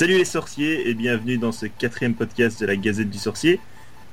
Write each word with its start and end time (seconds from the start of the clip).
Salut 0.00 0.16
les 0.16 0.24
sorciers 0.24 0.88
et 0.88 0.94
bienvenue 0.94 1.36
dans 1.36 1.52
ce 1.52 1.66
quatrième 1.66 2.14
podcast 2.14 2.58
de 2.58 2.64
la 2.64 2.74
Gazette 2.74 3.10
du 3.10 3.18
Sorcier, 3.18 3.60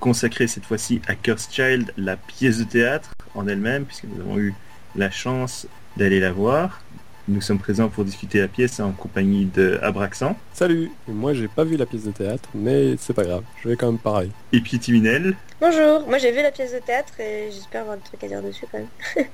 consacré 0.02 0.46
cette 0.48 0.66
fois-ci 0.66 1.02
à 1.08 1.16
Curse 1.16 1.48
Child, 1.50 1.94
la 1.96 2.18
pièce 2.18 2.58
de 2.58 2.66
théâtre 2.66 3.14
en 3.36 3.48
elle-même, 3.48 3.86
puisque 3.86 4.04
nous 4.04 4.20
avons 4.20 4.38
eu 4.38 4.54
la 4.98 5.10
chance 5.10 5.66
d'aller 5.96 6.20
la 6.20 6.34
voir. 6.34 6.82
Nous 7.30 7.40
sommes 7.40 7.60
présents 7.60 7.88
pour 7.88 8.04
discuter 8.04 8.42
la 8.42 8.50
pièce 8.50 8.82
en 8.82 8.92
compagnie 8.92 9.46
de 9.46 9.80
Abraxan. 9.82 10.36
Salut, 10.52 10.92
moi 11.08 11.34
j'ai 11.34 11.48
pas 11.48 11.64
vu 11.64 11.78
la 11.78 11.86
pièce 11.86 12.04
de 12.04 12.12
théâtre, 12.12 12.50
mais 12.54 12.98
c'est 13.00 13.14
pas 13.14 13.24
grave, 13.24 13.44
je 13.64 13.70
vais 13.70 13.78
quand 13.78 13.90
même 13.90 13.98
pareil. 13.98 14.32
Et 14.52 14.60
puis 14.60 14.80
Timinel. 14.80 15.38
Bonjour, 15.62 16.06
moi 16.06 16.18
j'ai 16.18 16.34
vu 16.34 16.42
la 16.42 16.52
pièce 16.52 16.74
de 16.74 16.80
théâtre 16.80 17.18
et 17.22 17.48
j'espère 17.50 17.84
avoir 17.84 17.96
des 17.96 18.04
trucs 18.04 18.22
à 18.26 18.28
dire 18.28 18.44
dessus 18.44 18.66
quand 18.70 18.80
même. 18.80 18.90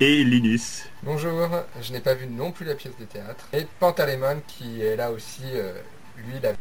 et 0.00 0.24
Linus. 0.24 0.88
Bonjour, 1.02 1.48
je 1.80 1.92
n'ai 1.92 2.00
pas 2.00 2.14
vu 2.14 2.26
non 2.26 2.52
plus 2.52 2.66
la 2.66 2.74
pièce 2.74 2.96
de 3.00 3.04
théâtre. 3.04 3.48
Et 3.52 3.66
Pantalémon 3.80 4.42
qui 4.46 4.82
est 4.82 4.96
là 4.96 5.10
aussi, 5.10 5.42
euh, 5.54 5.72
lui 6.18 6.38
l'a 6.42 6.52
vu. 6.52 6.58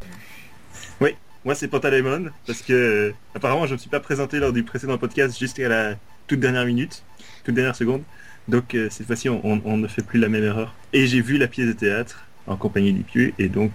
Oui, 1.02 1.16
moi 1.44 1.56
c'est 1.56 1.68
Pantalémon 1.68 2.32
parce 2.48 2.62
que 2.62 2.74
euh, 2.74 3.14
apparemment 3.34 3.66
je 3.66 3.72
ne 3.72 3.74
me 3.74 3.80
suis 3.80 3.90
pas 3.90 4.00
présenté 4.00 4.40
lors 4.40 4.54
du 4.54 4.64
précédent 4.64 4.98
podcast 4.98 5.38
jusqu'à 5.38 5.68
la 5.68 5.96
toute 6.28 6.40
dernière 6.40 6.66
minute, 6.66 7.04
toute 7.44 7.56
dernière 7.56 7.76
seconde. 7.76 8.04
Donc 8.48 8.74
euh, 8.76 8.90
cette 8.90 9.08
fois-ci, 9.08 9.28
on, 9.28 9.78
ne 9.78 9.88
fait 9.88 10.04
plus 10.04 10.20
la 10.20 10.30
même 10.30 10.44
erreur. 10.44 10.74
Et 10.94 11.08
j'ai 11.08 11.22
vu 11.22 11.38
la 11.38 11.48
pièce 11.48 11.68
de 11.68 11.74
théâtre 11.74 12.26
en 12.48 12.56
compagnie 12.56 12.94
d'Ipieu, 12.94 13.34
et 13.40 13.50
donc 13.50 13.72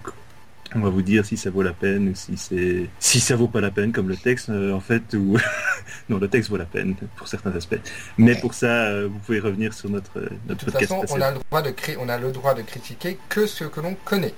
on 0.75 0.79
va 0.79 0.89
vous 0.89 1.01
dire 1.01 1.25
si 1.25 1.37
ça 1.37 1.49
vaut 1.49 1.61
la 1.61 1.73
peine 1.73 2.09
ou 2.09 2.15
si 2.15 2.37
c'est 2.37 2.87
si 2.99 3.19
ça 3.19 3.35
vaut 3.35 3.47
pas 3.47 3.61
la 3.61 3.71
peine 3.71 3.91
comme 3.91 4.07
le 4.07 4.15
texte 4.15 4.49
euh, 4.49 4.73
en 4.73 4.79
fait 4.79 5.13
ou 5.13 5.37
non 6.09 6.17
le 6.17 6.27
texte 6.27 6.49
vaut 6.49 6.57
la 6.57 6.65
peine 6.65 6.95
pour 7.15 7.27
certains 7.27 7.51
aspects. 7.51 7.79
Mais 8.17 8.35
pour 8.35 8.53
ça 8.53 8.67
euh, 8.67 9.07
vous 9.11 9.19
pouvez 9.19 9.39
revenir 9.39 9.73
sur 9.73 9.89
notre 9.89 10.19
notre 10.47 10.65
de 10.65 10.71
toute 10.71 10.79
façon, 10.79 11.03
on 11.09 11.21
a 11.21 11.31
le 11.31 11.39
droit 11.49 11.61
de 11.61 11.73
on 11.99 12.09
a 12.09 12.17
le 12.17 12.31
droit 12.31 12.53
de 12.53 12.61
critiquer 12.61 13.17
que 13.29 13.45
ce 13.45 13.65
que 13.65 13.79
l'on 13.81 13.95
connaît. 14.05 14.33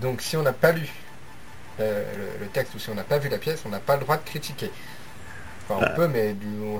Donc 0.00 0.20
si 0.22 0.36
on 0.36 0.42
n'a 0.42 0.52
pas 0.52 0.72
lu 0.72 0.88
le, 1.78 2.46
texte 2.52 2.74
ou 2.74 2.78
si 2.78 2.90
on 2.90 2.94
n'a 2.94 3.04
pas 3.04 3.16
vu 3.16 3.30
la 3.30 3.38
pièce 3.38 3.62
on 3.64 3.70
n'a 3.70 3.80
pas 3.80 3.94
le 3.94 4.02
droit 4.02 4.18
de 4.18 4.24
critiquer. 4.24 4.70
On 5.70 5.94
peut, 5.94 6.08
mais 6.08 6.34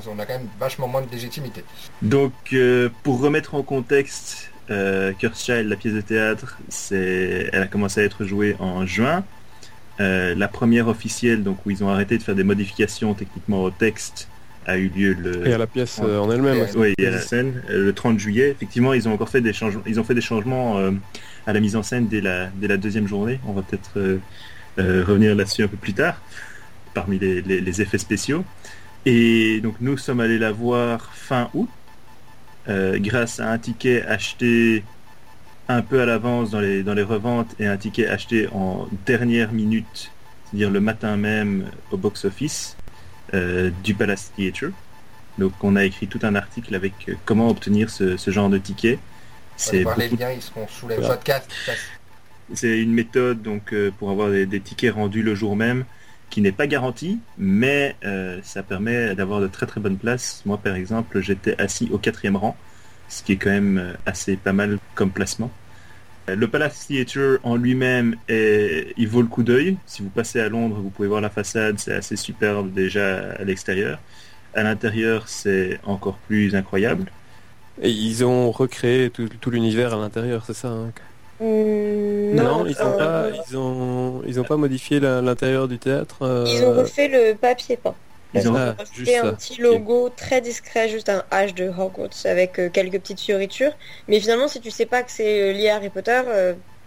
on 0.07 0.19
a 0.19 0.25
quand 0.25 0.33
même 0.33 0.49
vachement 0.59 0.87
moins 0.87 1.01
de 1.01 1.09
légitimité. 1.09 1.63
Donc, 2.01 2.33
euh, 2.51 2.89
pour 3.03 3.21
remettre 3.21 3.55
en 3.55 3.63
contexte, 3.63 4.50
euh, 4.71 5.11
Curse 5.13 5.43
Child, 5.43 5.67
la 5.67 5.75
pièce 5.75 5.93
de 5.93 6.01
théâtre, 6.01 6.57
c'est, 6.69 7.49
elle 7.51 7.61
a 7.61 7.67
commencé 7.67 8.01
à 8.01 8.03
être 8.03 8.25
jouée 8.25 8.55
en 8.59 8.85
juin. 8.85 9.23
Euh, 9.99 10.33
la 10.35 10.47
première 10.47 10.87
officielle, 10.87 11.43
donc 11.43 11.65
où 11.65 11.71
ils 11.71 11.83
ont 11.83 11.89
arrêté 11.89 12.17
de 12.17 12.23
faire 12.23 12.35
des 12.35 12.43
modifications 12.43 13.13
techniquement 13.13 13.63
au 13.63 13.69
texte, 13.69 14.27
a 14.65 14.77
eu 14.77 14.89
lieu 14.89 15.13
le. 15.13 15.47
Et 15.47 15.53
à 15.53 15.57
la 15.57 15.67
pièce 15.67 15.99
en, 15.99 16.31
elle-même. 16.31 16.65
Oui, 16.75 16.93
et 16.97 17.07
à 17.07 17.11
la 17.11 17.19
scène, 17.19 17.61
le 17.69 17.91
30 17.93 18.19
juillet. 18.19 18.49
Effectivement, 18.49 18.93
ils 18.93 19.07
ont 19.07 19.13
encore 19.13 19.29
fait 19.29 19.41
des 19.41 19.53
changements. 19.53 19.83
Ils 19.85 19.99
ont 19.99 20.03
fait 20.03 20.15
des 20.15 20.21
changements 20.21 20.79
à 21.45 21.53
la 21.53 21.59
mise 21.59 21.75
en 21.75 21.83
scène 21.83 22.07
dès 22.07 22.21
la, 22.21 22.47
dès 22.47 22.67
la 22.67 22.77
deuxième 22.77 23.07
journée. 23.07 23.39
On 23.47 23.53
va 23.53 23.63
peut-être 23.63 24.19
revenir 24.77 25.35
là-dessus 25.35 25.63
un 25.63 25.67
peu 25.67 25.77
plus 25.77 25.93
tard, 25.93 26.21
parmi 26.93 27.19
les 27.19 27.81
effets 27.81 27.97
spéciaux. 27.97 28.45
Et 29.05 29.61
donc 29.61 29.75
nous 29.81 29.97
sommes 29.97 30.19
allés 30.19 30.37
la 30.37 30.51
voir 30.51 31.11
fin 31.13 31.49
août, 31.53 31.69
euh, 32.69 32.99
grâce 32.99 33.39
à 33.39 33.49
un 33.49 33.57
ticket 33.57 34.03
acheté 34.03 34.83
un 35.67 35.81
peu 35.81 36.01
à 36.01 36.05
l'avance 36.05 36.51
dans 36.51 36.59
les, 36.59 36.83
dans 36.83 36.93
les 36.93 37.03
reventes 37.03 37.55
et 37.59 37.65
un 37.65 37.77
ticket 37.77 38.07
acheté 38.07 38.47
en 38.53 38.87
dernière 39.05 39.51
minute, 39.51 40.11
c'est-à-dire 40.45 40.69
le 40.69 40.79
matin 40.79 41.17
même 41.17 41.71
au 41.91 41.97
box-office 41.97 42.77
euh, 43.33 43.71
du 43.83 43.93
Palace 43.93 44.31
Theatre. 44.35 44.71
Donc 45.37 45.53
on 45.63 45.75
a 45.75 45.85
écrit 45.85 46.07
tout 46.07 46.19
un 46.23 46.35
article 46.35 46.75
avec 46.75 46.93
euh, 47.09 47.15
comment 47.25 47.49
obtenir 47.49 47.89
ce, 47.89 48.17
genre 48.27 48.49
de 48.49 48.57
ticket. 48.57 48.99
C'est 49.55 49.85
les 49.97 50.09
liens, 50.09 50.31
ils 50.31 50.41
seront 50.41 50.67
sous 50.67 50.87
les 50.87 50.97
podcasts. 50.97 51.51
C'est 52.53 52.79
une 52.79 52.93
méthode 52.93 53.41
donc 53.41 53.73
pour 53.97 54.11
avoir 54.11 54.29
des, 54.29 54.59
tickets 54.59 54.93
rendus 54.93 55.23
le 55.23 55.35
jour 55.35 55.55
même 55.55 55.85
qui 56.31 56.41
n'est 56.41 56.53
pas 56.53 56.65
garanti, 56.65 57.19
mais 57.37 57.95
euh, 58.03 58.39
ça 58.41 58.63
permet 58.63 59.13
d'avoir 59.13 59.41
de 59.41 59.47
très 59.47 59.67
très 59.67 59.79
bonnes 59.79 59.97
places. 59.97 60.41
Moi 60.45 60.57
par 60.57 60.75
exemple, 60.75 61.21
j'étais 61.21 61.61
assis 61.61 61.89
au 61.91 61.99
quatrième 61.99 62.37
rang, 62.37 62.57
ce 63.09 63.21
qui 63.21 63.33
est 63.33 63.35
quand 63.35 63.51
même 63.51 63.77
euh, 63.77 63.93
assez 64.07 64.37
pas 64.37 64.53
mal 64.53 64.79
comme 64.95 65.11
placement. 65.11 65.51
Euh, 66.29 66.35
le 66.35 66.47
Palace 66.47 66.87
Theatre 66.87 67.39
en 67.43 67.57
lui-même, 67.57 68.15
il 68.29 69.07
vaut 69.07 69.21
le 69.21 69.27
coup 69.27 69.43
d'œil. 69.43 69.77
Si 69.85 70.01
vous 70.01 70.09
passez 70.09 70.39
à 70.39 70.49
Londres, 70.49 70.77
vous 70.81 70.89
pouvez 70.89 71.09
voir 71.09 71.21
la 71.21 71.29
façade, 71.29 71.77
c'est 71.77 71.93
assez 71.93 72.15
superbe 72.15 72.73
déjà 72.73 73.33
à 73.33 73.43
l'extérieur. 73.43 73.99
À 74.53 74.63
l'intérieur, 74.63 75.27
c'est 75.27 75.79
encore 75.83 76.17
plus 76.27 76.55
incroyable. 76.55 77.11
Et 77.81 77.89
ils 77.89 78.23
ont 78.23 78.51
recréé 78.51 79.09
tout, 79.09 79.49
l'univers 79.49 79.93
à 79.93 79.97
l'intérieur, 79.97 80.43
c'est 80.45 80.53
ça 80.53 80.69
hein? 80.69 80.91
Hmm, 81.41 82.35
non, 82.35 82.67
ils 82.67 82.75
n'ont 82.79 82.97
pas, 82.97 83.29
ils 83.49 83.57
ont, 83.57 84.21
ils 84.27 84.39
ont 84.39 84.43
pas 84.43 84.57
modifié 84.57 84.99
l'intérieur 84.99 85.67
du 85.67 85.79
théâtre. 85.79 86.17
Euh, 86.21 86.45
ils 86.47 86.63
ont 86.63 86.73
refait 86.73 87.07
le 87.07 87.33
papier 87.33 87.77
peint. 87.77 87.95
Ils 88.35 88.47
ont 88.47 88.53
refait 88.53 89.17
un 89.17 89.33
petit 89.33 89.59
logo 89.59 90.09
très 90.15 90.39
discret, 90.39 90.87
juste 90.87 91.09
un 91.09 91.23
H 91.31 91.55
de 91.55 91.67
Hogwarts 91.67 92.25
avec 92.25 92.59
euh, 92.59 92.69
quelques 92.69 92.99
petites 92.99 93.19
fioritures. 93.19 93.73
Mais 94.07 94.19
finalement, 94.19 94.47
si 94.47 94.61
tu 94.61 94.69
sais 94.69 94.85
pas 94.85 95.01
que 95.01 95.11
c'est 95.11 95.49
euh, 95.49 95.53
lié 95.53 95.69
à 95.69 95.77
Harry 95.77 95.89
Potter, 95.89 96.21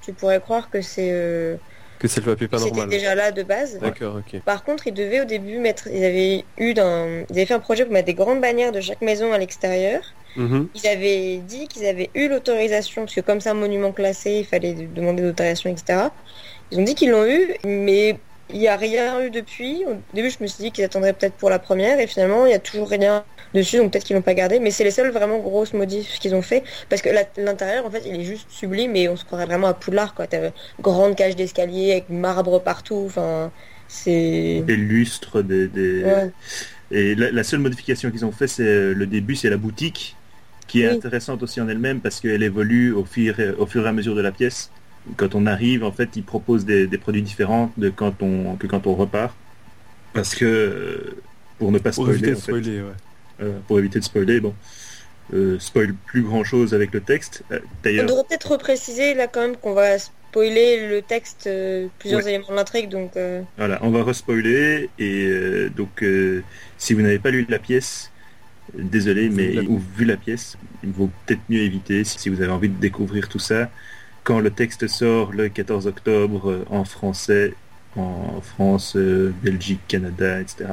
tu 0.03 0.13
pourrais 0.13 0.41
croire 0.41 0.71
que 0.71 0.81
c'est 0.81 1.59
que 1.99 2.09
c'est 2.09 2.21
le 2.21 2.33
papier 2.33 2.49
pas 2.49 2.59
normal. 2.59 2.85
C'était 2.85 2.97
déjà 2.99 3.15
là 3.15 3.33
de 3.33 3.43
base. 3.43 3.79
D'accord, 3.79 4.17
ok. 4.17 4.41
Par 4.43 4.63
contre, 4.63 4.87
ils 4.87 4.95
devaient 4.95 5.23
au 5.23 5.25
début 5.25 5.59
mettre, 5.59 5.89
ils 5.89 6.05
avaient 6.05 6.45
eu 6.59 6.75
d'un, 6.75 7.25
ils 7.29 7.33
avaient 7.33 7.47
fait 7.47 7.55
un 7.55 7.61
projet 7.61 7.85
pour 7.85 7.93
mettre 7.93 8.07
des 8.07 8.15
grandes 8.15 8.41
bannières 8.41 8.73
de 8.73 8.81
chaque 8.81 9.01
maison 9.01 9.33
à 9.33 9.39
l'extérieur. 9.39 10.03
Mhm. 10.37 10.69
Ils 10.75 10.87
avaient 10.87 11.37
dit 11.39 11.69
qu'ils 11.69 11.87
avaient 11.87 12.11
eu 12.15 12.29
l'autorisation, 12.29 13.03
parce 13.03 13.15
que 13.15 13.21
comme 13.21 13.41
c'est 13.41 13.51
un 13.51 13.55
monument 13.55 13.93
classé, 13.93 14.39
il 14.41 14.45
fallait 14.45 14.75
demander 14.95 15.23
l'autorisation, 15.23 15.71
etc. 15.71 16.09
Ils 16.71 16.79
ont 16.79 16.85
dit 16.85 16.95
qu'ils 16.95 17.11
l'ont 17.11 17.27
eu, 17.27 17.55
mais 17.65 18.19
il 18.51 18.59
n'y 18.59 18.69
a 18.69 18.77
rien 18.77 19.21
eu 19.23 19.31
depuis. 19.31 19.85
Au 19.87 19.97
début, 20.15 20.31
je 20.31 20.43
me 20.43 20.47
suis 20.47 20.65
dit 20.65 20.71
qu'ils 20.71 20.85
attendraient 20.85 21.13
peut-être 21.13 21.35
pour 21.35 21.51
la 21.51 21.59
première, 21.59 22.01
et 22.01 22.07
finalement, 22.07 22.47
il 22.47 22.51
n'y 22.51 22.55
a 22.55 22.59
toujours 22.59 22.89
rien 22.89 23.25
dessus, 23.55 23.79
donc 23.79 23.93
peut-être 23.93 24.05
qu'ils 24.05 24.17
l'ont 24.17 24.23
pas 24.23 24.35
gardé. 24.35 24.59
Mais 24.59 24.71
c'est 24.71 24.85
les 24.85 24.91
seules 24.91 25.11
vraiment 25.11 25.39
grosses 25.39 25.73
modifs 25.73 26.19
qu'ils 26.19 26.35
ont 26.35 26.43
fait, 26.43 26.65
parce 26.89 27.01
que 27.01 27.11
l'intérieur, 27.39 27.87
en 27.87 27.91
fait, 27.91 28.03
il 28.07 28.21
est 28.21 28.25
juste 28.25 28.47
sublime, 28.51 28.97
et 28.97 29.09
on 29.09 29.17
se 29.17 29.25
croirait 29.25 29.47
vraiment 29.47 29.69
à 29.69 29.75
Poudlard, 29.75 30.15
quoi. 30.15 30.27
T'as 30.27 30.51
grande 30.81 31.15
cage 31.17 31.37
d'escalier 31.37 31.93
avec 31.93 32.11
marbre 32.11 32.61
partout, 32.61 33.05
enfin, 33.07 33.53
c'est... 33.89 34.63
Des 34.67 34.77
lustres, 34.77 35.43
des... 35.43 35.71
Et 36.91 37.15
la, 37.15 37.43
seule 37.43 37.61
modification 37.61 38.11
qu'ils 38.11 38.25
ont 38.25 38.33
fait, 38.33 38.47
c'est 38.47 38.63
euh, 38.63 38.95
le 38.95 39.07
début, 39.07 39.35
c'est 39.35 39.51
la 39.51 39.57
boutique, 39.57 40.17
qui 40.67 40.83
est 40.83 40.89
intéressante 40.89 41.43
aussi 41.43 41.61
en 41.61 41.69
elle-même, 41.69 42.01
parce 42.01 42.21
qu'elle 42.21 42.43
évolue 42.43 42.93
au 42.93 43.05
fur, 43.05 43.35
au 43.59 43.67
fur 43.67 43.85
et 43.85 43.89
à 43.89 43.93
mesure 43.93 44.15
de 44.15 44.21
la 44.21 44.33
pièce 44.33 44.71
quand 45.17 45.35
on 45.35 45.47
arrive, 45.47 45.85
en 45.85 45.93
fait, 45.93 46.11
ils 46.17 46.23
proposent 46.23 46.65
des, 46.65 46.87
produits 46.99 47.23
différents 47.23 47.71
de 47.77 47.91
quand 47.91 48.23
on, 48.23 48.57
que 48.57 48.67
quand 48.67 48.87
on 48.87 48.95
repart. 48.95 49.35
Parce 50.13 50.35
que, 50.35 51.17
pour 51.59 51.73
ne 51.73 51.79
pas 51.79 51.93
spoiler, 51.93 52.35
euh, 53.41 53.59
pour 53.67 53.79
éviter 53.79 53.99
de 53.99 54.05
spoiler, 54.05 54.41
bon, 54.41 54.55
euh, 55.35 55.59
spoil 55.59 55.95
plus 56.07 56.23
grand 56.23 56.45
chose 56.45 56.73
avec 56.73 56.93
le 56.93 57.01
texte. 57.01 57.43
Euh, 57.51 57.59
on 57.85 58.07
devrait 58.07 58.25
peut-être 58.29 58.53
repréciser 58.53 59.15
là 59.15 59.27
quand 59.27 59.41
même 59.41 59.57
qu'on 59.57 59.75
va 59.75 59.99
spoiler 59.99 60.87
le 60.89 61.03
texte, 61.03 61.49
plusieurs 61.99 62.27
éléments 62.27 62.51
de 62.51 62.55
l'intrigue, 62.55 62.89
donc. 62.89 63.13
Voilà, 63.59 63.79
on 63.83 63.91
va 63.91 64.05
respoiler 64.05 64.89
et 64.99 65.69
donc 65.77 66.05
si 66.79 66.95
vous 66.95 67.03
n'avez 67.03 67.19
pas 67.19 67.31
lu 67.31 67.45
la 67.49 67.59
pièce, 67.59 68.11
désolé, 68.79 69.29
mais 69.29 69.59
ou 69.61 69.81
vu 69.97 70.05
la 70.05 70.17
pièce, 70.17 70.57
il 70.83 70.91
vaut 70.91 71.11
peut-être 71.27 71.43
mieux 71.49 71.61
éviter 71.61 72.05
si 72.05 72.29
vous 72.29 72.41
avez 72.41 72.53
envie 72.53 72.69
de 72.69 72.81
découvrir 72.81 73.29
tout 73.29 73.39
ça 73.39 73.71
quand 74.25 74.41
le 74.41 74.51
texte 74.51 74.89
sort 74.89 75.33
le 75.33 75.49
14 75.49 75.87
octobre 75.87 76.51
euh, 76.51 76.65
en 76.71 76.85
français, 76.85 77.53
en 77.95 78.41
France, 78.41 78.97
euh, 78.97 79.33
Belgique, 79.43 79.81
Canada, 79.87 80.41
etc. 80.41 80.65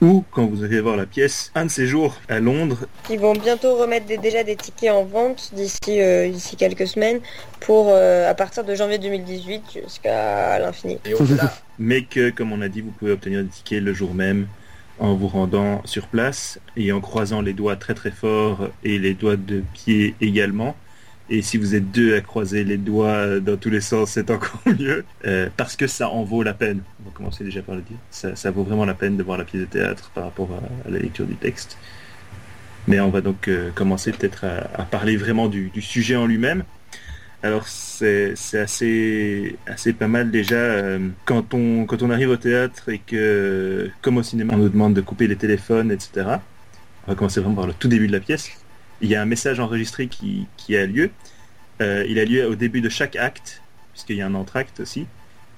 Ou 0.00 0.24
quand 0.30 0.46
vous 0.46 0.62
allez 0.62 0.80
voir 0.80 0.96
la 0.96 1.06
pièce, 1.06 1.50
un 1.54 1.64
de 1.64 1.70
ces 1.70 1.86
jours 1.86 2.16
à 2.28 2.38
Londres. 2.38 2.86
Ils 3.10 3.18
vont 3.18 3.32
bientôt 3.32 3.76
remettre 3.76 4.06
déjà 4.20 4.44
des 4.44 4.54
tickets 4.54 4.90
en 4.90 5.04
vente 5.04 5.50
d'ici 5.54 6.00
euh, 6.00 6.30
quelques 6.56 6.86
semaines 6.86 7.20
pour 7.60 7.94
à 7.94 8.34
partir 8.34 8.62
de 8.62 8.74
janvier 8.74 8.98
2018 8.98 9.80
jusqu'à 9.84 10.58
l'infini. 10.58 10.98
Mais 11.78 12.02
que, 12.04 12.30
comme 12.30 12.52
on 12.52 12.60
a 12.60 12.68
dit, 12.68 12.82
vous 12.82 12.90
pouvez 12.90 13.12
obtenir 13.12 13.42
des 13.42 13.48
tickets 13.48 13.82
le 13.82 13.94
jour 13.94 14.14
même 14.14 14.46
en 14.98 15.14
vous 15.14 15.28
rendant 15.28 15.82
sur 15.84 16.06
place 16.06 16.58
et 16.76 16.92
en 16.92 17.00
croisant 17.00 17.42
les 17.42 17.52
doigts 17.52 17.76
très 17.76 17.94
très 17.94 18.10
fort 18.10 18.68
et 18.82 18.98
les 18.98 19.14
doigts 19.14 19.36
de 19.36 19.62
pied 19.74 20.14
également 20.20 20.76
et 21.28 21.42
si 21.42 21.56
vous 21.56 21.74
êtes 21.74 21.90
deux 21.90 22.14
à 22.16 22.20
croiser 22.20 22.62
les 22.62 22.76
doigts 22.76 23.40
dans 23.40 23.56
tous 23.56 23.70
les 23.70 23.80
sens, 23.80 24.12
c'est 24.12 24.30
encore 24.30 24.62
mieux. 24.66 25.04
Euh, 25.26 25.48
parce 25.56 25.74
que 25.76 25.86
ça 25.86 26.08
en 26.08 26.22
vaut 26.22 26.42
la 26.42 26.54
peine. 26.54 26.82
On 27.00 27.08
va 27.08 27.14
commencer 27.14 27.42
déjà 27.42 27.62
par 27.62 27.74
le 27.74 27.82
dire. 27.82 27.96
Ça, 28.10 28.50
vaut 28.50 28.62
vraiment 28.62 28.84
la 28.84 28.94
peine 28.94 29.16
de 29.16 29.22
voir 29.22 29.36
la 29.36 29.44
pièce 29.44 29.62
de 29.62 29.66
théâtre 29.66 30.10
par 30.14 30.24
rapport 30.24 30.48
à, 30.52 30.90
la 30.90 30.98
lecture 30.98 31.26
du 31.26 31.34
texte. 31.34 31.78
Mais 32.86 33.00
on 33.00 33.10
va 33.10 33.20
donc 33.20 33.48
euh, 33.48 33.70
commencer 33.74 34.12
peut-être 34.12 34.44
à, 34.44 34.84
parler 34.84 35.16
vraiment 35.16 35.48
du, 35.48 35.72
sujet 35.80 36.14
en 36.14 36.26
lui-même. 36.26 36.62
Alors 37.46 37.68
c'est 37.68 38.34
assez, 38.54 39.56
pas 39.98 40.08
mal 40.08 40.30
déjà 40.30 40.56
euh, 40.56 41.08
quand, 41.24 41.54
on, 41.54 42.10
arrive 42.10 42.30
au 42.30 42.36
théâtre 42.36 42.88
et 42.88 42.98
que, 42.98 43.90
comme 44.02 44.18
au 44.18 44.22
cinéma, 44.22 44.54
on 44.54 44.58
nous 44.58 44.68
demande 44.68 44.94
de 44.94 45.00
couper 45.00 45.26
les 45.26 45.36
téléphones, 45.36 45.90
etc. 45.90 46.26
On 47.06 47.12
va 47.12 47.14
commencer 47.14 47.40
vraiment 47.40 47.56
par 47.56 47.66
le 47.66 47.72
tout 47.72 47.88
début 47.88 48.08
de 48.08 48.12
la 48.12 48.20
pièce 48.20 48.50
il 49.00 49.10
y 49.10 49.14
a 49.14 49.22
un 49.22 49.26
message 49.26 49.60
enregistré 49.60 50.08
qui, 50.08 50.76
a 50.76 50.86
lieu. 50.86 51.10
Euh, 51.80 52.04
il 52.08 52.18
a 52.18 52.24
lieu 52.24 52.46
au 52.46 52.54
début 52.54 52.80
de 52.80 52.88
chaque 52.88 53.16
acte, 53.16 53.62
puisqu'il 53.92 54.16
y 54.16 54.22
a 54.22 54.26
un 54.26 54.34
entracte 54.34 54.80
aussi. 54.80 55.06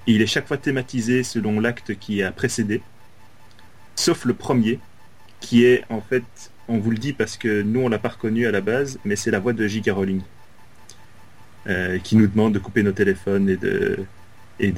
il 0.07 0.21
est 0.21 0.27
chaque 0.27 0.47
fois 0.47 0.57
thématisé 0.57 1.23
selon 1.23 1.59
l'acte 1.59 1.97
qui 1.97 2.23
a 2.23 2.31
précédé, 2.31 2.81
sauf 3.95 4.25
le 4.25 4.33
premier, 4.33 4.79
qui 5.39 5.63
est 5.65 5.83
en 5.89 6.01
fait, 6.01 6.23
on 6.67 6.77
vous 6.79 6.91
le 6.91 6.97
dit 6.97 7.13
parce 7.13 7.37
que 7.37 7.61
nous 7.61 7.81
on 7.81 7.89
l'a 7.89 7.99
pas 7.99 8.09
reconnu 8.09 8.45
à 8.47 8.51
la 8.51 8.61
base, 8.61 8.99
mais 9.05 9.15
c'est 9.15 9.31
la 9.31 9.39
voix 9.39 9.53
de 9.53 9.65
J.K. 9.67 9.91
Rowling, 9.91 10.21
euh, 11.69 11.99
qui 11.99 12.15
nous 12.15 12.27
demande 12.27 12.53
de 12.53 12.59
couper 12.59 12.83
nos 12.83 12.91
téléphones 12.91 13.49
et 13.49 13.57
de 13.57 13.99
et 14.59 14.73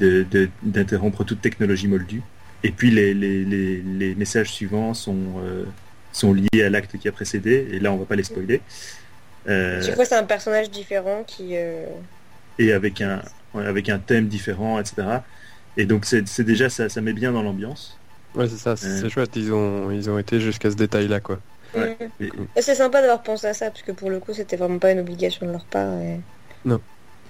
d'interrompre 0.62 1.24
toute 1.24 1.40
technologie 1.40 1.88
moldue. 1.88 2.22
Et 2.64 2.70
puis 2.70 2.90
les, 2.90 3.14
les, 3.14 4.14
messages 4.14 4.52
suivants 4.52 4.94
sont, 4.94 5.16
euh, 5.38 5.64
sont 6.12 6.32
liés 6.32 6.62
à 6.64 6.70
l'acte 6.70 6.96
qui 6.96 7.08
a 7.08 7.12
précédé, 7.12 7.68
et 7.72 7.80
là 7.80 7.92
on 7.92 7.96
va 7.96 8.04
pas 8.04 8.14
les 8.14 8.22
spoiler. 8.22 8.60
Euh, 9.48 9.82
Chaque 9.82 9.96
fois 9.96 10.04
c'est 10.04 10.14
un 10.14 10.24
personnage 10.24 10.70
différent 10.70 11.24
qui... 11.26 11.56
Euh, 11.56 11.86
et 12.58 12.72
avec 12.72 13.00
un, 13.00 13.22
avec 13.54 13.88
un 13.88 13.98
thème 13.98 14.28
différent, 14.28 14.78
etc. 14.78 15.02
Et 15.76 15.84
donc 15.84 16.04
c'est 16.04 16.42
déjà 16.42 16.68
ça, 16.68 16.88
ça 16.88 17.00
met 17.00 17.12
bien 17.12 17.32
dans 17.32 17.42
l'ambiance. 17.42 17.98
Ouais 18.36 18.48
c'est 18.48 18.58
ça, 18.58 18.76
c'est 18.76 19.08
chouette, 19.10 19.34
ils 19.34 19.52
ont, 19.52 19.90
ils 19.90 20.08
ont 20.08 20.18
été 20.18 20.40
jusqu'à 20.40 20.70
ce 20.70 20.76
détail 20.76 21.08
là 21.08 21.18
quoi. 21.18 21.40
C'est 22.56 22.74
sympa 22.74 23.00
d'avoir 23.00 23.22
pensé 23.22 23.48
à 23.48 23.54
ça, 23.54 23.70
parce 23.70 23.82
que 23.82 23.92
pour 23.92 24.10
le 24.10 24.20
coup 24.20 24.34
c'était 24.34 24.56
vraiment 24.56 24.78
pas 24.78 24.92
une 24.92 25.00
obligation 25.00 25.46
de 25.46 25.52
leur 25.52 25.64
part. 25.64 25.92
Non. 26.64 26.80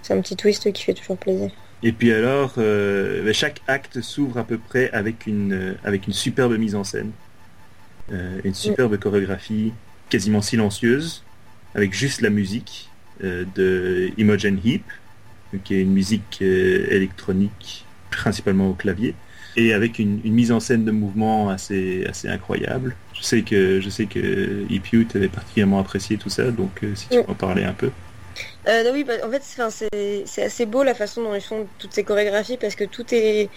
C'est 0.02 0.14
un 0.14 0.20
petit 0.20 0.36
twist 0.36 0.72
qui 0.72 0.82
fait 0.82 0.94
toujours 0.94 1.16
plaisir. 1.16 1.50
Et 1.82 1.92
puis 1.92 2.12
alors, 2.12 2.54
euh, 2.58 3.24
ben, 3.24 3.34
chaque 3.34 3.60
acte 3.66 4.00
s'ouvre 4.00 4.38
à 4.38 4.44
peu 4.44 4.58
près 4.58 4.90
avec 4.92 5.26
une, 5.26 5.52
euh, 5.52 5.74
avec 5.84 6.06
une 6.06 6.12
superbe 6.12 6.56
mise 6.56 6.74
en 6.74 6.84
scène, 6.84 7.10
euh, 8.12 8.40
une 8.44 8.54
superbe 8.54 8.96
chorégraphie 8.98 9.72
quasiment 10.08 10.42
silencieuse, 10.42 11.24
avec 11.74 11.92
juste 11.92 12.20
la 12.20 12.30
musique 12.30 12.88
de 13.20 14.10
Imogen 14.18 14.58
Heap, 14.64 14.82
qui 15.62 15.74
est 15.76 15.82
une 15.82 15.92
musique 15.92 16.42
électronique 16.42 17.86
principalement 18.10 18.68
au 18.68 18.74
clavier, 18.74 19.14
et 19.56 19.72
avec 19.72 19.98
une, 19.98 20.20
mise 20.24 20.50
en 20.50 20.60
scène 20.60 20.84
de 20.84 20.90
mouvement 20.90 21.48
assez, 21.48 22.04
assez 22.06 22.28
incroyable. 22.28 22.96
Je 23.14 23.22
sais 23.22 23.42
que 23.42 23.80
je 23.80 23.88
sais 23.88 24.06
que 24.06 24.66
Heap 24.68 25.14
avait 25.14 25.28
particulièrement 25.28 25.78
apprécié 25.78 26.18
tout 26.18 26.30
ça, 26.30 26.50
donc 26.50 26.82
si 26.94 27.08
tu 27.08 27.22
peux 27.22 27.30
en 27.30 27.34
parler 27.34 27.64
un 27.64 27.72
peu. 27.72 27.90
Euh, 28.68 28.92
oui, 28.92 29.04
bah, 29.04 29.14
en 29.24 29.30
fait, 29.30 29.42
c'est 30.26 30.42
assez 30.42 30.66
beau 30.66 30.82
la 30.82 30.94
façon 30.94 31.22
dont 31.22 31.34
ils 31.34 31.40
font 31.40 31.66
toutes 31.78 31.92
ces 31.92 32.04
chorégraphies 32.04 32.56
parce 32.56 32.74
que 32.74 32.84
tout 32.84 33.04
est. 33.12 33.48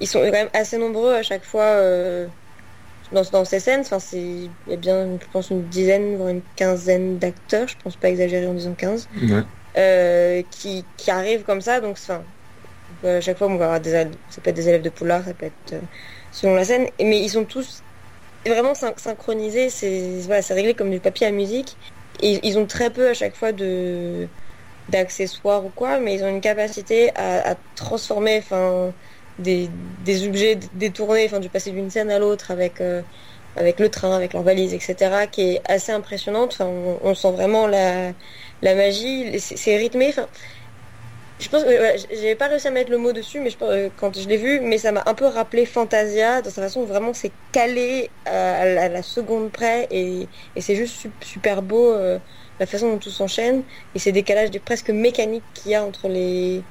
Ils 0.00 0.08
sont 0.08 0.20
quand 0.20 0.32
même 0.32 0.48
assez 0.54 0.78
nombreux 0.78 1.14
à 1.14 1.22
chaque 1.22 1.44
fois 1.44 1.62
euh, 1.62 2.26
dans, 3.12 3.22
dans, 3.30 3.44
ces 3.44 3.60
scènes. 3.60 3.80
Enfin, 3.80 3.98
il 4.12 4.50
y 4.68 4.72
a 4.72 4.76
bien, 4.76 5.06
je 5.20 5.26
pense, 5.32 5.50
une 5.50 5.62
dizaine, 5.68 6.16
voire 6.16 6.30
une 6.30 6.42
quinzaine 6.56 7.18
d'acteurs, 7.18 7.68
je 7.68 7.76
pense 7.82 7.96
pas 7.96 8.08
exagérer 8.08 8.46
en 8.46 8.54
disant 8.54 8.74
15, 8.76 9.08
euh, 9.76 10.42
qui, 10.50 10.84
qui, 10.96 11.10
arrivent 11.10 11.44
comme 11.44 11.60
ça. 11.60 11.80
Donc, 11.80 11.92
enfin, 11.92 12.22
à 13.04 13.20
chaque 13.20 13.38
fois, 13.38 13.46
on 13.46 13.56
va 13.56 13.66
avoir 13.66 13.80
des, 13.80 13.92
ça 14.30 14.40
peut 14.42 14.50
être 14.50 14.56
des 14.56 14.68
élèves 14.68 14.82
de 14.82 14.90
Poulard, 14.90 15.24
ça 15.24 15.34
peut 15.34 15.46
être 15.46 15.80
selon 16.32 16.56
la 16.56 16.64
scène, 16.64 16.88
mais 16.98 17.20
ils 17.20 17.28
sont 17.30 17.44
tous 17.44 17.82
vraiment 18.46 18.74
synchronisés. 18.74 19.68
C'est 19.68 20.20
voilà, 20.22 20.42
réglé 20.50 20.74
comme 20.74 20.90
du 20.90 21.00
papier 21.00 21.26
à 21.26 21.30
musique. 21.30 21.76
Et 22.20 22.40
ils 22.42 22.58
ont 22.58 22.66
très 22.66 22.90
peu 22.90 23.08
à 23.08 23.14
chaque 23.14 23.36
fois 23.36 23.52
de 23.52 24.28
d'accessoires 24.88 25.64
ou 25.64 25.70
quoi, 25.70 25.98
mais 25.98 26.14
ils 26.14 26.24
ont 26.24 26.28
une 26.28 26.40
capacité 26.40 27.10
à, 27.16 27.54
transformer 27.74 28.38
enfin, 28.38 28.92
des, 29.38 29.68
des, 30.04 30.26
objets 30.26 30.58
détournés, 30.74 31.26
enfin, 31.26 31.40
du 31.40 31.48
passé 31.48 31.70
d'une 31.70 31.90
scène 31.90 32.10
à 32.10 32.18
l'autre 32.18 32.50
avec, 32.50 32.80
euh, 32.80 33.02
avec 33.56 33.80
le 33.80 33.88
train, 33.88 34.14
avec 34.14 34.32
leurs 34.32 34.42
valises, 34.42 34.74
etc., 34.74 35.26
qui 35.30 35.42
est 35.42 35.62
assez 35.66 35.92
impressionnante. 35.92 36.52
Enfin, 36.52 36.68
on, 37.02 37.14
sent 37.14 37.32
vraiment 37.32 37.66
la, 37.66 38.12
la 38.62 38.74
magie, 38.74 39.38
c'est 39.40 39.76
rythmé. 39.76 40.08
Enfin, 40.10 40.26
je 41.40 41.48
pense 41.48 41.64
que 41.64 41.70
j'ai 42.12 42.34
pas 42.36 42.46
réussi 42.46 42.68
à 42.68 42.70
mettre 42.70 42.90
le 42.90 42.98
mot 42.98 43.12
dessus, 43.12 43.40
mais 43.40 43.50
je, 43.50 43.56
euh, 43.62 43.88
quand 43.96 44.16
je 44.18 44.28
l'ai 44.28 44.36
vu, 44.36 44.60
mais 44.60 44.78
ça 44.78 44.92
m'a 44.92 45.02
un 45.06 45.14
peu 45.14 45.26
rappelé 45.26 45.66
Fantasia 45.66 46.42
dans 46.42 46.50
sa 46.50 46.62
façon 46.62 46.84
vraiment 46.84 47.12
c'est 47.12 47.32
calé 47.52 48.08
à, 48.24 48.88
la 48.88 49.02
seconde 49.02 49.50
près 49.50 49.88
et, 49.90 50.28
et 50.54 50.60
c'est 50.60 50.76
juste 50.76 51.08
super 51.20 51.62
beau. 51.62 51.92
Euh, 51.92 52.18
la 52.60 52.66
façon 52.66 52.90
dont 52.90 52.98
tout 52.98 53.10
s'enchaîne 53.10 53.62
et 53.94 53.98
ces 53.98 54.12
décalages 54.12 54.50
presque 54.64 54.90
mécaniques 54.90 55.42
qu'il 55.54 55.72
y 55.72 55.74
a 55.74 55.84
entre 55.84 56.08
les 56.08 56.62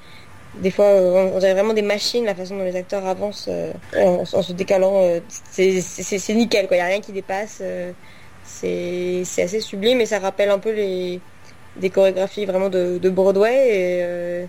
des 0.55 0.71
fois 0.71 0.85
on, 0.85 1.39
dirait 1.39 1.53
vraiment 1.53 1.73
des 1.73 1.81
machines 1.81 2.25
la 2.25 2.35
façon 2.35 2.57
dont 2.57 2.63
les 2.63 2.75
acteurs 2.75 3.05
avancent 3.05 3.49
euh, 3.49 3.71
en, 3.95 4.25
se 4.25 4.53
décalant 4.53 5.01
euh, 5.03 5.19
c'est 5.49 6.33
nickel 6.33 6.67
quoi. 6.67 6.77
Il 6.77 6.79
n'y 6.79 6.83
a 6.83 6.87
rien 6.87 7.01
qui 7.01 7.11
dépasse 7.11 7.59
euh, 7.61 7.91
c'est 8.43 9.23
assez 9.41 9.59
sublime 9.59 9.99
et 10.01 10.05
ça 10.05 10.19
rappelle 10.19 10.49
un 10.49 10.59
peu 10.59 10.71
les 10.71 11.19
des 11.77 11.89
chorégraphies 11.89 12.45
vraiment 12.45 12.69
de, 12.69 13.09
Broadway 13.09 13.75
et 13.75 14.47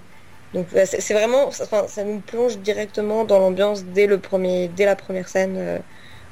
donc 0.52 0.66
c'est 0.84 1.14
vraiment 1.14 1.50
ça, 1.50 1.64
ça, 1.88 2.04
nous 2.04 2.20
plonge 2.20 2.58
directement 2.58 3.24
dans 3.24 3.38
l'ambiance 3.38 3.82
dès 3.84 4.06
le 4.06 4.18
premier 4.18 4.68
dès 4.68 4.84
la 4.84 4.94
première 4.94 5.28
scène 5.28 5.80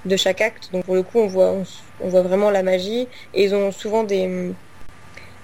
de 0.04 0.16
chaque 0.16 0.40
acte. 0.40 0.70
Donc 0.72 0.84
pour 0.84 0.94
le 0.94 1.02
coup 1.02 1.18
on 1.18 1.26
voit 1.26 1.54
on 2.00 2.08
voit 2.08 2.22
vraiment 2.22 2.50
la 2.50 2.62
magie 2.62 3.08
et 3.32 3.44
ils 3.44 3.54
ont 3.54 3.72
souvent 3.72 4.04
des 4.04 4.52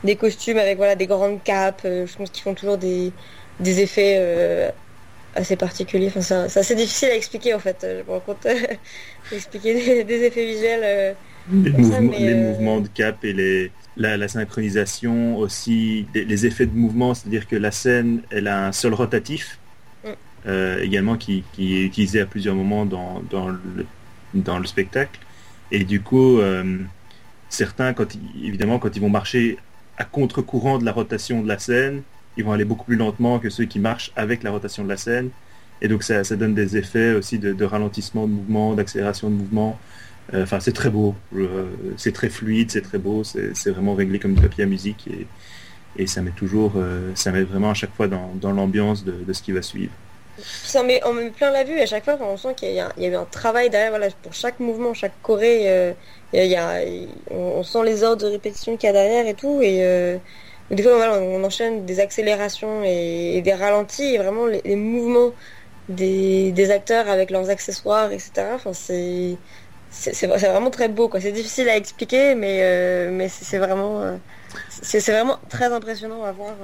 des 0.04 0.16
costumes 0.16 0.58
avec 0.58 0.76
voilà 0.76 0.94
des 0.94 1.06
grandes 1.06 1.42
capes. 1.42 1.82
Euh, 1.84 2.06
je 2.06 2.16
pense 2.16 2.30
qu'ils 2.30 2.42
font 2.42 2.54
toujours 2.54 2.78
des, 2.78 3.12
des 3.60 3.80
effets 3.80 4.16
euh, 4.18 4.70
assez 5.34 5.56
particuliers. 5.56 6.12
Enfin, 6.14 6.48
c'est 6.48 6.60
assez 6.60 6.74
difficile 6.74 7.08
à 7.08 7.16
expliquer 7.16 7.54
en 7.54 7.58
fait. 7.58 7.78
Je 7.82 8.06
me 8.06 8.10
rends 8.10 8.20
compte 8.20 8.46
d'expliquer 9.30 10.04
des, 10.04 10.24
effets 10.24 10.46
visuels. 10.46 11.16
les, 11.50 11.70
mouvements, 11.70 12.12
les 12.18 12.34
mouvements 12.34 12.80
de 12.80 12.88
cap 12.88 13.24
et 13.24 13.32
les, 13.32 13.70
la, 13.96 14.28
synchronisation 14.28 15.36
aussi, 15.36 16.06
les 16.14 16.46
effets 16.46 16.66
de 16.66 16.74
mouvement, 16.74 17.14
c'est-à-dire 17.14 17.48
que 17.48 17.56
la 17.56 17.70
scène, 17.70 18.22
elle 18.30 18.48
a 18.48 18.66
un 18.66 18.72
sol 18.72 18.94
rotatif. 18.94 19.58
Mm. 20.04 20.78
également 20.82 21.16
qui, 21.16 21.42
qui, 21.52 21.76
est 21.76 21.82
utilisé 21.82 22.20
à 22.20 22.26
plusieurs 22.26 22.54
moments 22.54 22.86
dans, 22.86 23.20
dans, 23.28 23.48
le, 23.48 23.58
dans 24.34 24.58
le 24.58 24.66
spectacle. 24.66 25.18
Et 25.72 25.84
du 25.84 26.00
coup, 26.00 26.40
certains, 27.48 27.92
quand, 27.92 28.16
évidemment, 28.42 28.78
quand 28.78 28.94
ils 28.94 29.00
vont 29.00 29.10
marcher 29.10 29.58
à 29.98 30.04
contre-courant 30.04 30.78
de 30.78 30.84
la 30.84 30.92
rotation 30.92 31.42
de 31.42 31.48
la 31.48 31.58
scène. 31.58 32.02
Ils 32.36 32.44
vont 32.44 32.52
aller 32.52 32.64
beaucoup 32.64 32.84
plus 32.84 32.96
lentement 32.96 33.38
que 33.38 33.50
ceux 33.50 33.64
qui 33.64 33.80
marchent 33.80 34.12
avec 34.16 34.42
la 34.42 34.50
rotation 34.50 34.84
de 34.84 34.88
la 34.88 34.96
scène. 34.96 35.30
Et 35.82 35.88
donc 35.88 36.02
ça, 36.02 36.22
donne 36.36 36.54
des 36.54 36.76
effets 36.76 37.12
aussi 37.14 37.38
de, 37.38 37.64
ralentissement 37.64 38.26
de 38.26 38.32
mouvement, 38.32 38.74
d'accélération 38.74 39.28
de 39.28 39.34
mouvement. 39.34 39.78
Euh, 40.34 40.42
enfin, 40.42 40.60
c'est 40.60 40.72
très 40.72 40.90
beau, 40.90 41.14
euh, 41.34 41.70
c'est 41.96 42.12
très 42.12 42.28
fluide, 42.28 42.70
c'est 42.70 42.82
très 42.82 42.98
beau, 42.98 43.24
c'est 43.24 43.70
vraiment 43.70 43.94
réglé 43.94 44.18
comme 44.18 44.34
du 44.34 44.42
papier 44.42 44.64
à 44.64 44.66
musique 44.66 45.08
et, 45.08 45.26
ça 46.06 46.22
met 46.22 46.30
toujours, 46.30 46.74
euh, 46.76 47.10
ça 47.16 47.32
met 47.32 47.42
vraiment 47.42 47.70
à 47.70 47.74
chaque 47.74 47.92
fois 47.92 48.06
dans, 48.06 48.52
l'ambiance 48.52 49.04
de, 49.04 49.32
ce 49.32 49.42
qui 49.42 49.50
va 49.50 49.62
suivre. 49.62 49.90
On 50.74 51.12
met 51.12 51.30
plein 51.30 51.50
la 51.50 51.64
vue 51.64 51.80
à 51.80 51.86
chaque 51.86 52.04
fois, 52.04 52.18
on 52.20 52.36
sent 52.36 52.54
qu'il 52.56 52.72
y, 52.72 52.80
a 52.80 52.92
eu 52.98 53.14
un 53.14 53.24
travail 53.24 53.70
derrière, 53.70 53.98
pour 54.22 54.34
chaque 54.34 54.60
mouvement, 54.60 54.94
chaque 54.94 55.20
choré, 55.22 55.94
on, 57.30 57.62
sent 57.62 57.84
les 57.84 58.02
ordres 58.02 58.22
de 58.22 58.30
répétition 58.30 58.76
qu'il 58.76 58.86
y 58.86 58.90
a 58.90 58.92
derrière 58.92 59.26
et 59.26 59.34
tout. 59.34 59.60
Et 59.62 59.84
euh, 59.84 60.18
des 60.70 60.82
fois, 60.82 60.92
on 61.18 61.42
enchaîne 61.44 61.86
des 61.86 62.00
accélérations 62.00 62.82
et, 62.84 63.40
des 63.42 63.54
ralentis 63.54 64.14
et 64.14 64.18
vraiment 64.18 64.46
les, 64.46 64.76
mouvements 64.76 65.32
des, 65.88 66.70
acteurs 66.70 67.08
avec 67.08 67.30
leurs 67.30 67.48
accessoires, 67.50 68.12
etc. 68.12 68.58
C'est 69.90 70.26
vraiment 70.26 70.70
très 70.70 70.88
beau 70.88 71.10
c'est 71.18 71.32
difficile 71.32 71.68
à 71.70 71.76
expliquer 71.76 72.34
mais 72.34 72.62
euh, 72.62 73.26
c'est 73.28 73.56
vraiment 73.56 74.02
euh, 74.02 74.16
très 75.48 75.72
impressionnant 75.72 76.24
à 76.24 76.32
voir 76.32 76.54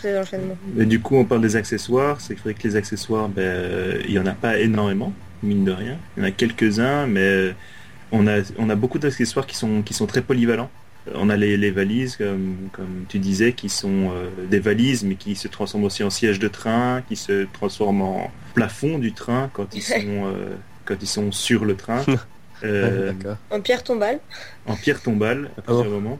ces 0.00 0.16
enchaînements 0.18 0.56
mais 0.74 0.86
du 0.86 1.00
coup 1.00 1.16
on 1.16 1.24
parle 1.24 1.42
des 1.42 1.56
accessoires 1.56 2.20
c'est 2.20 2.38
vrai 2.38 2.54
que 2.54 2.62
les 2.66 2.76
accessoires 2.76 3.28
ben, 3.28 3.98
il 4.06 4.12
y 4.12 4.18
en 4.18 4.26
a 4.26 4.32
pas 4.32 4.58
énormément 4.58 5.12
mine 5.42 5.64
de 5.64 5.72
rien 5.72 5.96
il 6.16 6.20
y 6.20 6.26
en 6.26 6.28
a 6.28 6.30
quelques 6.30 6.80
uns 6.80 7.06
mais 7.06 7.54
on 8.12 8.26
a, 8.26 8.40
on 8.58 8.70
a 8.70 8.74
beaucoup 8.74 8.98
d'accessoires 8.98 9.46
qui 9.46 9.56
sont, 9.56 9.82
qui 9.82 9.94
sont 9.94 10.06
très 10.06 10.22
polyvalents. 10.22 10.70
On 11.14 11.30
a 11.30 11.36
les, 11.36 11.70
valises, 11.70 12.16
comme, 12.16 12.68
comme, 12.72 13.04
tu 13.08 13.18
disais, 13.18 13.52
qui 13.52 13.68
sont 13.68 14.10
euh, 14.10 14.28
des 14.48 14.60
valises, 14.60 15.02
mais 15.02 15.14
qui 15.14 15.34
se 15.34 15.48
transforment 15.48 15.84
aussi 15.84 16.04
en 16.04 16.10
siège 16.10 16.38
de 16.38 16.48
train, 16.48 17.02
qui 17.08 17.16
se 17.16 17.46
transforment 17.52 18.02
en 18.02 18.30
plafond 18.54 18.98
du 18.98 19.12
train 19.12 19.50
quand 19.52 19.74
ils 19.74 19.82
sont, 19.82 19.96
euh, 19.98 20.54
quand 20.84 20.96
ils 21.00 21.08
sont 21.08 21.32
sur 21.32 21.64
le 21.64 21.76
train. 21.76 22.02
Euh, 22.62 23.14
en 23.50 23.62
pierre 23.62 23.82
tombale. 23.82 24.20
En 24.66 24.76
pierre 24.76 25.00
tombale, 25.00 25.50
à 25.56 25.62
plusieurs 25.62 25.86
oh. 25.86 25.92
moments. 25.92 26.18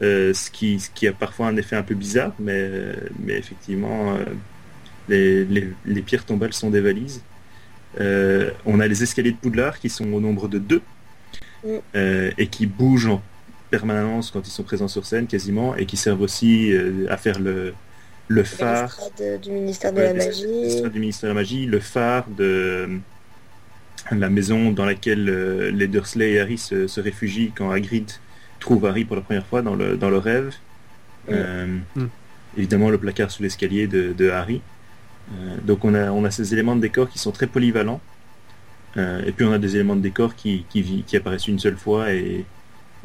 Ce, 0.00 0.50
qui, 0.50 0.80
ce 0.80 0.90
qui 0.90 1.06
a 1.06 1.12
parfois 1.12 1.46
un 1.46 1.56
effet 1.56 1.76
un 1.76 1.82
peu 1.82 1.94
bizarre, 1.94 2.32
mais, 2.38 2.70
mais 3.20 3.34
effectivement, 3.34 4.16
les, 5.08 5.44
les, 5.44 5.68
les, 5.84 6.02
pierres 6.02 6.24
tombales 6.24 6.52
sont 6.52 6.70
des 6.70 6.80
valises. 6.80 7.22
on 7.98 8.80
a 8.80 8.86
les 8.86 9.02
escaliers 9.02 9.32
de 9.32 9.36
Poudlard 9.36 9.78
qui 9.78 9.88
sont 9.88 10.12
au 10.12 10.20
nombre 10.20 10.48
de 10.48 10.58
deux 10.58 10.82
euh, 11.94 12.30
et 12.36 12.46
qui 12.48 12.66
bougent 12.66 13.06
en 13.06 13.22
permanence 13.70 14.30
quand 14.30 14.46
ils 14.46 14.50
sont 14.50 14.64
présents 14.64 14.88
sur 14.88 15.06
scène 15.06 15.26
quasiment 15.26 15.74
et 15.74 15.86
qui 15.86 15.96
servent 15.96 16.20
aussi 16.20 16.70
euh, 16.72 17.06
à 17.08 17.16
faire 17.16 17.40
le, 17.40 17.72
le 18.28 18.44
phare. 18.44 18.94
du 19.42 19.50
ministère 19.50 19.92
de 19.94 20.02
la 20.02 20.12
magie. 20.12 20.82
du 20.92 21.00
ministère 21.00 21.30
de 21.30 21.34
la 21.34 21.40
magie 21.40 21.64
le 21.64 21.80
phare 21.80 22.28
de 22.28 23.00
la 24.10 24.28
maison 24.28 24.72
dans 24.72 24.84
laquelle 24.84 25.26
euh, 25.30 25.70
les 25.70 25.88
Dursley 25.88 26.32
et 26.32 26.40
Harry 26.40 26.58
se, 26.58 27.00
réfugient 27.00 27.52
quand 27.56 27.70
Hagrid 27.70 28.10
trouve 28.64 28.86
Harry 28.86 29.04
pour 29.04 29.16
la 29.16 29.22
première 29.22 29.46
fois 29.46 29.62
dans 29.62 29.74
le, 29.74 29.96
dans 29.96 30.10
le 30.10 30.18
rêve 30.18 30.54
mm. 31.28 32.06
évidemment 32.56 32.90
le 32.90 32.98
placard 32.98 33.30
sous 33.30 33.42
l'escalier 33.42 33.86
de, 33.86 34.30
Harry 34.30 34.60
donc 35.62 35.84
on 35.84 35.94
a, 35.94 36.10
on 36.10 36.24
a 36.24 36.30
ces 36.30 36.52
éléments 36.52 36.76
de 36.76 36.80
décor 36.80 37.08
qui 37.08 37.18
sont 37.18 37.32
très 37.32 37.46
polyvalents. 37.46 38.00
et 38.96 39.32
puis 39.34 39.46
on 39.46 39.52
a 39.52 39.58
des 39.58 39.76
éléments 39.76 39.96
de 39.96 40.02
décor 40.02 40.34
qui, 40.34 40.66
qui, 40.68 41.16
apparaissent 41.16 41.48
une 41.48 41.58
seule 41.58 41.76
fois, 41.76 42.12
et, 42.12 42.44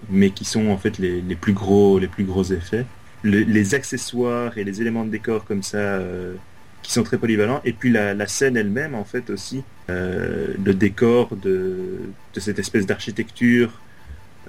mais 0.09 0.31
qui 0.31 0.43
sont 0.43 0.67
en 0.67 0.77
fait 0.77 0.97
les, 0.97 1.21
plus, 1.35 1.53
gros, 1.53 1.97
les 1.97 2.07
plus 2.07 2.25
gros 2.25 2.43
effets. 2.43 2.85
les 3.23 3.73
accessoires 3.73 4.57
et 4.57 4.65
les 4.65 4.81
éléments 4.81 5.05
de 5.05 5.11
décor 5.11 5.45
comme 5.45 5.63
ça 5.63 5.99
qui 6.81 6.91
sont 6.91 7.03
très 7.03 7.17
polyvalents. 7.17 7.61
Et 7.65 7.73
puis 7.73 7.91
la, 7.91 8.27
scène 8.27 8.57
elle-même, 8.57 8.95
en 8.95 9.03
fait, 9.03 9.29
aussi, 9.29 9.63
euh, 9.89 10.53
le 10.63 10.73
décor 10.73 11.35
de, 11.35 11.99
cette 12.37 12.59
espèce 12.59 12.85
d'architecture 12.85 13.71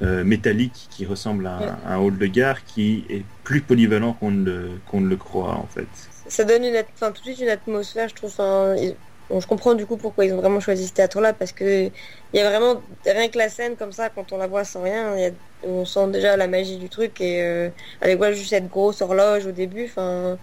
euh, 0.03 0.25
métallique 0.25 0.89
qui 0.91 1.05
ressemble 1.07 1.47
à, 1.47 1.79
un 1.87 1.99
hall 1.99 2.17
de 2.19 2.27
gare 2.27 2.65
qui 2.65 3.05
est 3.11 3.25
plus 3.45 3.61
polyvalent 3.61 4.15
qu'on 4.15 4.31
ne, 4.31 4.69
qu'on 4.91 5.01
ne 5.01 5.09
le 5.09 5.17
croit, 5.17 5.55
en 5.55 5.67
fait. 5.67 5.87
Ça 6.27 6.45
donne 6.45 6.65
une, 6.65 6.83
enfin, 6.95 7.13
tout 7.13 7.21
de 7.21 7.27
suite 7.27 7.41
une 7.41 7.49
atmosphère, 7.49 8.09
je 8.09 8.15
trouve. 8.15 8.33
je 8.37 9.47
comprends 9.47 9.75
du 9.75 9.87
coup 9.87 9.97
pourquoi 9.97 10.25
ils 10.25 10.33
ont 10.33 10.41
vraiment 10.41 10.61
choisi 10.61 10.87
ce 10.87 10.93
théâtre-là, 10.93 11.33
parce 11.33 11.53
que 11.53 11.87
il 11.87 11.93
y 12.33 12.41
a 12.41 12.49
vraiment 12.49 12.81
rien 13.05 13.29
que 13.29 13.39
la 13.39 13.49
scène 13.49 13.77
comme 13.77 13.93
ça, 13.93 14.09
quand 14.09 14.33
on 14.33 14.39
la 14.39 14.47
voit 14.47 14.65
sans 14.65 14.83
rien, 14.83 15.15
on 15.63 15.85
sent 15.85 16.09
déjà 16.09 16.37
la 16.37 16.47
magie 16.47 16.77
du 16.77 16.89
truc 16.89 17.21
et 17.21 17.43
euh, 17.43 17.69
avec 18.01 18.19
voilà, 18.19 18.35
juste 18.35 18.51
cette 18.51 18.69
grosse 18.69 19.03
horloge 19.03 19.47
au 19.47 19.53
début, 19.53 19.85
enfin 19.85 20.39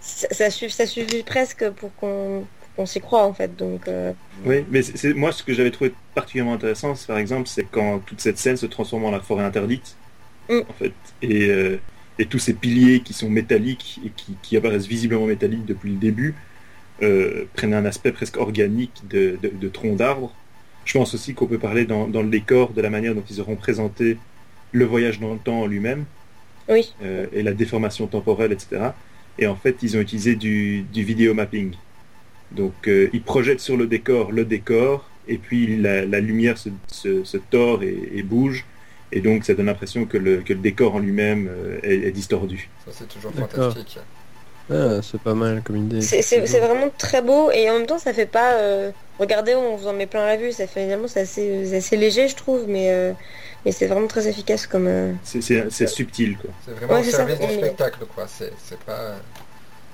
ça, 0.00 0.50
suffit, 0.50 1.22
presque 1.22 1.68
pour 1.70 1.94
qu'on 1.96 2.44
s'y 2.86 3.00
croit 3.00 3.26
en 3.26 3.34
fait. 3.34 3.56
Donc, 3.56 3.88
euh, 3.88 4.12
Oui, 4.44 4.64
mais 4.70 4.82
c'est 4.82 5.14
moi 5.14 5.32
ce 5.32 5.42
que 5.42 5.52
j'avais 5.52 5.70
trouvé 5.70 5.92
particulièrement 6.14 6.54
intéressant, 6.54 6.94
par 7.06 7.18
exemple, 7.18 7.48
c'est 7.48 7.64
quand 7.70 8.00
toute 8.00 8.20
cette 8.20 8.38
scène 8.38 8.56
se 8.56 8.66
transforme 8.66 9.04
en 9.04 9.10
la 9.10 9.20
forêt 9.20 9.44
interdite, 9.44 9.96
mm. 10.48 10.60
en 10.68 10.72
fait, 10.72 10.92
et, 11.22 11.48
euh, 11.48 11.78
et, 12.18 12.26
tous 12.26 12.38
ces 12.38 12.54
piliers 12.54 13.00
qui 13.00 13.12
sont 13.12 13.28
métalliques 13.28 14.00
et 14.04 14.12
qui, 14.42 14.56
apparaissent 14.56 14.86
visiblement 14.86 15.26
métalliques 15.26 15.66
depuis 15.66 15.90
le 15.90 15.96
début 15.96 16.34
euh, 17.02 17.44
prennent 17.54 17.74
un 17.74 17.84
aspect 17.84 18.12
presque 18.12 18.36
organique 18.36 19.02
de, 19.08 19.38
de, 19.42 19.68
tronc 19.68 19.96
d'arbre. 19.96 20.34
Je 20.84 20.98
pense 20.98 21.14
aussi 21.14 21.34
qu'on 21.34 21.46
peut 21.46 21.58
parler 21.58 21.84
dans, 21.84 22.08
dans, 22.08 22.22
le 22.22 22.28
décor 22.28 22.72
de 22.72 22.80
la 22.80 22.90
manière 22.90 23.14
dont 23.14 23.24
ils 23.28 23.40
auront 23.40 23.56
présenté 23.56 24.18
le 24.72 24.84
voyage 24.84 25.20
dans 25.20 25.32
le 25.32 25.38
temps 25.38 25.60
en 25.60 25.66
lui-même. 25.66 26.04
Oui. 26.68 26.94
et 27.32 27.42
la 27.42 27.52
déformation 27.52 28.06
temporelle, 28.06 28.52
etc. 28.52 28.90
Et 29.36 29.48
en 29.48 29.56
fait, 29.56 29.78
ils 29.82 29.96
ont 29.96 30.00
utilisé 30.00 30.36
du, 30.36 30.82
du 30.82 31.02
vidéo 31.02 31.34
mapping. 31.34 31.74
Donc, 32.54 32.88
euh, 32.88 33.08
ils 33.12 33.22
projettent 33.22 33.60
sur 33.60 33.76
le 33.76 33.86
décor 33.86 34.32
le 34.32 34.44
décor, 34.44 35.08
et 35.28 35.38
puis 35.38 35.76
la, 35.76 36.04
lumière 36.20 36.58
se, 36.58 36.70
se, 36.88 37.36
tord 37.36 37.82
et, 37.82 38.22
bouge. 38.22 38.64
Et 39.12 39.20
donc, 39.20 39.44
ça 39.44 39.54
donne 39.54 39.66
l'impression 39.66 40.06
que 40.06 40.16
le, 40.16 40.38
que 40.38 40.52
le 40.52 40.60
décor 40.60 40.94
en 40.94 40.98
lui-même 40.98 41.48
euh, 41.50 41.78
est, 41.82 42.10
distordu. 42.10 42.70
Ça, 42.84 42.92
c'est 42.94 43.08
toujours 43.08 43.32
fantastique. 43.32 43.98
Ah, 44.70 45.00
c'est 45.02 45.20
pas 45.20 45.34
mal 45.34 45.62
comme 45.62 45.76
idée. 45.76 46.00
C'est 46.00 46.60
vraiment 46.60 46.88
très 46.96 47.20
beau 47.20 47.50
et 47.50 47.68
en 47.68 47.78
même 47.78 47.86
temps 47.86 47.98
ça 47.98 48.12
fait 48.12 48.26
pas. 48.26 48.54
Euh, 48.54 48.90
regardez, 49.18 49.54
on 49.54 49.76
vous 49.76 49.88
en 49.88 49.92
met 49.92 50.06
plein 50.06 50.24
la 50.24 50.36
vue, 50.36 50.52
ça 50.52 50.66
fait 50.66 50.84
finalement 50.84 51.08
c'est 51.08 51.22
assez, 51.22 51.74
assez, 51.74 51.96
léger 51.96 52.28
je 52.28 52.36
trouve, 52.36 52.66
mais 52.68 53.12
mais 53.64 53.72
c'est 53.72 53.86
vraiment 53.86 54.08
très 54.08 54.26
efficace 54.26 54.66
comme. 54.66 54.86
Euh, 54.88 55.12
c'est 55.22 55.86
subtil 55.86 56.36
quoi. 56.36 56.50
C'est 56.64 56.72
vraiment 56.72 56.94
un 56.94 57.02
service 57.02 57.38
du 57.38 57.54
spectacle 57.54 58.00
quoi. 58.14 58.26
C'est 58.28 58.78
pas. 58.84 59.16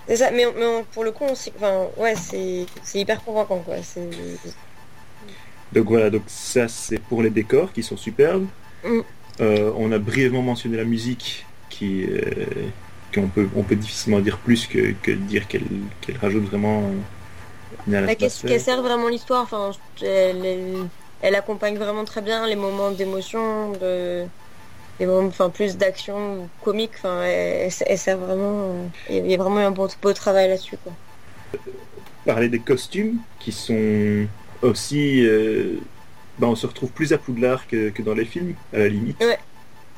C'est 0.08 0.16
ça, 0.16 0.30
mais, 0.30 0.46
mais 0.56 0.84
pour 0.92 1.04
le 1.04 1.12
coup, 1.12 1.24
on 1.24 1.32
enfin, 1.32 1.86
ouais, 1.98 2.14
c'est 2.16 2.66
hyper 2.98 3.22
convaincant 3.22 3.58
quoi. 3.58 3.76
Donc 5.72 5.86
voilà, 5.86 6.08
donc 6.08 6.22
ça 6.26 6.66
c'est 6.66 6.98
pour 6.98 7.22
les 7.22 7.30
décors 7.30 7.72
qui 7.72 7.82
sont 7.82 7.98
superbes. 7.98 8.46
Mm. 8.82 9.00
Euh, 9.40 9.70
on 9.76 9.92
a 9.92 9.98
brièvement 9.98 10.42
mentionné 10.42 10.78
la 10.78 10.84
musique 10.84 11.44
qui, 11.68 12.06
euh, 12.08 12.22
qu'on 13.14 13.28
peut, 13.28 13.48
on 13.54 13.62
peut 13.62 13.76
difficilement 13.76 14.20
dire 14.20 14.38
plus 14.38 14.66
que, 14.66 14.92
que 15.02 15.10
dire 15.10 15.46
qu'elle 15.46 15.66
qu'elle 16.00 16.16
rajoute 16.16 16.44
vraiment. 16.44 16.82
Qu'elle 18.18 18.60
sert 18.60 18.82
vraiment 18.82 19.08
l'histoire? 19.08 19.42
Enfin, 19.42 19.72
elle, 20.02 20.88
elle 21.20 21.34
accompagne 21.34 21.76
vraiment 21.76 22.04
très 22.04 22.22
bien 22.22 22.46
les 22.46 22.56
moments 22.56 22.90
d'émotion, 22.90 23.72
de 23.72 24.24
moments, 25.06 25.28
enfin 25.28 25.50
plus 25.50 25.76
d'action 25.76 26.48
comique. 26.62 26.92
Enfin, 26.96 27.22
elle, 27.22 27.70
sert 27.70 28.18
vraiment. 28.18 28.90
Il 29.08 29.26
y 29.26 29.34
a 29.34 29.36
vraiment 29.36 29.58
un 29.58 29.70
beau, 29.70 29.88
beau 30.02 30.12
travail 30.12 30.48
là-dessus, 30.48 30.76
quoi. 30.82 30.92
Parler 32.26 32.48
des 32.48 32.60
costumes 32.60 33.18
qui 33.38 33.52
sont 33.52 34.26
aussi. 34.62 35.24
Euh, 35.26 35.78
ben, 36.38 36.48
on 36.48 36.56
se 36.56 36.66
retrouve 36.66 36.90
plus 36.90 37.12
à 37.12 37.18
Poudlard 37.18 37.66
que, 37.66 37.90
que, 37.90 38.02
dans 38.02 38.14
les 38.14 38.24
films, 38.24 38.54
à 38.72 38.78
la 38.78 38.88
limite. 38.88 39.20
Ouais, 39.20 39.38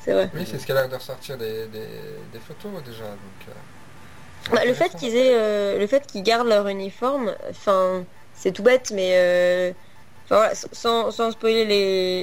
c'est 0.03 0.13
vrai. 0.13 0.31
Oui, 0.35 0.43
c'est 0.47 0.59
ce 0.59 0.67
qu'elle 0.67 0.77
a 0.77 0.83
l'air 0.83 0.91
de 0.91 0.95
ressortir 0.95 1.37
des, 1.37 1.67
des, 1.67 2.39
photos 2.39 2.83
déjà. 2.83 3.05
Donc, 3.05 3.49
euh, 3.49 4.55
bah, 4.55 4.65
le 4.65 4.73
fait 4.73 4.95
qu'ils 4.97 5.17
aient, 5.17 5.35
euh, 5.35 5.79
le 5.79 5.87
fait 5.87 6.07
qu'ils 6.07 6.23
gardent 6.23 6.49
leur 6.49 6.67
uniforme, 6.69 7.35
enfin, 7.51 8.05
c'est 8.35 8.53
tout 8.53 8.63
bête, 8.63 8.91
mais 8.95 9.75
sans, 10.73 11.31
spoiler 11.33 11.65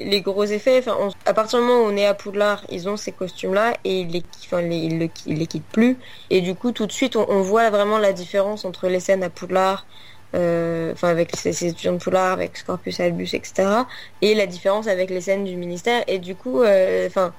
les, 0.05 0.21
gros 0.21 0.45
effets, 0.45 0.83
à 1.25 1.33
partir 1.33 1.59
du 1.59 1.65
moment 1.65 1.81
où 1.81 1.91
on 1.91 1.97
est 1.97 2.05
à 2.05 2.13
Poudlard, 2.13 2.63
ils 2.69 2.87
ont 2.87 2.95
ces 2.95 3.11
costumes-là 3.11 3.73
et 3.83 4.01
ils 4.01 4.07
les, 4.09 4.23
les, 4.61 5.11
les 5.25 5.47
quittent 5.47 5.63
plus. 5.71 5.97
Et 6.29 6.41
du 6.41 6.55
coup, 6.55 6.71
tout 6.71 6.85
de 6.85 6.91
suite, 6.91 7.15
on, 7.17 7.41
voit 7.41 7.69
vraiment 7.69 7.97
la 7.97 8.13
différence 8.13 8.63
entre 8.63 8.87
les 8.87 9.01
scènes 9.01 9.23
à 9.23 9.29
Poudlard, 9.29 9.85
euh, 10.35 10.93
enfin 10.93 11.09
avec 11.09 11.35
ces, 11.35 11.65
étudiants 11.65 11.93
de 11.93 11.97
Poudlard, 11.97 12.33
avec 12.33 12.55
Scorpius 12.55 12.99
Albus, 13.01 13.33
etc. 13.33 13.69
Et 14.21 14.35
la 14.35 14.45
différence 14.45 14.87
avec 14.87 15.09
les 15.09 15.21
scènes 15.21 15.43
du 15.43 15.55
ministère. 15.57 16.03
Et 16.07 16.19
du 16.19 16.35
coup, 16.35 16.61
euh, 16.61 17.07
enfin, 17.07 17.33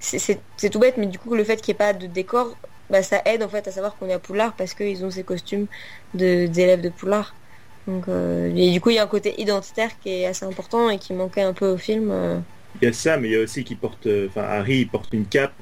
c'est 0.00 0.70
tout 0.70 0.80
bête, 0.80 0.96
mais 0.96 1.06
du 1.06 1.18
coup, 1.20 1.34
le 1.34 1.44
fait 1.44 1.60
qu'il 1.60 1.72
n'y 1.72 1.76
ait 1.76 1.86
pas 1.86 1.92
de 1.92 2.06
décor, 2.06 2.56
bah, 2.90 3.02
ça 3.04 3.22
aide 3.24 3.42
en 3.42 3.48
fait 3.48 3.68
à 3.68 3.70
savoir 3.70 3.96
qu'on 3.96 4.08
est 4.08 4.14
à 4.14 4.18
Poudlard 4.18 4.52
parce 4.54 4.74
qu'ils 4.74 5.04
ont 5.04 5.10
ces 5.10 5.22
costumes 5.22 5.66
d'élèves 6.14 6.80
de, 6.80 6.88
de 6.88 6.92
Poudlard. 6.92 7.34
Donc, 7.86 8.08
euh, 8.08 8.52
et 8.54 8.72
du 8.72 8.80
coup, 8.80 8.90
il 8.90 8.96
y 8.96 8.98
a 8.98 9.04
un 9.04 9.08
côté 9.08 9.40
identitaire 9.40 9.90
qui 10.00 10.10
est 10.10 10.26
assez 10.26 10.44
important 10.44 10.90
et 10.90 10.98
qui 10.98 11.12
manquait 11.12 11.42
un 11.42 11.52
peu 11.52 11.68
au 11.68 11.76
film. 11.76 12.10
Euh. 12.10 12.38
Il 12.80 12.84
y 12.84 12.88
a 12.88 12.92
ça, 12.92 13.16
mais 13.16 13.28
il 13.28 13.32
y 13.32 13.36
a 13.36 13.40
aussi 13.40 13.64
qui 13.64 13.74
porte, 13.74 14.06
euh, 14.06 14.26
enfin 14.28 14.42
Harry 14.42 14.80
il 14.80 14.88
porte 14.88 15.12
une 15.12 15.24
cape 15.24 15.54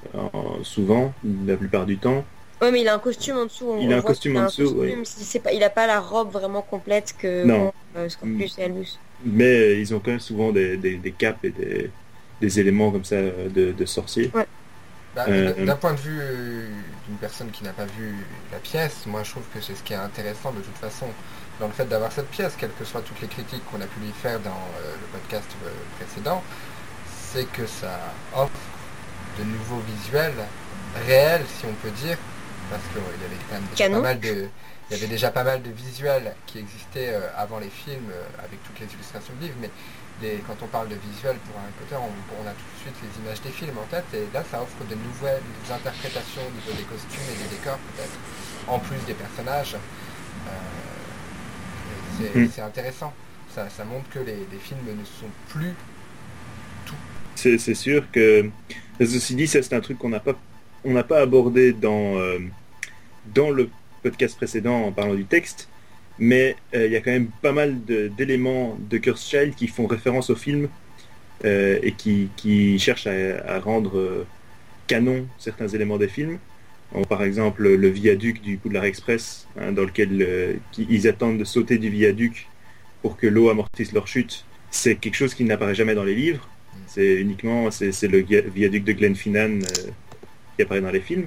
souvent, 0.62 1.12
la 1.46 1.56
plupart 1.56 1.86
du 1.86 1.98
temps. 1.98 2.24
Ouais, 2.60 2.72
mais 2.72 2.80
il 2.80 2.88
a 2.88 2.94
un 2.94 2.98
costume 2.98 3.36
en 3.36 3.44
dessous. 3.44 3.76
il 3.80 3.92
a 3.92 3.98
un 3.98 4.02
costume 4.02 4.36
en 4.36 4.46
dessous, 4.46 4.74
oui. 4.78 4.94
pas, 5.42 5.52
il 5.52 5.62
a 5.62 5.70
pas 5.70 5.86
la 5.86 6.00
robe 6.00 6.32
vraiment 6.32 6.62
complète 6.62 7.14
que 7.16 7.44
non. 7.44 7.72
Scorpius 8.08 8.58
et 8.58 8.64
Albus. 8.64 8.98
Mais 9.24 9.80
ils 9.80 9.94
ont 9.94 10.00
quand 10.00 10.10
même 10.10 10.20
souvent 10.20 10.50
des, 10.50 10.76
des, 10.76 11.12
capes 11.12 11.44
et 11.44 11.50
des, 11.50 11.90
des, 12.40 12.60
éléments 12.60 12.90
comme 12.90 13.04
ça 13.04 13.16
de, 13.20 13.72
de 13.72 13.84
sorciers. 13.84 14.30
Ouais. 14.34 14.46
Bah, 15.14 15.26
d'un 15.26 15.76
point 15.76 15.92
de 15.92 16.00
vue 16.00 16.20
d'une 17.06 17.16
personne 17.20 17.50
qui 17.52 17.62
n'a 17.62 17.72
pas 17.72 17.84
vu 17.84 18.16
la 18.50 18.58
pièce, 18.58 19.06
moi 19.06 19.22
je 19.22 19.30
trouve 19.30 19.44
que 19.54 19.60
c'est 19.60 19.76
ce 19.76 19.82
qui 19.84 19.92
est 19.92 19.96
intéressant 19.96 20.50
de 20.50 20.60
toute 20.60 20.76
façon 20.76 21.06
dans 21.60 21.66
le 21.66 21.72
fait 21.72 21.84
d'avoir 21.84 22.10
cette 22.12 22.30
pièce, 22.30 22.54
quelles 22.58 22.72
que 22.72 22.84
soient 22.84 23.02
toutes 23.02 23.20
les 23.20 23.28
critiques 23.28 23.64
qu'on 23.70 23.80
a 23.80 23.86
pu 23.86 24.00
lui 24.00 24.12
faire 24.12 24.40
dans 24.40 24.50
euh, 24.50 24.94
le 25.00 25.18
podcast 25.18 25.48
euh, 25.64 25.70
précédent, 25.98 26.42
c'est 27.32 27.44
que 27.44 27.66
ça 27.66 27.98
offre 28.34 28.52
de 29.38 29.44
nouveaux 29.44 29.80
visuels 29.80 30.34
réels, 31.06 31.44
si 31.58 31.66
on 31.66 31.74
peut 31.74 31.90
dire, 31.90 32.18
parce 32.70 32.82
qu'il 32.92 33.02
y 33.02 33.24
avait 33.24 33.40
quand 33.48 33.54
même 33.54 33.68
déjà 33.70 33.90
pas 33.90 34.00
mal 34.00 34.20
de, 34.20 34.48
il 34.90 34.96
y 34.96 35.00
avait 35.00 35.08
déjà 35.08 35.30
pas 35.30 35.44
mal 35.44 35.62
de 35.62 35.70
visuels 35.70 36.34
qui 36.46 36.58
existaient 36.58 37.14
euh, 37.14 37.28
avant 37.36 37.58
les 37.58 37.70
films 37.70 38.10
avec 38.38 38.62
toutes 38.64 38.80
les 38.80 38.92
illustrations 38.92 39.34
du 39.40 39.46
livre, 39.46 39.56
mais 39.60 39.70
quand 40.46 40.56
on 40.62 40.66
parle 40.68 40.88
de 40.88 40.94
visuels 40.94 41.36
pour 41.38 41.58
un 41.58 41.70
côté, 41.78 41.96
on, 41.98 42.46
a 42.46 42.52
tout 42.52 42.70
de 42.76 42.80
suite 42.80 42.94
les 43.02 43.22
images 43.22 43.42
des 43.42 43.50
films 43.50 43.76
en 43.78 43.86
tête, 43.90 44.06
et 44.14 44.26
là 44.32 44.42
ça 44.48 44.62
offre 44.62 44.84
de 44.88 44.94
nouvelles 44.94 45.42
interprétations 45.70 46.42
au 46.42 46.54
niveau 46.54 46.72
des 46.78 46.86
costumes 46.86 47.28
et 47.34 47.42
des 47.42 47.56
décors 47.56 47.78
peut-être, 47.78 48.16
en 48.68 48.78
plus 48.78 48.98
des 49.06 49.14
personnages. 49.14 49.76
C'est 52.52 52.62
intéressant. 52.62 53.12
Ça, 53.54 53.84
montre 53.84 54.08
que 54.10 54.18
les, 54.18 54.36
films 54.60 54.80
ne 54.86 55.04
sont 55.04 55.30
plus 55.48 55.74
tout. 56.86 56.94
C'est 57.36 57.74
sûr 57.74 58.04
que, 58.10 58.50
ceci 58.98 59.36
dit, 59.36 59.46
c'est 59.46 59.72
un 59.72 59.80
truc 59.80 59.98
qu'on 59.98 60.08
n'a 60.08 60.20
pas, 60.20 60.34
on 60.84 60.92
n'a 60.92 61.04
pas 61.04 61.20
abordé 61.20 61.72
dans, 61.72 62.16
euh, 62.16 62.40
dans 63.32 63.50
le 63.50 63.70
podcast 64.02 64.36
précédent 64.36 64.86
en 64.86 64.92
parlant 64.92 65.14
du 65.14 65.24
texte, 65.24 65.68
mais 66.18 66.56
euh, 66.74 66.86
il 66.86 66.92
y 66.92 66.96
a 66.96 67.00
quand 67.00 67.12
même 67.12 67.28
pas 67.42 67.52
mal 67.52 67.84
d'éléments 67.84 68.76
de, 68.90 68.98
Curse 68.98 69.28
Child 69.28 69.54
qui 69.54 69.68
font 69.68 69.86
référence 69.86 70.30
au 70.30 70.36
film 70.36 70.68
euh, 71.44 71.78
et 71.82 71.92
qui, 71.92 72.30
qui, 72.36 72.78
cherchent 72.80 73.06
à, 73.06 73.60
rendre 73.60 74.26
canon 74.88 75.26
certains 75.38 75.68
éléments 75.68 75.96
des 75.96 76.08
films 76.08 76.38
par 77.02 77.24
exemple 77.24 77.68
le 77.68 77.88
viaduc 77.88 78.40
du 78.40 78.56
Poudlard 78.56 78.84
Express, 78.84 79.48
hein, 79.58 79.72
dans 79.72 79.82
lequel 79.82 80.22
euh, 80.22 80.54
ils 80.78 81.08
attendent 81.08 81.38
de 81.38 81.44
sauter 81.44 81.78
du 81.78 81.90
viaduc 81.90 82.46
pour 83.02 83.16
que 83.16 83.26
l'eau 83.26 83.50
amortisse 83.50 83.92
leur 83.92 84.06
chute. 84.06 84.44
C'est 84.70 84.94
quelque 84.94 85.16
chose 85.16 85.34
qui 85.34 85.44
n'apparaît 85.44 85.74
jamais 85.74 85.94
dans 85.94 86.04
les 86.04 86.14
livres. 86.14 86.48
C'est 86.86 87.14
uniquement 87.14 87.70
c'est 87.70 87.90
le 88.02 88.18
viaduc 88.54 88.84
de 88.84 88.92
Glenfinnan 88.92 89.62
euh, 89.62 89.90
qui 90.56 90.62
apparaît 90.62 90.80
dans 90.80 90.92
les 90.92 91.00
films. 91.00 91.26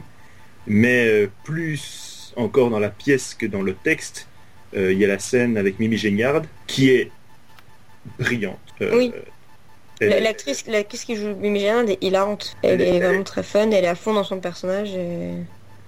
Mais 0.66 1.06
euh, 1.08 1.28
plus 1.44 2.34
encore 2.38 2.70
dans 2.70 2.80
la 2.80 2.90
pièce 2.90 3.34
que 3.34 3.46
dans 3.46 3.62
le 3.62 3.74
texte, 3.74 4.28
il 4.74 4.94
y 4.94 5.06
a 5.06 5.08
la 5.08 5.18
scène 5.18 5.58
avec 5.58 5.80
Mimi 5.80 5.98
Géniard 5.98 6.44
qui 6.68 6.90
est 6.90 7.10
brillante. 8.20 8.60
oui. 8.82 9.12
L'actrice 10.00 10.64
qui 11.06 11.16
joue 11.16 11.36
Mimi 11.36 11.62
Géniard 11.62 11.90
est 11.90 12.04
hilarante. 12.04 12.56
Elle, 12.62 12.82
est, 12.82 13.00
vraiment 13.00 13.24
très 13.24 13.44
fun, 13.44 13.72
elle 13.72 13.86
est 13.86 13.88
à 13.88 13.96
fond 13.96 14.14
dans 14.14 14.24
son 14.24 14.40
personnage. 14.40 14.94
Et 14.94 15.32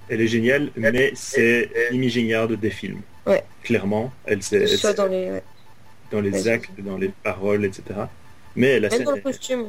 elle 0.10 0.22
est 0.22 0.28
géniale, 0.28 0.72
mais 0.76 1.12
c'est 1.16 1.70
Amy 1.92 2.10
Géniard 2.10 2.48
des 2.48 2.70
films. 2.70 3.02
Ouais. 3.26 3.44
Clairement, 3.64 4.12
elle 4.26 4.42
sait. 4.42 4.66
Soit 4.68 4.94
dans 4.94 5.08
les, 5.08 5.40
dans 6.12 6.22
les 6.22 6.48
actes, 6.48 6.72
dans 6.80 6.98
les 6.98 7.10
paroles, 7.24 7.66
etc. 7.66 7.84
Mais 8.56 8.80
la 8.80 8.90
Même 8.90 9.04
dans 9.04 9.16
le 9.16 9.22
costume. 9.22 9.66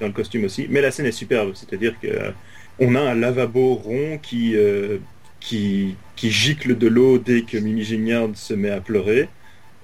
Dans 0.00 0.06
le 0.06 0.12
costume 0.12 0.44
aussi. 0.44 0.66
Mais 0.68 0.80
la 0.80 0.90
scène 0.90 1.06
est 1.06 1.12
superbe, 1.12 1.52
c'est-à-dire 1.54 1.94
que 2.00 2.08
euh, 2.08 2.30
on 2.78 2.94
a 2.94 3.00
un 3.00 3.14
lavabo 3.14 3.74
rond 3.74 4.18
qui, 4.22 4.56
euh, 4.56 4.98
qui, 5.40 5.96
qui 6.16 6.30
gicle 6.30 6.76
de 6.76 6.88
l'eau 6.88 7.18
dès 7.18 7.42
que 7.42 7.56
Mimi 7.56 7.82
Gignard 7.82 8.30
se 8.34 8.54
met 8.54 8.70
à 8.70 8.80
pleurer. 8.80 9.28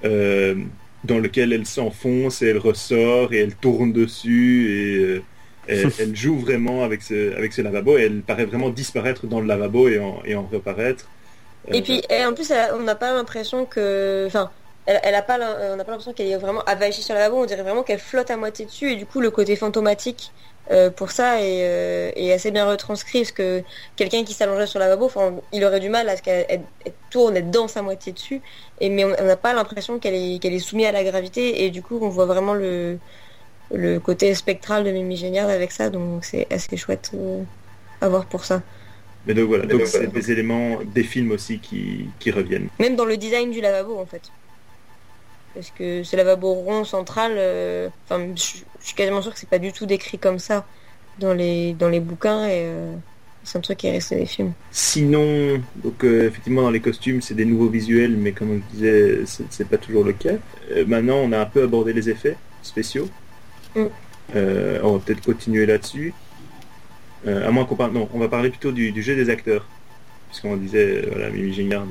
Euh, 0.05 0.55
dans 1.05 1.19
lequel 1.19 1.53
elle 1.53 1.67
s'enfonce 1.67 2.43
et 2.43 2.49
elle 2.49 2.59
ressort 2.59 3.33
et 3.33 3.39
elle 3.39 3.55
tourne 3.55 3.93
dessus 3.93 4.71
et 4.71 5.23
elle, 5.99 6.17
joue 6.17 6.39
vraiment 6.39 6.85
avec 6.85 7.03
ce, 7.03 7.37
avec 7.37 7.53
ce 7.53 7.63
lavabo 7.63 7.99
et 7.99 8.03
elle 8.03 8.21
paraît 8.21 8.45
vraiment 8.45 8.71
disparaître 8.71 9.27
dans 9.27 9.41
le 9.41 9.47
lavabo 9.47 9.89
et 9.89 9.99
en, 9.99 10.23
et 10.25 10.35
en 10.35 10.43
reparaître. 10.51 11.07
Et 11.73 11.83
puis 11.83 12.03
en 12.11 12.33
plus 12.33 12.53
on 12.75 12.83
n'a 12.83 12.95
pas 12.95 13.13
l'impression 13.13 13.65
que... 13.65 14.25
Enfin, 14.27 14.51
elle, 14.87 15.17
a 15.17 15.23
pas, 15.23 15.37
on 15.73 15.77
n'a 15.77 15.85
pas 15.85 15.91
l'impression 15.91 16.13
qu'elle 16.13 16.29
est 16.29 16.37
vraiment 16.37 16.63
avachie 16.63 17.03
sur 17.03 17.15
le 17.15 17.21
lavabo, 17.21 17.43
on 17.43 17.47
dirait 17.47 17.63
vraiment 17.63 17.83
qu'elle 17.83 17.99
flotte 17.99 18.31
à 18.31 18.37
moitié 18.37 18.67
dessus 18.67 18.93
et 18.93 18.97
du 18.97 19.05
coup 19.05 19.21
le 19.21 19.31
côté 19.31 19.57
fantomatique 19.57 20.31
euh, 20.71 20.91
pour 20.91 21.13
ça 21.13 21.35
euh, 21.35 22.11
est, 22.17 22.33
assez 22.33 22.51
bien 22.51 22.67
retranscrit 22.69 23.21
parce 23.21 23.33
que 23.33 23.63
quelqu'un 23.95 24.25
qui 24.25 24.33
s'allongeait 24.33 24.67
sur 24.67 24.81
le 24.81 24.87
lavabo, 24.87 25.11
il 25.53 25.65
aurait 25.65 25.81
du 25.81 25.89
mal 25.89 26.09
à 26.09 26.17
ce 26.17 26.23
qu'elle 26.23 26.63
tourne, 27.11 27.37
elle 27.37 27.51
danse 27.51 27.77
à 27.77 27.83
moitié 27.83 28.13
dessus, 28.13 28.41
et, 28.81 28.89
mais 28.89 29.05
on 29.05 29.25
n'a 29.25 29.37
pas 29.37 29.55
l'impression 29.55 29.99
qu'elle 29.99 30.15
est, 30.15 30.41
qu'elle 30.41 30.55
est 30.55 30.59
soumise 30.59 30.87
à 30.87 30.93
la 30.93 31.05
gravité 31.05 31.65
et 31.65 31.71
du 31.71 31.83
coup 31.83 31.99
on 32.03 32.09
voit 32.09 32.27
vraiment 32.27 32.55
le, 32.55 32.99
le 33.73 33.99
côté 33.99 34.35
spectral 34.35 34.85
de 34.85 34.91
Mimi 34.91 35.17
Géniard 35.17 35.49
avec 35.49 35.73
ça, 35.73 35.91
donc 35.91 36.25
c'est 36.25 36.47
assez 36.53 36.77
chouette 36.77 37.11
euh, 37.15 37.43
à 38.01 38.09
voir 38.09 38.27
pour 38.27 38.45
ça. 38.45 38.63
Mais 39.27 39.35
donc 39.35 39.49
voilà, 39.49 39.67
donc 39.67 39.87
c'est 39.87 40.07
des 40.07 40.31
éléments 40.31 40.79
des 40.85 41.03
films 41.03 41.33
aussi 41.33 41.59
qui, 41.59 42.07
qui 42.21 42.31
reviennent. 42.31 42.69
Même 42.79 42.95
dans 42.95 43.05
le 43.05 43.17
design 43.17 43.51
du 43.51 43.61
lavabo 43.61 43.99
en 43.99 44.07
fait 44.07 44.23
parce 45.57 45.71
que 45.71 46.03
ce 46.03 46.15
lavabo 46.17 46.53
rond 46.53 46.85
central, 46.85 47.33
euh, 47.35 47.89
enfin, 48.05 48.27
je, 48.37 48.43
suis 48.85 48.95
quasiment 48.95 49.23
sûr 49.23 49.33
que 49.33 49.39
c'est 49.39 49.49
pas 49.49 49.59
du 49.59 49.73
tout 49.73 49.87
décrit 49.87 50.19
comme 50.19 50.39
ça 50.39 50.67
dans 51.19 51.33
les, 51.33 51.73
dans 51.73 51.89
les 51.89 51.99
bouquins 51.99 52.47
et 52.47 52.61
euh, 52.67 52.95
c'est 53.43 53.57
un 53.57 53.63
truc 53.63 53.79
qui 53.79 53.87
est 53.87 53.93
resté 53.93 54.17
des 54.17 54.27
films. 54.27 54.53
Sinon, 54.71 55.63
donc 55.77 56.05
euh, 56.05 56.29
effectivement 56.29 56.61
dans 56.61 56.71
les 56.71 56.81
costumes 56.81 57.23
c'est 57.23 57.35
des 57.35 57.47
nouveaux 57.47 57.71
visuels, 57.71 58.19
mais 58.19 58.33
comme 58.33 58.51
on 58.51 58.75
disait, 58.75 59.23
c'est 59.25 59.67
pas 59.67 59.79
toujours 59.79 60.05
le 60.05 60.13
cas. 60.13 60.35
maintenant 60.87 61.17
on 61.17 61.33
a 61.33 61.39
un 61.39 61.47
peu 61.47 61.63
abordé 61.63 61.95
les 61.95 62.11
effets 62.11 62.37
spéciaux. 62.63 63.09
Mm. 63.77 63.87
on 64.83 64.93
va 64.95 64.99
peut-être 65.05 65.25
continuer 65.25 65.67
là-dessus. 65.67 66.15
à 67.27 67.51
moins 67.51 67.65
qu'on 67.65 67.77
parle, 67.77 67.93
non, 67.93 68.09
on 68.13 68.19
va 68.19 68.29
parler 68.29 68.51
plutôt 68.51 68.73
du, 68.73 69.03
jeu 69.03 69.15
des 69.15 69.31
acteurs 69.31 69.67
puisqu'on 70.29 70.57
disait, 70.57 71.07
voilà, 71.09 71.31
Mimi 71.31 71.53
Géniard 71.53 71.85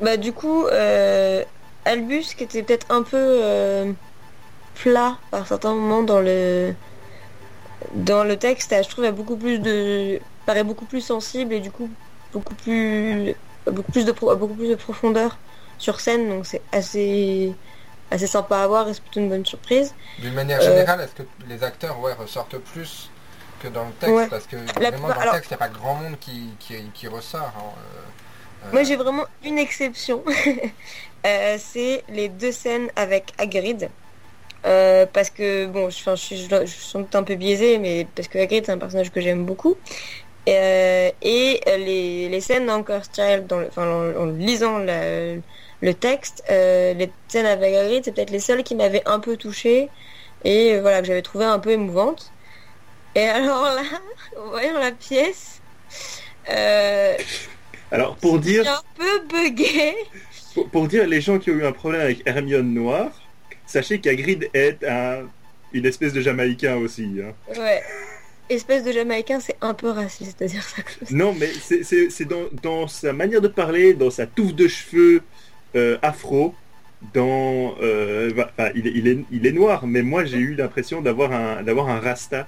Bah 0.00 0.16
du 0.16 0.32
coup, 0.32 0.66
Albus 1.84 2.34
qui 2.36 2.44
était 2.44 2.62
peut-être 2.62 2.86
un 2.90 3.02
peu 3.02 3.16
euh, 3.18 3.92
plat 4.74 5.18
par 5.30 5.46
certains 5.46 5.74
moments 5.74 6.02
dans 6.02 6.20
le 6.20 6.74
dans 7.94 8.24
le 8.24 8.36
texte, 8.36 8.74
je 8.82 8.88
trouve 8.88 9.04
a 9.04 9.12
beaucoup 9.12 9.36
plus 9.36 9.58
de 9.58 10.18
paraît 10.46 10.64
beaucoup 10.64 10.86
plus 10.86 11.02
sensible 11.02 11.52
et 11.52 11.60
du 11.60 11.70
coup 11.70 11.90
beaucoup 12.32 12.54
plus 12.54 13.34
beaucoup 13.66 13.92
plus 13.92 14.04
de 14.04 14.12
beaucoup 14.12 14.54
plus 14.54 14.70
de 14.70 14.74
profondeur 14.74 15.36
sur 15.78 16.00
scène 16.00 16.28
donc 16.28 16.46
c'est 16.46 16.62
assez 16.72 17.52
assez 18.10 18.26
sympa 18.26 18.58
à 18.58 18.66
voir 18.66 18.88
et 18.88 18.94
c'est 18.94 19.02
plutôt 19.02 19.20
une 19.20 19.28
bonne 19.28 19.46
surprise. 19.46 19.94
D'une 20.18 20.34
manière 20.34 20.60
générale, 20.60 21.00
est-ce 21.00 21.14
que 21.14 21.28
les 21.48 21.62
acteurs 21.62 21.98
ouais, 22.00 22.12
ressortent 22.12 22.58
plus 22.58 23.10
que 23.60 23.68
dans 23.68 23.84
le 23.84 23.92
texte? 23.92 24.30
Parce 24.30 24.46
que 24.46 24.56
vraiment 24.78 25.08
dans 25.08 25.14
le 25.14 25.30
texte, 25.32 25.50
il 25.50 25.56
n'y 25.56 25.62
a 25.62 25.66
pas 25.66 25.68
grand 25.68 25.94
monde 25.94 26.16
qui, 26.20 26.50
qui, 26.94 27.08
ressort. 27.08 27.52
Hein, 27.56 27.72
euh, 28.66 28.72
Moi 28.72 28.82
j'ai 28.84 28.96
vraiment 28.96 29.24
une 29.44 29.58
exception. 29.58 30.22
Euh, 31.26 31.56
c'est 31.58 32.04
les 32.10 32.28
deux 32.28 32.52
scènes 32.52 32.90
avec 32.96 33.32
Hagrid. 33.38 33.88
Euh, 34.66 35.06
parce 35.10 35.30
que, 35.30 35.66
bon, 35.66 35.88
je, 35.88 36.16
suis, 36.16 36.36
je, 36.36 36.66
suis 36.66 36.98
un 37.14 37.22
peu 37.22 37.34
biaisée, 37.34 37.78
mais 37.78 38.06
parce 38.14 38.28
que 38.28 38.38
Hagrid, 38.38 38.66
c'est 38.66 38.72
un 38.72 38.78
personnage 38.78 39.10
que 39.10 39.22
j'aime 39.22 39.44
beaucoup. 39.44 39.76
Euh, 40.48 41.10
et 41.22 41.60
les, 41.66 42.28
les 42.28 42.40
scènes 42.40 42.66
d'Anchor 42.66 43.02
Child, 43.14 43.46
dans 43.46 43.62
enfin, 43.62 43.86
en, 43.86 44.26
lisant 44.26 44.80
le 45.84 45.94
texte, 45.94 46.42
les 46.48 47.10
scènes 47.28 47.46
avec 47.46 47.74
Hagrid, 47.74 48.04
c'est 48.04 48.12
peut-être 48.12 48.30
les 48.30 48.40
seules 48.40 48.62
qui 48.62 48.74
m'avaient 48.74 49.02
un 49.06 49.20
peu 49.20 49.36
touchée 49.36 49.90
et 50.44 50.80
voilà, 50.80 51.00
que 51.00 51.06
j'avais 51.06 51.22
trouvé 51.22 51.44
un 51.44 51.58
peu 51.58 51.70
émouvante. 51.70 52.32
Et 53.14 53.20
alors 53.28 53.62
là, 53.62 53.82
en 54.38 54.48
voyant 54.48 54.78
la 54.78 54.92
pièce, 54.92 55.60
alors 57.90 58.16
pour 58.16 58.38
dire, 58.38 58.68
un 58.68 58.82
peu 58.96 59.20
bugué 59.28 59.94
pour, 60.70 60.88
dire 60.88 61.06
les 61.06 61.20
gens 61.20 61.38
qui 61.38 61.50
ont 61.50 61.54
eu 61.54 61.64
un 61.64 61.72
problème 61.72 62.00
avec 62.00 62.22
Hermione 62.26 62.72
Noire, 62.72 63.10
sachez 63.66 64.00
qu'Agrid 64.00 64.48
est 64.54 64.84
un, 64.84 65.28
une 65.72 65.86
espèce 65.86 66.12
de 66.12 66.20
Jamaïcain 66.20 66.76
aussi. 66.76 67.08
Hein. 67.20 67.34
Ouais. 67.58 67.82
Espèce 68.48 68.84
de 68.84 68.92
Jamaïcain, 68.92 69.40
c'est 69.40 69.56
un 69.60 69.74
peu 69.74 69.90
raciste 69.90 70.42
à 70.42 70.46
dire 70.46 70.62
ça. 70.62 70.82
Non, 71.10 71.34
mais 71.38 71.48
c'est 71.48 72.24
dans, 72.26 72.44
dans, 72.62 72.86
sa 72.86 73.12
manière 73.12 73.40
de 73.40 73.48
parler, 73.48 73.94
dans 73.94 74.10
sa 74.10 74.26
touffe 74.26 74.54
de 74.54 74.68
cheveux 74.68 75.22
euh, 75.76 75.98
afro, 76.02 76.54
dans, 77.12 77.74
euh, 77.82 78.30
il, 78.74 78.86
il, 78.86 79.08
est, 79.08 79.18
il 79.30 79.46
est 79.46 79.52
noir, 79.52 79.86
mais 79.86 80.02
moi 80.02 80.24
j'ai 80.24 80.38
eu 80.38 80.54
l'impression 80.54 81.02
d'avoir 81.02 81.32
un, 81.32 81.62
d'avoir 81.62 81.88
un 81.88 82.00
rasta 82.00 82.46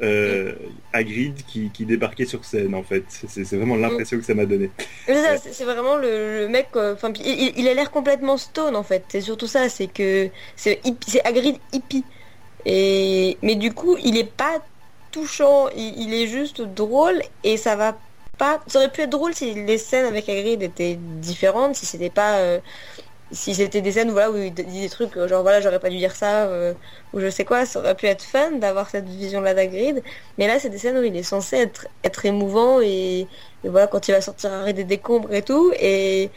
euh, 0.00 0.52
Hagrid 0.92 1.42
qui, 1.46 1.70
débarquait 1.80 2.24
sur 2.24 2.44
scène 2.44 2.74
en 2.74 2.82
fait. 2.82 3.04
C'est 3.08 3.56
vraiment 3.56 3.76
l'impression 3.76 4.16
que 4.16 4.24
ça 4.24 4.34
m'a 4.34 4.46
donné. 4.46 4.70
C'est 5.06 5.64
vraiment 5.64 5.96
le, 5.96 6.46
mec, 6.48 6.68
enfin 6.74 7.12
il, 7.24 7.68
a 7.68 7.74
l'air 7.74 7.90
complètement 7.90 8.36
stone 8.36 8.76
en 8.76 8.84
fait. 8.84 9.04
C'est 9.08 9.20
surtout 9.20 9.46
ça, 9.46 9.68
c'est 9.68 9.88
que 9.88 10.28
c'est 10.56 10.80
Hagrid 11.24 11.56
hippie. 11.72 12.04
Et 12.64 13.38
mais 13.42 13.54
du 13.54 13.72
coup 13.72 13.96
il 14.02 14.16
est 14.16 14.30
pas 14.30 14.62
touchant, 15.10 15.68
il, 15.76 16.12
est 16.12 16.26
juste 16.26 16.60
drôle 16.60 17.20
et 17.44 17.56
ça 17.56 17.76
va 17.76 17.98
Ça 18.38 18.78
aurait 18.78 18.90
pu 18.90 19.02
être 19.02 19.10
drôle 19.10 19.34
si 19.34 19.54
les 19.54 19.78
scènes 19.78 20.06
avec 20.06 20.28
Hagrid 20.28 20.62
étaient 20.62 20.96
différentes, 20.96 21.74
si 21.76 21.86
c'était 21.86 22.10
pas 22.10 22.38
euh, 22.38 22.60
si 23.30 23.54
c'était 23.54 23.80
des 23.80 23.92
scènes 23.92 24.10
voilà, 24.10 24.30
où 24.30 24.36
il 24.38 24.54
dit 24.54 24.80
des 24.80 24.88
trucs 24.88 25.14
genre 25.26 25.42
voilà 25.42 25.60
j'aurais 25.60 25.80
pas 25.80 25.90
dû 25.90 25.98
dire 25.98 26.16
ça 26.16 26.46
euh, 26.46 26.72
ou 27.12 27.20
je 27.20 27.28
sais 27.28 27.44
quoi 27.44 27.66
ça 27.66 27.80
aurait 27.80 27.94
pu 27.94 28.06
être 28.06 28.22
fun 28.22 28.52
d'avoir 28.52 28.88
cette 28.88 29.06
vision 29.06 29.42
là 29.42 29.52
d'Agrid 29.52 30.02
mais 30.38 30.46
là 30.46 30.58
c'est 30.58 30.70
des 30.70 30.78
scènes 30.78 30.96
où 30.96 31.02
il 31.02 31.14
est 31.14 31.22
censé 31.22 31.68
être 32.04 32.24
émouvant 32.24 32.80
et, 32.80 33.26
voilà 33.64 33.86
quand 33.86 34.08
il 34.08 34.12
va 34.12 34.22
sortir 34.22 34.52
arrêt 34.52 34.72
des 34.72 34.84
décombres 34.84 35.32
et 35.34 35.42
tout 35.42 35.72
et 35.78 36.30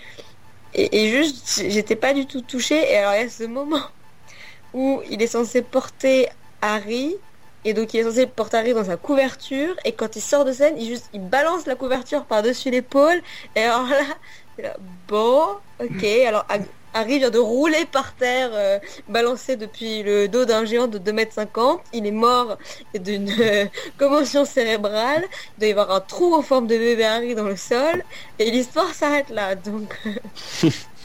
et, 0.74 1.10
juste 1.10 1.64
j'étais 1.68 1.96
pas 1.96 2.14
du 2.14 2.26
tout 2.26 2.42
touchée. 2.42 2.92
Et 2.92 2.98
alors 2.98 3.14
il 3.16 3.22
y 3.22 3.26
a 3.26 3.30
ce 3.30 3.44
moment 3.44 3.82
où 4.74 5.02
il 5.10 5.22
est 5.22 5.28
censé 5.28 5.62
porter 5.62 6.30
Harry 6.62 7.16
et 7.66 7.74
donc 7.74 7.94
il 7.94 8.00
est 8.00 8.04
censé 8.04 8.26
porter 8.26 8.58
Harry 8.58 8.74
dans 8.74 8.86
sa 8.86 8.98
couverture 8.98 9.76
et 9.86 9.92
quand 9.92 10.16
il 10.16 10.22
sort 10.22 10.46
de 10.46 10.52
scène 10.52 10.76
il 10.78 10.88
juste 10.88 11.10
il 11.14 11.22
balance 11.22 11.66
la 11.66 11.76
couverture 11.76 12.26
par 12.26 12.42
dessus 12.42 12.70
l'épaule 12.72 13.22
et 13.56 13.62
alors 13.62 13.88
là 13.88 13.98
Là, 14.58 14.76
bon, 15.08 15.58
ok. 15.80 16.04
Alors, 16.28 16.46
Harry 16.94 17.20
vient 17.20 17.30
de 17.30 17.40
rouler 17.40 17.86
par 17.86 18.14
terre, 18.16 18.50
euh, 18.54 18.80
balancé 19.08 19.56
depuis 19.56 20.04
le 20.04 20.28
dos 20.28 20.44
d'un 20.46 20.66
géant 20.66 20.88
de 20.88 21.00
2m50. 21.00 21.80
Il 21.94 22.06
est 22.06 22.12
mort 22.12 22.58
d'une 22.94 23.32
euh, 23.40 23.66
commotion 23.98 24.44
cérébrale. 24.46 25.24
Il 25.58 25.60
doit 25.60 25.68
y 25.68 25.72
avoir 25.72 25.92
un 25.92 26.02
trou 26.02 26.36
en 26.36 26.42
forme 26.42 26.68
de 26.68 26.78
bébé 26.78 27.06
Harry 27.06 27.34
dans 27.34 27.48
le 27.48 27.56
sol. 27.56 28.04
Et 28.40 28.52
l'histoire 28.52 28.94
s'arrête 28.94 29.30
là. 29.30 29.56
Donc, 29.56 29.98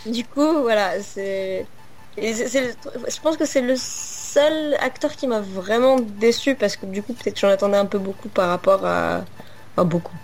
du 0.07 0.25
coup, 0.25 0.63
voilà, 0.63 1.01
c'est... 1.03 1.67
Je 2.19 3.21
pense 3.21 3.37
que 3.37 3.45
c'est 3.45 3.61
le 3.61 3.77
acteur 4.81 5.13
qui 5.17 5.27
m'a 5.27 5.41
vraiment 5.41 5.99
déçu 5.99 6.55
parce 6.55 6.77
que 6.77 6.87
du 6.87 7.03
coup, 7.03 7.13
peut-être 7.13 7.39
j'en 7.39 7.49
attendais 7.49 7.77
un 7.77 7.87
peu 7.87 7.99
beaucoup 7.99 8.29
par 8.29 8.49
rapport 8.49 8.85
à... 8.85 9.25
beaucoup. 9.77 10.15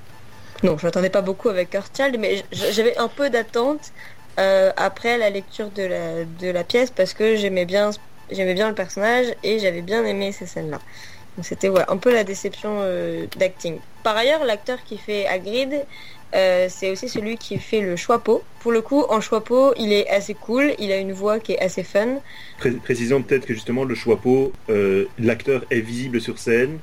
Non, 0.63 0.79
je 0.79 0.87
n'attendais 0.87 1.11
pas 1.11 1.23
beaucoup 1.23 1.49
avec 1.49 1.75
Earthchild, 1.75 2.19
mais 2.19 2.45
j'avais 2.53 2.97
un 2.97 3.09
peu 3.09 3.31
d'attente 3.31 3.93
euh, 4.39 4.73
après 4.77 5.19
la 5.19 5.29
lecture 5.29 5.71
de 5.71 6.53
la, 6.53 6.65
pièce 6.65 6.91
parce 6.91 7.15
que 7.15 7.37
j'aimais 7.37 7.65
bien, 7.65 7.91
j'aimais 8.31 8.55
bien 8.55 8.69
le 8.69 8.75
personnage 8.75 9.27
et 9.43 9.59
j'avais 9.59 9.83
bien 9.83 10.05
aimé 10.05 10.33
ces 10.33 10.47
scènes-là. 10.47 10.79
Donc 11.37 11.47
c'était 11.47 11.69
ouais, 11.69 11.85
un 11.89 11.97
peu 11.97 12.13
la 12.13 12.25
déception 12.25 12.79
euh, 12.83 13.27
d'acting. 13.37 13.79
Par 14.03 14.17
ailleurs, 14.17 14.45
l'acteur 14.45 14.79
qui 14.85 14.99
fait 14.99 15.27
Hagrid, 15.27 15.85
euh, 16.35 16.67
c'est 16.69 16.91
aussi 16.91 17.09
celui 17.09 17.37
qui 17.37 17.59
fait 17.59 17.81
le 17.81 17.97
Choixpeau. 17.97 18.43
Pour 18.61 18.73
le 18.73 18.81
coup, 18.81 19.05
en 19.09 19.21
Choixpeau, 19.21 19.75
il 19.79 19.93
est 19.93 20.09
assez 20.09 20.35
cool, 20.35 20.75
il 20.79 20.91
a 20.93 20.97
une 20.97 21.13
voix 21.13 21.39
qui 21.39 21.53
est 21.53 21.61
assez 21.61 21.83
fun. 21.83 22.21
précisons 22.85 23.23
peut-être 23.23 23.47
que 23.47 23.55
justement 23.55 23.85
le 23.85 23.95
Choixpeau, 23.95 24.53
l'acteur 25.19 25.65
est 25.71 25.81
visible 25.81 26.21
sur 26.21 26.39
scène 26.39 26.79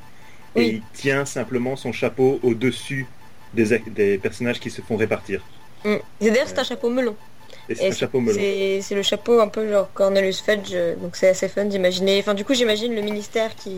et 0.56 0.64
il 0.64 0.82
tient 0.94 1.26
simplement 1.26 1.76
son 1.76 1.92
chapeau 1.92 2.40
au-dessus 2.44 3.08
des, 3.54 3.80
des 3.88 4.18
personnages 4.18 4.60
qui 4.60 4.70
se 4.70 4.82
font 4.82 4.98
répartir. 4.98 5.42
Mm. 5.84 5.96
D'ailleurs, 6.22 6.48
c'est 6.48 6.60
un 6.60 6.64
chapeau 6.64 6.90
melon. 6.90 7.16
C'est 7.76 8.96
le 8.96 9.04
chapeau 9.04 9.40
un 9.40 9.48
peu 9.48 9.70
genre 9.70 9.90
Cornelius 9.94 10.42
Fudge, 10.42 10.72
euh, 10.74 10.96
donc 10.96 11.16
c'est 11.16 11.30
assez 11.30 11.48
fun 11.48 11.66
d'imaginer. 11.66 12.20
Enfin, 12.20 12.34
du 12.34 12.44
coup, 12.44 12.54
j'imagine 12.54 12.96
le 12.96 13.02
ministère 13.02 13.56
qui, 13.56 13.78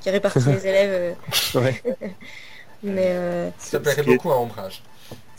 qui 0.00 0.10
répartit 0.10 0.40
les 0.46 0.66
élèves. 0.66 1.16
Euh. 1.54 1.60
ouais. 1.60 1.82
Mais 2.82 3.08
euh, 3.08 3.50
Ça 3.58 3.80
plairait 3.80 4.02
beaucoup 4.02 4.30
à 4.30 4.38
Ombrage. 4.38 4.82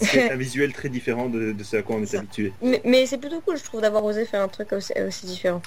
C'est 0.01 0.31
un 0.31 0.35
visuel 0.37 0.73
très 0.73 0.89
différent 0.89 1.27
de, 1.27 1.55
ce 1.63 1.77
à 1.77 1.81
quoi 1.81 1.97
on 1.97 2.03
est, 2.03 2.15
habitué. 2.15 2.53
Mais, 2.61 3.05
c'est 3.05 3.17
plutôt 3.17 3.41
cool, 3.41 3.57
je 3.57 3.63
trouve, 3.63 3.81
d'avoir 3.81 4.03
osé 4.03 4.25
faire 4.25 4.41
un 4.41 4.47
truc 4.47 4.73
aussi, 4.73 5.25
différent. 5.25 5.61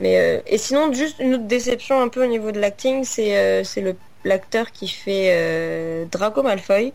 Mais, 0.00 0.18
euh, 0.18 0.40
et 0.46 0.58
sinon, 0.58 0.92
juste 0.92 1.18
une 1.18 1.34
autre 1.34 1.46
déception 1.46 2.00
un 2.00 2.08
peu 2.08 2.24
au 2.24 2.28
niveau 2.28 2.52
de 2.52 2.60
l'acting, 2.60 3.04
c'est 3.04 3.36
euh, 3.36 3.64
c'est 3.64 3.84
l'acteur 4.24 4.72
qui 4.72 4.88
fait 4.88 5.28
euh, 5.30 6.04
Draco 6.10 6.42
Malfoy. 6.42 6.92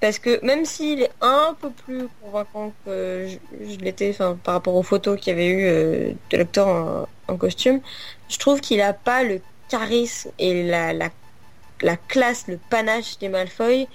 Parce 0.00 0.18
que 0.18 0.44
même 0.44 0.66
s'il 0.66 1.00
est 1.00 1.12
un 1.22 1.56
peu 1.58 1.70
plus 1.70 2.08
convaincant 2.20 2.72
que 2.84 3.26
je, 3.26 3.78
l'étais 3.78 4.14
par 4.42 4.54
rapport 4.54 4.74
aux 4.74 4.82
photos 4.82 5.18
qu'il 5.18 5.30
y 5.30 5.34
avait 5.34 5.48
eu 5.48 6.14
de 6.30 6.36
l'acteur 6.36 6.68
en, 6.68 7.08
en, 7.28 7.36
costume, 7.38 7.80
je 8.28 8.36
trouve 8.36 8.60
qu'il 8.60 8.78
n'a 8.78 8.92
pas 8.92 9.22
le 9.22 9.40
charisme 9.70 10.30
et 10.38 10.62
la, 10.64 10.92
la, 10.92 11.08
la 11.80 11.96
classe, 11.96 12.48
le 12.48 12.58
panache 12.68 13.18
des 13.18 13.30
Malfoy 13.30 13.88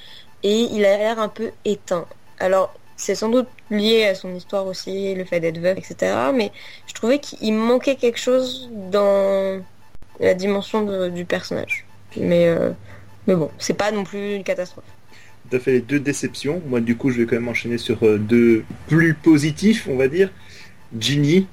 et 0.44 0.68
il 0.72 0.86
a 0.86 0.98
l'air 0.98 1.20
un 1.20 1.30
peu 1.30 1.52
éteint. 1.66 2.06
Alors, 2.40 2.74
c'est 2.96 3.16
sans 3.16 3.30
doute 3.30 3.48
lié 3.72 4.06
à 4.06 4.16
son 4.16 4.36
histoire 4.36 4.68
aussi, 4.68 5.16
le 5.16 5.24
fait 5.24 5.40
d'être 5.40 5.58
veuf, 5.58 5.78
etc. 5.78 6.14
Mais 6.34 6.52
je 6.88 6.94
trouvais 6.94 7.20
qu'il 7.20 7.54
manquait 7.54 7.96
quelque 7.96 8.20
chose 8.20 8.70
dans 8.92 9.62
la 10.20 10.34
dimension 10.34 11.10
du 11.10 11.26
personnage. 11.26 11.86
Mais, 12.18 12.48
euh, 12.48 12.72
mais 13.28 13.36
bon, 13.36 13.50
c'est 13.58 13.74
pas 13.74 13.92
non 13.92 14.04
plus 14.04 14.36
une 14.36 14.44
catastrophe. 14.44 14.86
Tu 15.50 15.56
as 15.56 15.60
fait 15.60 15.80
deux 15.80 16.00
déceptions. 16.00 16.62
Moi, 16.68 16.82
du 16.82 16.96
coup, 16.96 17.10
je 17.10 17.22
vais 17.22 17.26
quand 17.26 17.36
même 17.36 17.48
enchaîner 17.48 17.78
sur 17.78 18.04
euh, 18.04 18.18
deux 18.18 18.64
plus 18.88 19.14
positifs, 19.14 19.88
on 19.90 19.96
va 19.96 20.08
dire. 20.08 20.30
Ginny, 21.00 21.48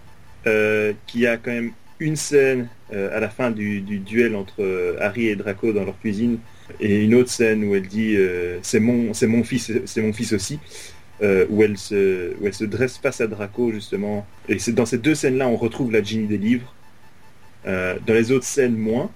euh, 0.46 0.92
qui 1.07 1.27
a 1.27 1.37
quand 1.37 1.53
même 1.53 1.72
une 1.99 2.16
scène 2.16 2.68
à 2.92 3.18
la 3.18 3.29
fin 3.29 3.51
du 3.51 3.81
duel 3.81 4.37
entre 4.37 4.96
Harry 5.01 5.27
et 5.27 5.35
Draco 5.35 5.72
dans 5.72 5.85
leur 5.85 5.99
cuisine 5.99 6.38
et 6.81 7.05
une 7.05 7.14
autre 7.14 7.31
scène 7.31 7.64
où 7.64 7.74
elle 7.74 7.87
dit 7.87 8.16
euh, 8.16 8.59
c'est 8.62 8.81
mon 8.81 9.14
c'est 9.14 9.26
mon 9.26 9.44
fils 9.44 9.72
c'est 9.85 10.02
mon 10.02 10.12
fils 10.12 10.33
aussi 10.33 10.59
euh, 11.22 11.46
où 11.48 11.62
elle 11.62 11.79
se 11.79 12.35
où 12.40 12.46
elle 12.46 12.55
se 12.55 12.64
dresse 12.64 12.98
face 12.98 13.20
à 13.20 13.26
Draco 13.26 13.72
justement. 13.72 14.26
Et 14.48 14.59
c'est 14.59 14.72
dans 14.72 14.87
ces 14.87 14.98
deux 14.98 15.14
scènes 15.14 15.38
là 15.38 15.48
on 15.48 15.57
retrouve 15.57 15.92
la 15.92 16.02
Ginny 16.02 16.26
des 16.26 16.38
livres. 16.38 16.74
Euh, 17.66 17.96
dans 18.07 18.14
les 18.14 18.31
autres 18.33 18.44
scènes 18.44 18.76
moins. 18.76 19.11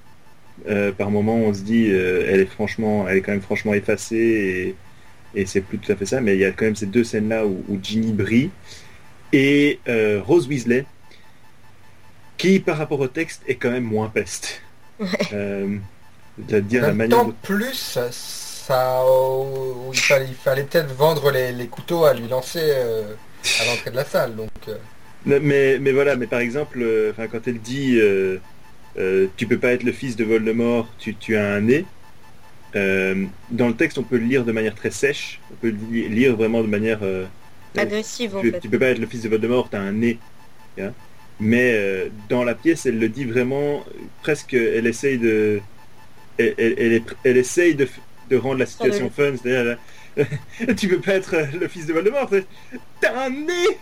Par 0.98 1.10
moment 1.10 1.36
on 1.36 1.54
se 1.54 1.62
dit 1.62 1.86
elle 1.86 2.40
est 2.40 2.46
franchement 2.46 3.08
elle 3.08 3.16
est 3.16 3.20
quand 3.22 3.32
même 3.32 3.40
franchement 3.40 3.72
effacée 3.72 4.76
et, 5.34 5.40
et 5.40 5.46
c'est 5.46 5.62
plus 5.62 5.78
tout 5.78 5.90
à 5.90 5.96
fait 5.96 6.04
ça. 6.04 6.20
Mais 6.20 6.34
il 6.34 6.40
y 6.40 6.44
a 6.44 6.52
quand 6.52 6.66
même 6.66 6.76
ces 6.76 6.86
deux 6.86 7.02
scènes 7.02 7.30
là 7.30 7.46
où, 7.46 7.64
où 7.68 7.78
Ginny 7.82 8.12
brille. 8.12 8.50
Et 9.32 9.78
Rose 9.86 10.48
Weasley 10.48 10.84
qui 12.36 12.60
par 12.60 12.76
rapport 12.76 13.00
au 13.00 13.08
texte 13.08 13.42
est 13.46 13.54
quand 13.54 13.70
même 13.70 13.84
moins 13.84 14.10
peste 14.10 14.60
dire 16.38 16.82
la 16.82 16.92
manière. 16.92 17.26
plus, 17.42 17.98
ça, 18.70 19.04
il 19.90 20.34
fallait, 20.34 20.62
peut-être 20.62 20.94
vendre 20.94 21.30
les, 21.30 21.66
couteaux 21.66 22.04
à 22.04 22.14
lui 22.14 22.28
lancer 22.28 22.60
euh, 22.62 23.14
à 23.60 23.66
l'entrée 23.66 23.90
de 23.90 23.96
la 23.96 24.04
salle. 24.04 24.36
Donc. 24.36 24.50
Euh. 24.68 24.76
Mais, 25.26 25.78
mais 25.78 25.92
voilà, 25.92 26.16
mais 26.16 26.26
par 26.26 26.40
exemple, 26.40 26.78
euh, 26.80 27.10
enfin 27.10 27.26
quand 27.26 27.46
elle 27.46 27.60
dit 27.60 28.00
tu 29.36 29.46
peux 29.46 29.58
pas 29.58 29.72
être 29.72 29.82
le 29.82 29.92
fils 29.92 30.16
de 30.16 30.24
Voldemort, 30.24 30.88
tu, 30.98 31.14
tu 31.14 31.36
as 31.36 31.46
un 31.46 31.60
nez. 31.60 31.84
dans 32.74 33.68
le 33.68 33.74
texte, 33.74 33.98
on 33.98 34.02
peut 34.02 34.18
le 34.18 34.26
lire 34.26 34.44
de 34.44 34.52
manière 34.52 34.74
très 34.74 34.90
sèche. 34.90 35.40
On 35.52 35.54
peut 35.56 35.70
le 35.70 36.08
lire 36.08 36.36
vraiment 36.36 36.62
de 36.62 36.68
manière 36.68 37.00
agressive. 37.76 38.36
Tu, 38.40 38.52
tu 38.60 38.68
peux 38.68 38.78
pas 38.78 38.88
être 38.88 38.98
le 38.98 39.06
fils 39.06 39.22
de 39.22 39.28
Voldemort, 39.28 39.68
tu 39.70 39.76
as 39.76 39.80
un 39.80 39.92
nez. 39.92 40.18
mais 41.38 42.10
dans 42.28 42.44
la 42.44 42.54
pièce, 42.54 42.86
elle 42.86 42.98
le 42.98 43.08
dit 43.08 43.24
vraiment 43.24 43.84
presque. 44.22 44.54
Elle 44.54 44.86
essaye 44.86 45.18
de 45.18 45.60
elle, 46.58 47.02
elle, 47.24 47.36
essaye 47.36 47.74
de, 47.74 47.88
rendre 48.36 48.58
la 48.58 48.66
situation 48.66 49.10
fun, 49.10 49.32
c'est-à-dire 49.40 49.76
tu 50.76 50.88
veux 50.88 51.00
pas 51.00 51.14
être 51.14 51.36
le 51.58 51.68
fils 51.68 51.86
de 51.86 51.92
Voldemort, 51.92 52.30
t'as 53.00 53.26
un 53.26 53.30
nez 53.30 53.78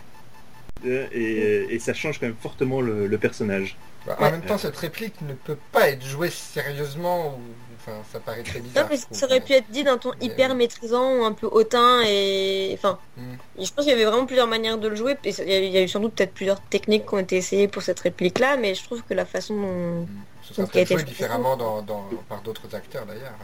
et, 1.13 1.79
ça 1.81 1.95
change 1.95 2.19
quand 2.19 2.27
même 2.27 2.37
fortement 2.41 2.81
le, 2.81 3.19
personnage. 3.19 3.77
Bah, 4.07 4.17
en 4.21 4.31
même 4.31 4.43
temps, 4.43 4.59
cette 4.59 4.77
réplique 4.77 5.21
ne 5.23 5.35
peut 5.35 5.59
pas 5.73 5.89
être 5.91 6.05
jouée 6.05 6.31
sérieusement 6.31 7.35
ou 7.37 7.41
Enfin, 7.81 8.03
ça 8.13 8.19
paraît 8.19 8.43
très 8.43 8.59
bizarre. 8.59 8.89
ça 9.13 9.27
aurait 9.27 9.41
pu 9.41 9.53
être 9.53 9.71
dit 9.71 9.85
d'un 9.85 9.99
ton 9.99 10.13
hyper 10.21 10.55
maîtrisant 10.55 11.19
ou 11.19 11.25
un 11.25 11.33
peu 11.33 11.47
hautain 11.47 12.03
et 12.05 12.73
enfin, 12.75 12.99
hmm. 13.17 13.35
je 13.57 13.73
pense 13.73 13.85
qu'il 13.85 13.93
y 13.93 13.93
avait 13.93 14.05
vraiment 14.05 14.27
plusieurs 14.27 14.49
manières 14.49 14.79
de 14.79 14.89
le 14.89 14.97
jouer. 14.97 15.17
Il 15.25 15.49
y 15.49 15.77
a 15.77 15.83
eu 15.83 15.89
sans 15.89 16.01
doute 16.01 16.15
peut-être 16.15 16.35
plusieurs 16.35 16.61
techniques 16.61 17.07
qui 17.07 17.15
ont 17.15 17.19
été 17.19 17.37
essayées 17.37 17.69
pour 17.69 17.83
cette 17.83 18.01
réplique-là, 18.01 18.57
mais 18.57 18.75
je 18.75 18.83
trouve 18.83 19.03
que 19.05 19.15
la 19.15 19.25
façon 19.25 19.55
dont, 19.55 20.03
hmm 20.03 20.07
ça 20.55 20.67
sera 20.67 20.85
joué 20.85 21.03
différemment 21.03 21.57
dans, 21.57 21.85
par 22.29 22.43
d'autres 22.43 22.75
acteurs 22.75 23.07
d'ailleurs. 23.07 23.35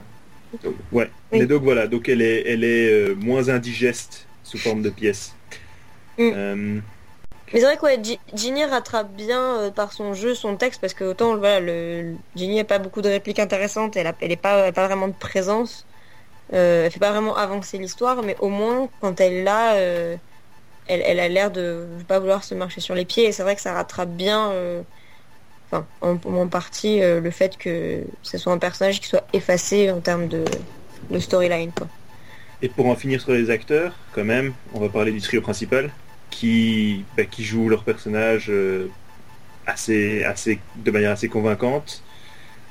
ouais. 0.92 1.10
Mais 1.32 1.46
donc 1.46 1.62
voilà, 1.62 1.86
donc 1.86 2.08
elle 2.08 2.22
est, 2.22 2.48
elle 2.48 2.64
est 2.64 2.90
euh, 2.90 3.14
moins 3.14 3.48
indigeste 3.48 4.26
sous 4.42 4.58
forme 4.58 4.82
de 4.82 4.90
pièce. 4.90 5.34
Mm. 6.18 6.30
Euh, 6.34 6.80
mais 7.52 7.60
c'est 7.60 7.76
vrai 7.76 7.76
que 7.76 8.18
Ginny 8.34 8.64
rattrape 8.64 9.12
bien 9.12 9.60
euh, 9.60 9.70
par 9.70 9.92
son 9.92 10.14
jeu 10.14 10.34
son 10.34 10.56
texte 10.56 10.80
parce 10.80 10.94
que 10.94 11.04
autant 11.04 11.36
voilà, 11.36 11.60
le, 11.60 12.14
Ginny 12.34 12.56
n'a 12.56 12.64
pas 12.64 12.78
beaucoup 12.78 13.02
de 13.02 13.08
répliques 13.08 13.38
intéressantes, 13.38 13.96
elle, 13.96 14.04
n'a 14.04 14.36
pas, 14.36 14.72
pas 14.72 14.86
vraiment 14.86 15.08
de 15.08 15.14
présence, 15.14 15.86
elle 16.50 16.90
fait 16.90 17.00
pas 17.00 17.10
vraiment 17.10 17.36
avancer 17.36 17.78
l'histoire, 17.78 18.22
mais 18.22 18.36
au 18.40 18.48
moins 18.48 18.88
quand 19.00 19.20
elle 19.20 19.44
là, 19.44 19.74
elle, 19.76 20.18
elle, 20.86 21.20
a 21.20 21.28
l'air 21.28 21.50
de 21.50 21.86
ne 21.98 22.02
pas 22.04 22.18
vouloir 22.18 22.44
se 22.44 22.54
marcher 22.54 22.80
sur 22.80 22.94
les 22.94 23.04
pieds 23.04 23.26
et 23.26 23.32
c'est 23.32 23.42
vrai 23.42 23.56
que 23.56 23.62
ça 23.62 23.74
rattrape 23.74 24.10
bien 24.10 24.52
en, 25.72 26.48
partie 26.48 27.02
euh, 27.02 27.20
le 27.20 27.30
fait 27.30 27.56
que 27.56 28.02
ce 28.22 28.38
soit 28.38 28.52
un 28.52 28.58
personnage 28.58 29.00
qui 29.00 29.08
soit 29.08 29.26
effacé 29.32 29.90
en 29.90 30.00
termes 30.00 30.28
de, 30.28 30.44
storyline. 31.18 31.70
Et 32.62 32.68
pour 32.68 32.86
en 32.86 32.96
finir 32.96 33.20
sur 33.20 33.32
les 33.32 33.50
acteurs, 33.50 33.94
quand 34.12 34.24
même, 34.24 34.54
on 34.72 34.80
va 34.80 34.88
parler 34.88 35.12
du 35.12 35.20
trio 35.20 35.40
principal 35.40 35.90
qui, 36.30 37.04
bah, 37.16 37.24
qui 37.24 37.44
joue 37.44 37.68
leur 37.68 37.84
personnage 37.84 38.46
euh, 38.48 38.88
assez, 39.66 40.24
assez, 40.24 40.60
de 40.76 40.90
manière 40.90 41.10
assez 41.10 41.28
convaincante. 41.28 42.02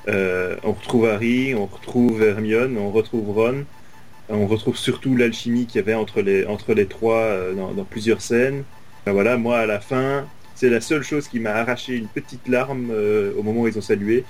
Euh, 0.08 0.56
on 0.62 0.72
retrouve 0.72 1.06
Harry, 1.06 1.54
on 1.54 1.66
retrouve 1.66 2.22
Hermione, 2.22 2.76
on 2.76 2.90
retrouve 2.90 3.30
Ron. 3.30 3.64
On 4.28 4.46
retrouve 4.46 4.76
surtout 4.76 5.16
l'alchimie 5.16 5.66
qu'il 5.66 5.76
y 5.76 5.78
avait 5.80 5.94
entre 5.94 6.22
les, 6.22 6.46
entre 6.46 6.72
les 6.72 6.86
trois 6.86 7.52
dans, 7.54 7.84
plusieurs 7.84 8.22
scènes. 8.22 8.64
Ben 9.04 9.12
voilà, 9.12 9.36
moi 9.36 9.58
à 9.58 9.66
la 9.66 9.80
fin, 9.80 10.26
c'est 10.64 10.70
la 10.70 10.80
seule 10.80 11.02
chose 11.02 11.28
qui 11.28 11.40
m'a 11.40 11.50
arraché 11.50 11.94
une 11.94 12.08
petite 12.08 12.48
larme 12.48 12.88
euh, 12.90 13.34
au 13.36 13.42
moment 13.42 13.60
où 13.60 13.68
ils 13.68 13.76
ont 13.76 13.82
salué. 13.82 14.24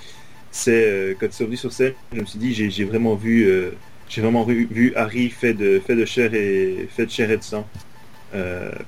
C'est 0.51 0.85
euh, 0.85 1.13
quand 1.17 1.27
ils 1.27 1.31
sont 1.31 1.55
sur 1.55 1.71
scène, 1.71 1.93
je 2.13 2.19
me 2.19 2.25
suis 2.25 2.39
dit 2.39 2.53
j'ai 2.53 2.83
vraiment 2.83 3.15
vu 3.15 3.47
euh, 3.47 3.71
j'ai 4.09 4.19
vraiment 4.19 4.43
vu, 4.43 4.91
Harry 4.97 5.29
fait 5.29 5.53
de 5.53 5.79
fait 5.79 5.95
de 5.95 6.03
chair 6.03 6.33
et 6.33 6.89
fait 6.89 7.05
de 7.05 7.11
chair 7.11 7.31
et 7.31 7.37
de 7.37 7.43
sang 7.43 7.65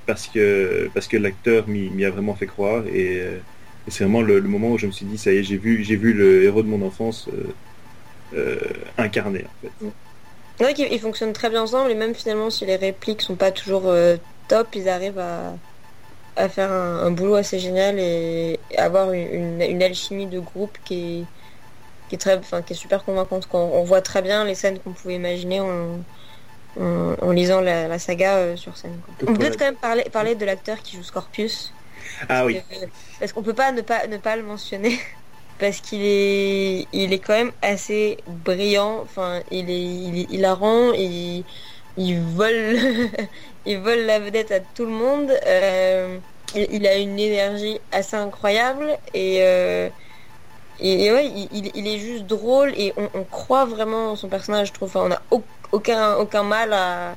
parce 0.06 0.28
que 0.28 0.90
parce 0.94 1.08
que 1.08 1.16
l'acteur 1.16 1.70
m'y 1.70 2.04
a 2.04 2.10
vraiment 2.10 2.36
fait 2.36 2.48
croire 2.48 2.84
et, 2.88 3.22
c'est 3.88 4.04
vraiment 4.04 4.22
le, 4.22 4.42
moment 4.42 4.72
où 4.72 4.78
je 4.78 4.88
me 4.88 4.92
suis 4.92 5.06
dit 5.06 5.18
ça 5.18 5.32
y 5.32 5.38
est 5.38 5.44
j'ai 5.44 5.56
vu 5.56 5.86
j'ai 5.86 5.96
vu 5.96 6.12
le 6.12 6.44
héros 6.44 6.64
de 6.64 6.68
mon 6.68 6.86
enfance 6.86 7.30
incarné 8.98 9.46
en 9.46 9.62
fait. 9.62 9.88
C'est 10.58 10.64
vrai 10.66 10.74
qu'ils 10.74 11.00
fonctionnent 11.00 11.32
très 11.32 11.50
bien 11.50 11.62
ensemble 11.62 11.92
et 11.92 11.96
même 11.96 12.14
finalement 12.14 12.50
si 12.50 12.66
les 12.66 12.76
répliques 12.76 13.22
sont 13.22 13.36
pas 13.36 13.52
toujours 13.52 13.94
top, 14.50 14.68
ils 14.76 14.90
arrivent 14.90 15.20
à, 15.20 15.54
à 16.38 16.50
faire 16.50 16.72
un, 16.72 17.12
boulot 17.12 17.36
assez 17.36 17.60
génial 17.60 18.00
et 18.00 18.60
avoir 18.78 19.12
une, 19.12 19.84
alchimie 19.84 20.28
de 20.28 20.40
groupe 20.40 20.78
qui 20.86 21.22
est, 21.22 21.26
qui 22.10 22.16
est 22.16 22.18
très, 22.18 22.38
enfin, 22.38 22.62
qui 22.62 22.74
est 22.74 22.76
super 22.76 23.04
convaincante. 23.04 23.48
Quand 23.52 23.72
on 23.74 23.84
voit 23.84 24.02
très 24.02 24.22
bien 24.22 24.46
les 24.46 24.56
scènes 24.56 24.80
qu'on 24.80 24.92
pouvait 24.92 25.16
imaginer 25.16 25.60
en, 25.60 26.00
en, 26.80 27.32
lisant 27.32 27.62
la, 27.62 28.00
saga 28.00 28.36
euh, 28.36 28.56
sur 28.56 28.78
scène. 28.78 29.00
On 29.28 29.34
peut 29.34 29.50
quand 29.58 29.66
même 29.66 29.76
parler, 29.76 30.04
parler 30.12 30.36
de 30.36 30.46
l'acteur 30.46 30.82
qui 30.82 30.96
joue 30.96 31.04
Scorpius. 31.04 31.74
Ah 32.30 32.46
oui. 32.46 32.62
parce 33.20 33.34
qu'on 33.34 33.44
peut 33.44 33.54
pas 33.54 33.72
ne 33.72 33.82
pas 33.82 34.08
ne 34.08 34.18
pas 34.18 34.36
le 34.36 34.44
mentionner. 34.44 35.00
Parce 35.60 35.82
qu'il 35.82 36.04
est, 36.04 36.86
il 36.94 37.14
est 37.14 37.18
quand 37.18 37.34
même 37.34 37.52
assez 37.64 38.20
brillant. 38.28 39.00
Enfin, 39.02 39.42
il 39.50 39.72
est, 39.72 39.82
il 39.82 40.32
hilarant. 40.32 40.94
Et 40.94 41.06
il 41.06 41.46
vole, 41.98 42.78
il 43.66 43.80
vole 43.80 44.00
la 44.06 44.20
vedette 44.20 44.52
à 44.52 44.60
tout 44.60 44.86
le 44.86 44.92
monde. 44.92 45.32
Euh, 45.46 46.18
il, 46.56 46.88
a 46.88 46.96
une 46.96 47.20
énergie 47.20 47.80
assez 47.92 48.16
incroyable 48.16 48.98
et, 49.14 49.40
euh, 49.42 49.90
et, 50.80 51.12
ouais, 51.12 51.30
il, 51.52 51.88
est 51.88 52.00
juste 52.00 52.26
drôle 52.26 52.74
et 52.78 52.94
on, 52.98 53.24
croit 53.24 53.66
vraiment 53.66 54.16
son 54.16 54.30
personnage. 54.30 54.70
Je 54.70 54.74
trouve, 54.74 54.96
on 54.96 55.10
n'a 55.10 55.22
aucun, 55.72 56.16
aucun 56.16 56.44
mal 56.44 56.72
à, 56.74 57.16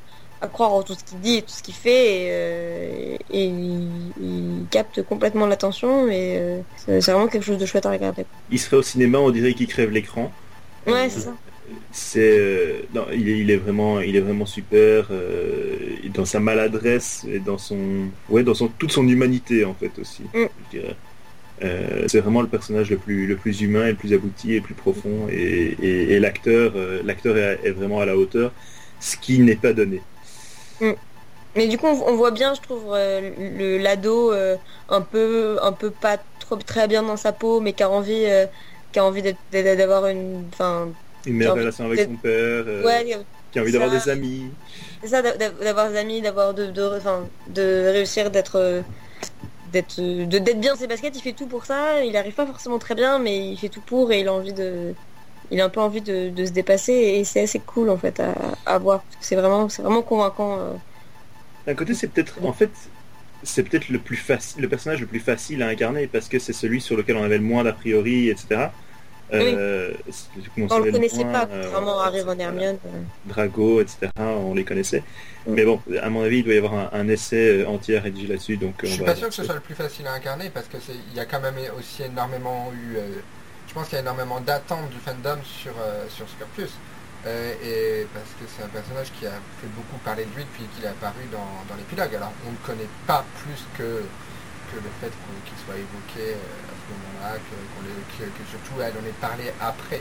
croire 0.53 0.73
en 0.73 0.83
tout 0.83 0.95
ce 0.95 1.05
qu'il 1.05 1.21
dit 1.21 1.37
et 1.37 1.43
tout 1.43 1.53
ce 1.53 1.63
qu'il 1.63 1.75
fait 1.75 2.25
et, 2.25 2.29
euh, 2.31 3.17
il, 3.31 4.67
capte 4.71 5.03
complètement 5.03 5.47
l'attention 5.47 6.09
et 6.09 6.63
c'est 6.77 7.01
vraiment 7.01 7.27
quelque 7.27 7.45
chose 7.45 7.59
de 7.59 7.67
chouette 7.67 7.87
à 7.87 7.91
regarder. 7.91 8.25
Il 8.51 8.59
serait 8.59 8.77
au 8.77 8.83
cinéma, 8.83 9.19
on 9.19 9.31
dirait 9.31 9.53
qu'il 9.53 9.67
crève 9.67 9.91
l'écran. 9.91 10.31
Ouais, 10.87 11.09
c'est 11.11 11.21
ça 11.21 11.35
c'est 11.93 12.39
euh, 12.39 12.83
il, 13.13 13.51
est, 13.51 13.57
vraiment 13.57 14.01
il 14.01 14.17
est 14.17 14.21
vraiment 14.21 14.47
super 14.47 15.09
euh, 15.11 15.97
dans 16.15 16.25
sa 16.25 16.41
maladresse 16.41 17.27
et 17.29 17.41
dans 17.41 17.59
son 17.59 18.09
ouais 18.29 18.43
dans 18.43 18.55
son 18.55 18.69
toute 18.69 18.93
son 18.93 19.07
humanité 19.09 19.65
en 19.65 19.75
fait 19.75 19.91
aussi 19.99 20.23
mm. 20.33 20.47
euh, 21.65 22.05
c'est 22.07 22.21
vraiment 22.21 22.43
le 22.43 22.49
personnage 22.49 22.91
le 22.91 22.97
plus 22.97 23.27
le 23.27 23.37
plus 23.37 23.61
humain 23.61 23.87
et 23.87 23.91
le 23.91 23.97
plus 23.97 24.13
abouti 24.13 24.53
et 24.53 24.57
le 24.57 24.63
plus 24.63 24.75
profond 24.75 25.29
et, 25.31 26.19
l'acteur 26.21 26.75
l'acteur 27.05 27.37
est, 27.37 27.71
vraiment 27.71 28.01
à 28.01 28.07
la 28.07 28.17
hauteur 28.17 28.53
ce 29.01 29.17
qui 29.17 29.39
n'est 29.41 29.57
pas 29.57 29.73
donné 29.73 30.03
Mm. 30.81 30.93
Mais 31.57 31.67
du 31.67 31.77
coup, 31.77 31.89
on, 31.89 32.15
voit 32.15 32.31
bien, 32.31 32.55
je 32.55 32.61
trouve, 32.63 32.95
le 32.95 33.77
l'ado 33.77 34.33
un 34.89 35.01
peu, 35.03 35.59
un 35.61 35.73
peu 35.73 35.91
pas 35.91 36.17
trop 36.39 36.57
très 36.57 36.89
bien 36.89 37.03
dans 37.03 37.19
sa 37.19 37.33
peau, 37.33 37.61
mais 37.61 37.75
qui 37.75 37.83
a 37.83 37.91
envie, 37.91 38.25
qui 38.93 38.99
a 38.99 39.05
envie 39.05 39.23
d'avoir 39.53 40.07
une, 40.07 40.45
enfin, 40.53 40.89
une 41.27 41.35
meilleure 41.35 41.55
relation 41.55 41.87
avec 41.87 42.01
son 42.01 42.17
père, 42.17 42.65
qui 43.53 43.59
a 43.59 43.63
envie 43.63 43.73
d'avoir 43.73 43.91
des 43.91 44.09
amis. 44.09 44.51
C'est 45.03 45.09
ça, 45.09 45.23
d'avoir 45.23 45.91
des 45.91 45.97
amis, 45.97 46.21
d'avoir 46.21 46.55
de, 46.55 46.67
de, 46.67 46.91
de 47.49 47.91
réussir 47.93 48.31
d'être 48.31 48.83
d'être 49.73 50.01
d'être 50.01 50.61
bien 50.61 50.75
ses 50.77 50.87
baskets, 50.87 51.17
il 51.17 51.23
fait 51.23 51.33
tout 51.33 51.47
pour 51.47 51.65
ça, 51.65 52.05
il 52.05 52.17
arrive 52.17 52.35
pas 52.35 52.47
forcément 52.47 52.79
très 52.79 52.95
bien, 52.95 53.19
mais 53.19 53.51
il 53.51 53.57
fait 53.57 53.69
tout 53.69 53.81
pour 53.81 54.13
et 54.13 54.21
il 54.21 54.29
a 54.29 54.33
envie 54.33 54.53
de 54.53 54.95
il 55.51 55.61
a 55.61 55.65
un 55.65 55.69
peu 55.69 55.81
envie 55.81 56.01
de, 56.01 56.33
se 56.45 56.51
dépasser 56.51 56.93
et 56.93 57.25
c'est 57.25 57.43
assez 57.43 57.59
cool 57.59 57.91
en 57.91 57.97
fait 57.97 58.23
à, 58.67 58.79
voir. 58.79 59.03
C'est 59.21 59.37
vraiment 59.37 59.69
c'est 59.69 59.83
vraiment 59.83 60.03
convaincant. 60.03 60.59
Euh. 60.59 60.73
D'un 61.67 61.75
côté, 61.75 61.95
c'est 61.95 62.07
peut-être 62.07 62.39
en 62.45 62.53
fait 62.53 62.71
c'est 63.43 63.63
peut-être 63.63 63.89
le 63.89 63.99
plus 63.99 64.17
facile 64.17 64.61
le 64.61 64.69
personnage 64.69 65.01
le 65.01 65.07
plus 65.07 65.21
facile 65.21 65.63
à 65.63 65.69
incarner 65.69 66.07
parce 66.07 66.29
que 66.29 66.39
c'est 66.39 66.53
celui 66.53 66.83
sur 66.83 66.95
lequel 66.95 67.17
on 67.17 67.23
avait 67.23 67.39
le 67.39 67.45
moins 67.45 67.65
d'a 67.65 67.73
priori, 67.73 68.29
etc. 68.29 68.69
Euh, 69.33 69.93
on 70.71 70.79
le 70.79 70.93
connaissait 70.93 71.25
pas, 71.25 71.47
vraiment 71.47 72.01
Harry 72.01 72.23
Von 72.23 72.39
Hermione. 72.39 72.79
Drago, 73.27 73.81
etc. 73.81 74.11
On 74.19 74.55
les 74.55 74.65
connaissait. 74.65 75.03
Mm. 75.47 75.55
Mais 75.55 75.65
bon, 75.65 75.81
à 76.01 76.11
mon 76.11 76.23
avis, 76.23 76.39
il 76.39 76.45
doit 76.45 76.55
y 76.55 76.59
avoir 76.59 76.95
un, 76.95 77.09
essai 77.09 77.63
euh, 77.63 77.69
entier 77.69 77.99
rédigé 77.99 78.27
là-dessus. 78.27 78.57
Donc, 78.57 78.75
je 78.83 78.89
suis 78.89 79.05
pas 79.05 79.17
sûr 79.17 79.29
que 79.29 79.35
ce 79.35 79.45
soit 79.45 79.55
le 79.55 79.61
plus 79.61 79.75
facile 79.75 80.07
à 80.07 80.13
incarner 80.13 80.51
parce 80.51 80.67
que 80.67 80.77
il 80.89 81.17
y 81.17 81.21
a 81.21 81.27
quand 81.27 81.41
même 81.41 81.57
aussi 81.79 82.03
énormément 82.03 82.73
eu. 82.73 82.97
Euh, 82.97 83.09
je 83.69 83.75
pense 83.75 83.87
qu'il 83.87 83.95
y 83.95 83.99
a 83.99 84.03
énormément 84.03 84.41
d'attentes 84.41 84.91
du 84.91 84.99
fandom 84.99 85.39
sur 85.45 85.75
sur 86.09 86.29
Scorpius. 86.29 86.73
et 87.25 88.05
parce 88.13 88.35
que 88.35 88.45
c'est 88.51 88.65
un 88.65 88.69
personnage 88.69 89.13
qui 89.17 89.27
a 89.27 89.39
fait 89.63 89.71
beaucoup 89.77 89.99
parler 90.05 90.25
de 90.25 90.35
lui 90.35 90.43
depuis 90.43 90.65
qu'il 90.75 90.85
est 90.85 90.89
apparu 90.89 91.23
dans, 91.31 91.63
dans 91.69 91.77
l'épilogue. 91.79 92.13
Alors 92.17 92.33
on 92.49 92.51
ne 92.51 92.61
connaît 92.67 92.91
pas 93.07 93.25
plus 93.39 93.63
que, 93.79 94.03
que 94.75 94.77
le 94.83 94.91
fait 94.99 95.15
qu'il 95.47 95.59
soit 95.65 95.79
évoqué 95.79 96.35
que, 98.19 98.45
surtout 98.51 98.81
elle 98.81 98.93
en 98.93 99.07
ait 99.07 99.21
parlé 99.21 99.53
après, 99.61 100.01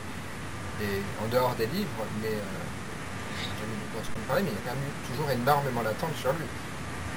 et 0.81 1.01
en 1.23 1.27
dehors 1.27 1.55
des 1.55 1.67
livres, 1.67 2.05
mais 2.21 2.29
euh, 2.29 2.69
mais 4.35 4.41
il 4.41 4.45
y 4.45 4.49
a 4.49 4.61
quand 4.65 4.75
même 4.75 5.11
toujours 5.11 5.29
énormément 5.31 5.81
d'attentes 5.83 6.15
sur 6.19 6.31
lui. 6.33 6.45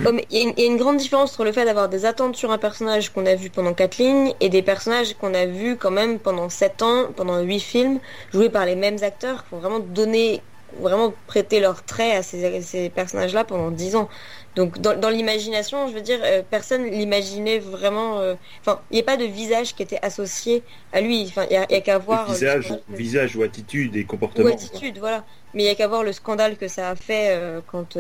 Oh, 0.05 0.11
il 0.31 0.55
y, 0.59 0.63
a 0.63 0.67
une 0.67 0.79
grande 0.79 0.97
différence 0.97 1.33
entre 1.33 1.45
le 1.45 1.53
fait 1.53 1.65
d'avoir 1.65 1.89
des 1.89 2.07
attentes 2.07 2.35
sur 2.35 2.51
un 2.51 2.59
personnage 2.59 3.11
qu'on 3.11 3.27
a 3.27 3.35
vu 3.35 3.51
pendant 3.51 3.75
4 3.75 3.99
lignes 3.99 4.35
et 4.41 4.49
des 4.49 4.63
personnages 4.63 5.15
qu'on 5.15 5.35
a 5.35 5.45
vus 5.45 5.77
quand 5.77 5.91
même 5.91 6.19
pendant 6.19 6.49
7 6.49 6.83
ans, 6.83 7.05
pendant 7.15 7.41
8 7.41 7.61
films, 7.61 8.01
joués 8.33 8.49
par 8.49 8.65
les 8.65 8.75
mêmes 8.75 8.97
acteurs, 9.03 9.45
pour 9.45 9.59
vraiment 9.59 9.81
donner, 9.81 10.41
vraiment 10.81 11.13
prêter 11.27 11.61
leur 11.61 11.85
trait 11.85 12.17
à 12.17 12.23
ces, 12.23 12.63
ces 12.63 12.89
personnages-là 12.89 13.45
pendant 13.45 13.71
10 13.71 13.97
ans. 13.97 14.09
Donc 14.55 14.81
dans, 14.81 15.09
l'imagination, 15.09 15.89
je 15.89 15.95
veux 15.95 16.03
dire, 16.03 16.19
euh, 16.23 16.43
personne 16.49 16.85
l'imaginait 16.85 17.59
vraiment. 17.59 18.21
Euh, 18.21 18.35
enfin, 18.61 18.81
il 18.91 18.95
n'y 18.95 19.01
a 19.01 19.05
pas 19.05 19.17
de 19.17 19.25
visage 19.25 19.75
qui 19.75 19.83
était 19.83 19.99
associé 20.03 20.63
à 20.93 21.01
lui. 21.01 21.25
Enfin, 21.27 21.47
il 21.51 21.59
n'y 21.59 21.77
a, 21.77 21.81
qu'à 21.81 21.97
voir. 21.97 22.29
Euh, 22.29 22.35
visage, 22.35 22.75
visage 22.91 23.37
ou 23.37 23.43
attitude 23.43 23.97
et 23.97 24.05
comportement. 24.05 24.51
Ou 24.51 24.53
attitude, 24.53 24.99
voilà. 24.99 25.25
Mais 25.55 25.63
il 25.63 25.67
n'y 25.67 25.71
a 25.71 25.75
qu'à 25.75 25.89
voir 25.89 26.03
le 26.03 26.13
scandale 26.13 26.57
que 26.57 26.69
ça 26.69 26.91
a 26.91 26.97
fait 26.97 27.39
quand 27.67 27.99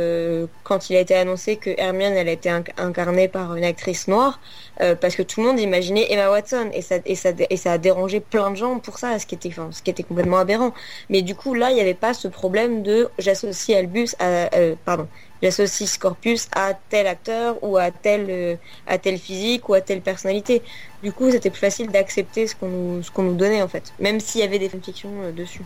quand 0.64 0.90
il 0.90 0.96
a 0.96 1.00
été 1.00 1.14
annoncé 1.14 1.56
que 1.56 1.70
Hermione 1.76 2.14
elle 2.14 2.28
a 2.28 2.32
été 2.32 2.48
incarnée 2.78 3.28
par 3.28 3.56
une 3.56 3.64
actrice 3.64 4.08
noire, 4.08 4.40
parce 4.78 5.16
que 5.16 5.22
tout 5.22 5.40
le 5.40 5.48
monde 5.48 5.60
imaginait 5.60 6.06
Emma 6.10 6.30
Watson 6.30 6.70
et 6.72 6.80
ça 6.80 6.96
et 7.04 7.14
ça 7.14 7.30
et 7.50 7.56
ça 7.56 7.72
a 7.72 7.78
dérangé 7.78 8.20
plein 8.20 8.50
de 8.50 8.56
gens 8.56 8.78
pour 8.78 8.98
ça, 8.98 9.18
ce 9.18 9.26
qui 9.26 9.34
était 9.34 9.50
ce 9.70 9.82
qui 9.82 9.90
était 9.90 10.02
complètement 10.02 10.38
aberrant. 10.38 10.72
Mais 11.10 11.20
du 11.20 11.34
coup 11.34 11.52
là, 11.52 11.70
il 11.70 11.74
n'y 11.74 11.80
avait 11.82 11.92
pas 11.94 12.14
ce 12.14 12.26
problème 12.28 12.82
de 12.82 13.10
j'associe 13.18 13.76
Albus 13.76 14.16
à 14.18 14.48
pardon 14.84 15.08
j'associe 15.42 15.90
Scorpius 15.90 16.48
à 16.54 16.74
tel 16.74 17.06
acteur 17.06 17.62
ou 17.62 17.76
à 17.76 17.90
tel, 17.90 18.26
euh, 18.30 18.56
à 18.86 18.98
tel 18.98 19.18
physique 19.18 19.68
ou 19.68 19.74
à 19.74 19.80
telle 19.80 20.00
personnalité. 20.00 20.62
Du 21.02 21.12
coup, 21.12 21.30
c'était 21.30 21.50
plus 21.50 21.60
facile 21.60 21.90
d'accepter 21.90 22.46
ce 22.46 22.54
qu'on 22.54 22.68
nous, 22.68 23.02
qu'on 23.12 23.24
nous 23.24 23.34
donnait 23.34 23.62
en 23.62 23.68
fait, 23.68 23.92
même 23.98 24.20
s'il 24.20 24.40
y 24.40 24.44
avait 24.44 24.60
des 24.60 24.68
fanfictions 24.68 25.10
euh, 25.22 25.32
dessus. 25.32 25.62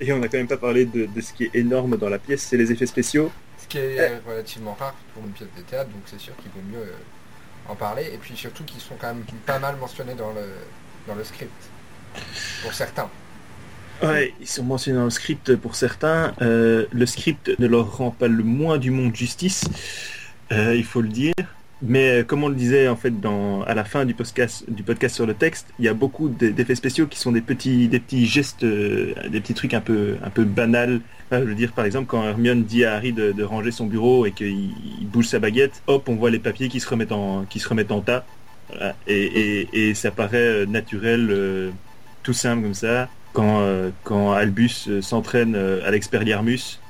Et 0.00 0.12
on 0.12 0.18
n'a 0.18 0.28
quand 0.28 0.38
même 0.38 0.48
pas 0.48 0.56
parlé 0.56 0.84
de, 0.84 1.08
ce 1.20 1.32
qui 1.32 1.44
est 1.44 1.54
énorme 1.54 1.96
dans 1.96 2.08
la 2.08 2.18
pièce, 2.18 2.42
c'est 2.42 2.56
les 2.56 2.70
effets 2.70 2.86
spéciaux. 2.86 3.30
Ce 3.58 3.66
qui 3.66 3.78
est 3.78 3.98
euh, 3.98 4.18
relativement 4.26 4.76
rare 4.78 4.94
pour 5.14 5.24
une 5.24 5.32
pièce 5.32 5.48
de 5.56 5.62
théâtre, 5.62 5.90
donc 5.90 6.02
c'est 6.06 6.20
sûr 6.20 6.34
qu'il 6.36 6.50
vaut 6.50 6.68
mieux 6.70 6.92
en 7.68 7.74
parler. 7.74 8.10
Et 8.12 8.18
puis 8.18 8.36
surtout 8.36 8.64
qu'ils 8.64 8.80
sont 8.80 8.96
quand 8.98 9.08
même 9.08 9.24
pas 9.46 9.58
mal 9.58 9.76
mentionnés 9.76 10.14
dans 10.14 10.32
le, 10.32 10.46
dans 11.06 11.14
le 11.14 11.24
script, 11.24 11.70
pour 12.62 12.74
certains. 12.74 13.08
Ouais, 14.02 14.34
ils 14.40 14.46
sont 14.46 14.62
mentionnés 14.62 14.98
dans 14.98 15.04
le 15.04 15.10
script 15.10 15.56
pour 15.56 15.74
certains. 15.74 16.34
Euh, 16.42 16.86
le 16.92 17.06
script 17.06 17.50
ne 17.58 17.66
leur 17.66 17.96
rend 17.96 18.10
pas 18.10 18.28
le 18.28 18.44
moins 18.44 18.76
du 18.76 18.90
monde 18.90 19.16
justice, 19.16 19.64
euh, 20.52 20.74
il 20.76 20.84
faut 20.84 21.00
le 21.00 21.08
dire. 21.08 21.34
Mais 21.82 22.20
euh, 22.20 22.24
comme 22.24 22.42
on 22.42 22.48
le 22.48 22.54
disait 22.54 22.88
en 22.88 22.96
fait 22.96 23.12
à 23.66 23.74
la 23.74 23.84
fin 23.84 24.04
du 24.04 24.14
podcast, 24.14 24.64
sur 25.08 25.26
le 25.26 25.34
texte, 25.34 25.68
il 25.78 25.84
y 25.84 25.88
a 25.88 25.94
beaucoup 25.94 26.28
d'effets 26.28 26.74
spéciaux 26.74 27.06
qui 27.06 27.18
sont 27.18 27.32
des 27.32 27.40
petits, 27.40 27.90
gestes, 28.26 28.64
des 28.64 29.40
petits 29.40 29.54
trucs 29.54 29.74
un 29.74 29.80
peu, 29.80 30.16
un 30.24 30.30
peu 30.30 30.44
banals. 30.44 31.00
je 31.30 31.36
veux 31.36 31.54
dire 31.54 31.72
par 31.72 31.84
exemple 31.84 32.06
quand 32.06 32.24
Hermione 32.24 32.64
dit 32.64 32.84
à 32.84 32.94
Harry 32.94 33.12
de, 33.12 33.42
ranger 33.42 33.72
son 33.72 33.86
bureau 33.86 34.26
et 34.26 34.32
qu'il 34.32 34.72
bouge 35.02 35.26
sa 35.26 35.38
baguette, 35.38 35.82
hop, 35.86 36.08
on 36.08 36.14
voit 36.16 36.30
les 36.30 36.38
papiers 36.38 36.68
qui 36.68 36.80
se 36.80 36.88
remettent 36.88 37.12
en, 37.12 37.44
tas. 38.00 38.24
Et, 39.06 39.92
ça 39.94 40.10
paraît 40.10 40.66
naturel, 40.66 41.72
tout 42.22 42.32
simple 42.32 42.62
comme 42.62 42.74
ça 42.74 43.08
quand, 43.36 43.60
euh, 43.60 43.90
Albus 44.32 44.88
euh, 44.88 45.02
s'entraîne 45.02 45.54
euh, 45.56 45.86
à 45.86 45.90
l'Expelliarmus 45.90 46.80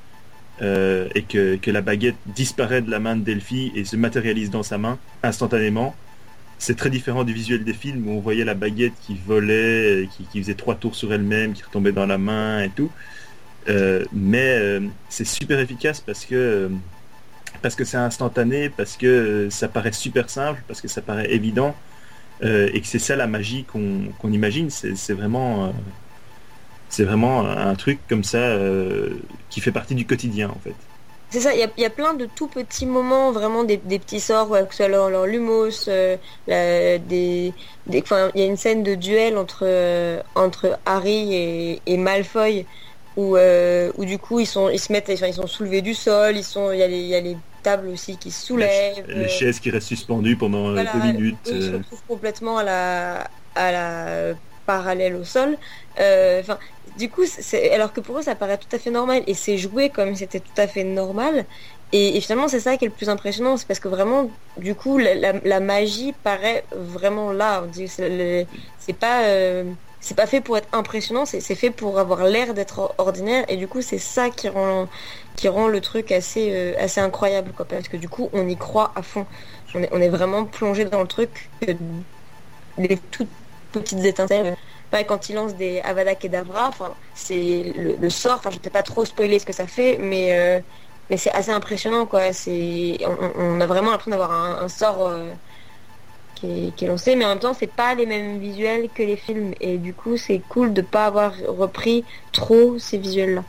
et 0.61 1.23
que, 1.23 1.71
la 1.71 1.81
baguette 1.81 2.15
disparaît 2.25 2.81
de 2.81 2.89
la 2.89 2.99
main 2.99 3.15
de 3.15 3.21
Delphi 3.21 3.71
et 3.75 3.85
se 3.85 3.95
matérialise 3.95 4.49
dans 4.49 4.63
sa 4.63 4.77
main 4.77 4.97
instantanément. 5.23 5.95
C'est 6.59 6.75
très 6.75 6.89
différent 6.89 7.23
du 7.23 7.33
visuel 7.33 7.63
des 7.63 7.73
films 7.73 8.07
où 8.07 8.11
on 8.11 8.19
voyait 8.19 8.43
la 8.43 8.55
baguette 8.55 8.93
qui 9.05 9.15
volait, 9.15 10.09
qui, 10.31 10.41
faisait 10.41 10.55
trois 10.55 10.75
tours 10.75 10.95
sur 10.95 11.13
elle-même, 11.13 11.53
qui 11.53 11.63
retombait 11.63 11.91
dans 11.91 12.07
la 12.07 12.17
main 12.17 12.63
et 12.63 12.69
tout. 12.69 12.91
mais 14.13 14.79
c'est 15.09 15.27
super 15.27 15.59
efficace 15.59 16.01
parce 16.01 16.25
que 16.25 16.69
c'est 17.61 17.97
instantané, 17.97 18.69
parce 18.69 18.97
que 18.97 19.49
ça 19.51 19.67
paraît 19.67 19.91
super 19.91 20.29
simple, 20.29 20.63
parce 20.67 20.81
que 20.81 20.87
ça 20.87 21.01
paraît 21.01 21.31
évident, 21.31 21.75
et 22.41 22.81
que 22.81 22.87
c'est 22.87 22.99
ça 22.99 23.15
la 23.15 23.27
magie 23.27 23.65
qu'on 23.65 24.31
imagine. 24.31 24.69
C'est 24.71 25.13
vraiment 25.13 25.71
c'est 26.89 27.03
vraiment 27.03 27.45
un 27.45 27.75
truc 27.75 27.99
comme 28.07 28.23
ça 28.23 28.37
euh, 28.37 29.09
qui 29.49 29.61
fait 29.61 29.71
partie 29.71 29.95
du 29.95 30.05
quotidien 30.05 30.49
en 30.49 30.59
fait. 30.63 30.75
C'est 31.29 31.41
ça, 31.41 31.53
il 31.53 31.69
y, 31.77 31.85
a 31.85 31.89
plein 31.89 32.13
de 32.13 32.25
tout 32.25 32.47
petits 32.47 32.85
moments, 32.85 33.33
vraiment 33.33 33.65
des, 33.65 33.77
petits 33.77 34.21
sorts, 34.21 34.49
que 34.49 34.71
ce 34.71 34.77
soit 34.77 34.87
leur, 34.87 35.25
lumos, 35.25 35.89
euh, 35.89 36.15
des, 36.47 37.53
il 37.89 38.31
y 38.35 38.41
a 38.41 38.45
une 38.45 38.55
scène 38.55 38.81
de 38.81 38.95
duel 38.95 39.37
entre, 39.37 39.63
euh, 39.63 40.21
entre 40.35 40.79
Harry 40.85 41.33
et, 41.33 41.81
et 41.85 41.97
Malfoy 41.97 42.65
où, 43.17 43.35
où 43.35 44.05
du 44.05 44.19
coup 44.19 44.39
ils 44.39 44.45
sont 44.45 44.69
ils 44.69 44.79
se 44.79 44.93
mettent 44.93 45.09
ils 45.09 45.33
sont 45.33 45.47
soulevés 45.47 45.81
du 45.81 45.95
sol, 45.95 46.37
ils 46.37 46.45
sont 46.45 46.71
il 46.71 46.79
y, 46.79 46.83
a 46.83 46.87
les, 46.87 47.01
y 47.01 47.15
a 47.15 47.19
les 47.19 47.35
tables 47.61 47.89
aussi 47.89 48.15
qui 48.15 48.31
se 48.31 48.45
soulèvent, 48.45 49.03
les, 49.09 49.27
chaises 49.27 49.59
qui 49.59 49.69
restent 49.69 49.87
suspendues 49.87 50.37
pendant 50.37 50.71
deux 50.71 51.11
minutes. 51.11 51.35
Ils 51.47 51.61
se 51.61 51.71
retrouvent 51.73 52.03
complètement 52.07 52.57
à 52.59 52.63
la 52.63 53.27
à 53.55 53.71
la 53.73 54.33
parallèle 54.65 55.15
au 55.15 55.25
sol. 55.25 55.57
Enfin, 55.97 56.57
du 56.97 57.09
coup, 57.09 57.23
alors 57.73 57.93
que 57.93 58.01
pour 58.01 58.17
eux, 58.17 58.21
ça 58.21 58.35
paraît 58.35 58.57
tout 58.57 58.73
à 58.75 58.79
fait 58.79 58.89
normal. 58.91 59.23
Et 59.27 59.33
c'est 59.33 59.57
joué 59.57 59.89
comme 59.89 60.15
c'était 60.15 60.39
tout 60.39 60.57
à 60.57 60.67
fait 60.67 60.83
normal. 60.83 61.45
Et, 61.93 62.19
finalement, 62.21 62.47
c'est 62.47 62.59
ça 62.59 62.75
qui 62.77 62.85
est 62.85 62.87
le 62.87 62.93
plus 62.93 63.09
impressionnant. 63.09 63.57
C'est 63.57 63.67
parce 63.67 63.79
que 63.79 63.87
vraiment, 63.87 64.29
du 64.57 64.75
coup, 64.75 64.97
la, 64.97 65.59
magie 65.59 66.13
paraît 66.23 66.63
vraiment 66.71 67.31
là. 67.31 67.63
C'est 67.73 68.93
pas... 68.99 69.23
Euh, 69.23 69.63
c'est 69.99 70.15
pas 70.15 70.27
fait 70.27 70.41
pour 70.41 70.57
être 70.57 70.69
impressionnant, 70.73 71.25
c'est 71.25 71.41
fait 71.55 71.71
pour 71.71 71.99
avoir 71.99 72.23
l'air 72.23 72.53
d'être 72.53 72.93
ordinaire 72.97 73.43
et 73.49 73.57
du 73.57 73.67
coup 73.67 73.81
c'est 73.81 73.97
ça 73.97 74.29
qui 74.29 74.47
rend 74.47 74.87
qui 75.35 75.49
rend 75.49 75.67
le 75.67 75.81
truc 75.81 76.11
assez 76.11 76.51
euh, 76.53 76.73
assez 76.79 77.01
incroyable 77.01 77.51
quoi 77.51 77.65
parce 77.65 77.87
que 77.89 77.97
du 77.97 78.07
coup 78.07 78.29
on 78.31 78.47
y 78.47 78.55
croit 78.55 78.91
à 78.95 79.01
fond. 79.01 79.25
On 79.73 79.83
est, 79.83 79.89
on 79.91 79.99
est 79.99 80.07
vraiment 80.07 80.45
plongé 80.45 80.85
dans 80.85 81.01
le 81.01 81.07
truc 81.07 81.49
les 82.77 82.97
toutes 83.11 83.27
petites 83.71 84.05
étincelles 84.05 84.55
pas 84.89 85.03
quand 85.03 85.29
il 85.29 85.35
lance 85.35 85.55
des 85.55 85.79
Avada 85.81 86.15
Kedavra. 86.15 86.67
Enfin, 86.69 86.93
c'est 87.13 87.73
le, 87.75 88.09
sort. 88.09 88.35
Enfin, 88.35 88.49
je 88.51 88.57
ne 88.57 88.63
vais 88.63 88.69
pas 88.69 88.83
trop 88.83 89.05
spoiler 89.05 89.39
ce 89.39 89.45
que 89.45 89.53
ça 89.53 89.67
fait, 89.67 89.97
mais 89.99 90.29
euh, 90.31 90.59
mais 91.09 91.17
c'est 91.17 91.31
assez 91.31 91.51
impressionnant, 91.51 92.05
quoi. 92.05 92.33
C'est 92.33 92.97
on, 93.37 93.61
a 93.61 93.65
vraiment 93.65 93.91
l'impression 93.91 94.11
d'avoir 94.11 94.31
un, 94.31 94.67
sort 94.67 95.07
euh, 95.07 95.31
qui, 96.35 96.73
est, 96.81 96.87
lancé, 96.87 97.15
mais 97.15 97.25
en 97.25 97.29
même 97.29 97.39
temps, 97.39 97.53
c'est 97.53 97.71
pas 97.71 97.95
les 97.95 98.05
mêmes 98.05 98.39
visuels 98.39 98.89
que 98.93 99.03
les 99.03 99.15
films, 99.15 99.53
et 99.61 99.77
du 99.77 99.93
coup, 99.93 100.17
c'est 100.17 100.41
cool 100.49 100.73
de 100.73 100.81
pas 100.81 101.05
avoir 101.05 101.33
repris 101.47 102.03
trop 102.33 102.77
ces 102.77 102.97
visuels-là. 102.97 103.43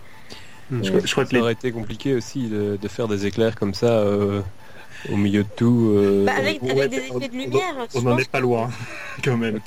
Hmm. 0.70 0.85
Je, 0.85 1.11
crois 1.11 1.24
que 1.24 1.31
ça 1.31 1.40
aurait 1.40 1.53
été 1.53 1.72
compliqué 1.72 2.14
aussi 2.14 2.48
de, 2.48 2.79
faire 2.88 3.09
des 3.09 3.27
éclairs 3.27 3.57
comme 3.57 3.74
ça. 3.74 3.87
Euh, 3.87 4.42
au 5.12 5.16
milieu 5.16 5.44
de 5.44 5.48
tout. 5.55 6.24
Bah, 6.27 6.33
avec, 6.37 6.61
des 6.61 6.96
effets 6.96 7.29
de 7.29 7.33
lumière. 7.33 7.87
On 7.94 8.03
n'en 8.03 8.18
est 8.18 8.29
pas 8.29 8.40
loin, 8.40 8.68
quand 9.24 9.37
même. 9.37 9.61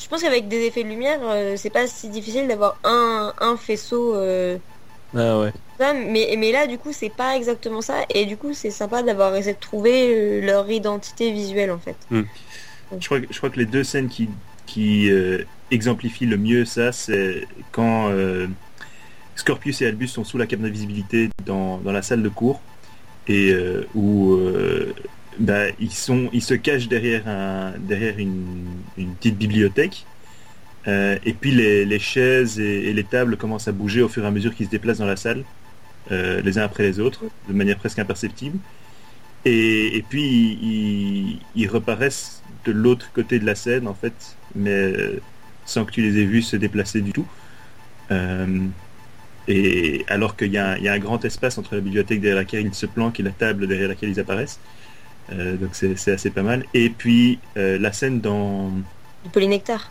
Je 0.00 0.08
pense 0.08 0.22
qu'avec 0.22 0.48
des 0.48 0.64
effets 0.66 0.82
de 0.82 0.88
lumière, 0.88 1.20
euh, 1.22 1.54
c'est 1.56 1.70
pas 1.70 1.86
si 1.86 2.08
difficile 2.08 2.48
d'avoir 2.48 2.78
un, 2.84 3.34
un 3.38 3.56
faisceau 3.56 4.14
euh, 4.14 4.56
Ah 5.14 5.38
ouais. 5.38 5.52
Mais, 5.80 6.34
mais 6.38 6.52
là, 6.52 6.66
du 6.66 6.78
coup, 6.78 6.92
c'est 6.92 7.14
pas 7.14 7.36
exactement 7.36 7.80
ça. 7.80 8.04
Et 8.14 8.26
du 8.26 8.36
coup, 8.36 8.52
c'est 8.52 8.70
sympa 8.70 9.02
d'avoir 9.02 9.34
essayé 9.36 9.54
de 9.54 9.60
trouver 9.60 10.14
euh, 10.14 10.40
leur 10.44 10.70
identité 10.70 11.32
visuelle, 11.32 11.70
en 11.70 11.78
fait. 11.78 11.96
Hmm. 12.10 12.22
Je, 12.98 13.06
crois, 13.06 13.18
je 13.30 13.36
crois 13.36 13.50
que 13.50 13.58
les 13.58 13.66
deux 13.66 13.84
scènes 13.84 14.08
qui, 14.08 14.28
qui 14.66 15.10
euh, 15.10 15.44
exemplifient 15.70 16.26
le 16.26 16.36
mieux 16.36 16.64
ça, 16.64 16.92
c'est 16.92 17.46
quand 17.72 18.08
euh, 18.10 18.46
Scorpius 19.36 19.80
et 19.80 19.86
Albus 19.86 20.08
sont 20.08 20.24
sous 20.24 20.38
la 20.38 20.46
cape 20.46 20.60
d'invisibilité 20.60 21.30
dans, 21.46 21.78
dans, 21.78 21.92
la 21.92 22.02
salle 22.02 22.22
de 22.22 22.28
cours 22.28 22.60
et 23.28 23.54
où 23.94 24.36
bah, 25.38 25.66
ils, 25.78 25.90
se 25.92 26.54
cachent 26.54 26.88
derrière, 26.88 27.26
un, 27.28 27.72
derrière 27.78 28.18
une, 28.18 28.66
petite 29.18 29.38
bibliothèque 29.38 30.04
euh, 30.88 31.18
et 31.24 31.34
puis 31.34 31.50
les, 31.52 31.98
chaises 31.98 32.58
et, 32.58 32.92
les 32.92 33.04
tables 33.04 33.36
commencent 33.36 33.68
à 33.68 33.72
bouger 33.72 34.02
au 34.02 34.08
fur 34.08 34.24
et 34.24 34.26
à 34.26 34.30
mesure 34.30 34.54
qu'ils 34.54 34.66
se 34.66 34.70
déplacent 34.70 34.98
dans 34.98 35.06
la 35.06 35.16
salle, 35.16 35.44
euh, 36.10 36.40
les 36.42 36.58
uns 36.58 36.64
après 36.64 36.82
les 36.84 37.00
autres, 37.00 37.24
de 37.48 37.52
manière 37.52 37.76
presque 37.76 37.98
imperceptible. 37.98 38.58
Et, 39.44 40.04
puis 40.08 41.38
ils, 41.54 41.68
reparaissent 41.68 42.42
de 42.64 42.72
l'autre 42.72 43.10
côté 43.14 43.38
de 43.38 43.46
la 43.46 43.54
scène 43.54 43.88
en 43.88 43.94
fait, 43.94 44.36
mais 44.54 44.70
euh, 44.70 45.20
sans 45.64 45.84
que 45.84 45.92
tu 45.92 46.02
les 46.02 46.20
aies 46.20 46.26
vus 46.26 46.42
se 46.42 46.56
déplacer 46.56 47.00
du 47.00 47.12
tout. 47.12 47.26
et 49.48 50.04
alors 50.08 50.36
qu'il 50.36 50.52
y, 50.52 50.58
a 50.58 50.74
un 50.74 50.98
grand 50.98 51.24
espace 51.24 51.56
entre 51.58 51.74
la 51.74 51.80
bibliothèque 51.80 52.20
derrière 52.20 52.36
laquelle 52.36 52.66
ils 52.66 52.74
se 52.74 52.86
planquent 52.86 53.20
et 53.20 53.22
la 53.22 53.30
table 53.30 53.66
derrière 53.66 53.88
laquelle 53.88 54.10
ils 54.10 54.20
apparaissent. 54.20 54.60
Donc 55.30 55.70
c'est 55.74 56.12
assez 56.12 56.30
pas 56.30 56.42
mal. 56.42 56.64
Et 56.74 56.90
puis 56.90 57.38
la 57.56 57.92
scène 57.92 58.20
dans... 58.20 58.70
Du 59.24 59.30
polynectar 59.30 59.90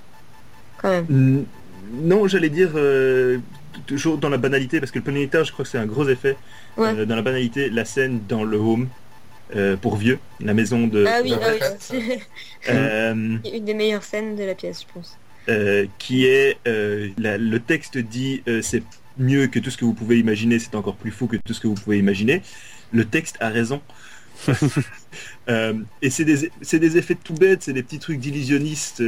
non, 1.92 2.28
j'allais 2.28 2.50
dire 2.50 2.72
euh, 2.76 3.40
toujours 3.88 4.18
dans 4.18 4.30
la 4.30 4.38
banalité, 4.38 4.80
parce 4.80 4.92
que 4.92 5.00
le 5.00 5.04
polynectar, 5.04 5.44
je 5.44 5.52
crois 5.52 5.66
que 5.66 5.72
c'est 5.72 5.78
un 5.78 5.86
gros 5.86 6.08
effet. 6.08 6.38
Euh, 6.78 7.06
dans 7.06 7.16
la 7.16 7.22
banalité, 7.22 7.70
la 7.70 7.86
scène 7.86 8.22
dans 8.28 8.44
le 8.44 8.58
home, 8.58 8.88
euh, 9.56 9.76
pour 9.76 9.98
vieux, 9.98 10.20
la 10.40 10.54
maison 10.54 10.88
de... 10.88 11.06
Ah 11.08 11.20
oui, 11.24 11.34
ah 11.42 13.12
une 13.12 13.40
des 13.66 13.74
meilleures 13.74 14.04
scènes 14.04 14.36
de 14.36 14.44
la 14.44 14.56
pièce, 14.56 14.86
je 14.88 14.94
pense. 14.94 15.18
qui 15.98 16.26
est... 16.26 16.58
le 16.66 17.58
texte 17.58 17.98
dit 17.98 18.44
c'est 18.62 18.84
mieux 19.18 19.48
que 19.48 19.60
tout 19.60 19.70
ce 19.70 19.78
que 19.78 19.86
vous 19.86 19.94
pouvez 19.94 20.20
imaginer, 20.20 20.60
c'est 20.60 20.76
encore 20.76 20.96
plus 20.96 21.12
fou 21.12 21.28
que 21.28 21.38
tout 21.38 21.54
ce 21.54 21.60
que 21.60 21.68
vous 21.68 21.76
pouvez 21.76 21.98
imaginer. 21.98 22.42
Le 22.92 23.06
texte 23.06 23.38
a 23.40 23.50
raison. 23.50 23.82
et 26.02 26.10
c'est 26.10 26.26
des, 26.26 26.52
des, 26.62 26.98
effets 26.98 27.16
tout 27.16 27.34
bêtes, 27.34 27.64
c'est 27.64 27.74
des 27.74 27.84
petits 27.84 28.00
trucs 28.00 28.20
d'illusionnistes 28.20 29.02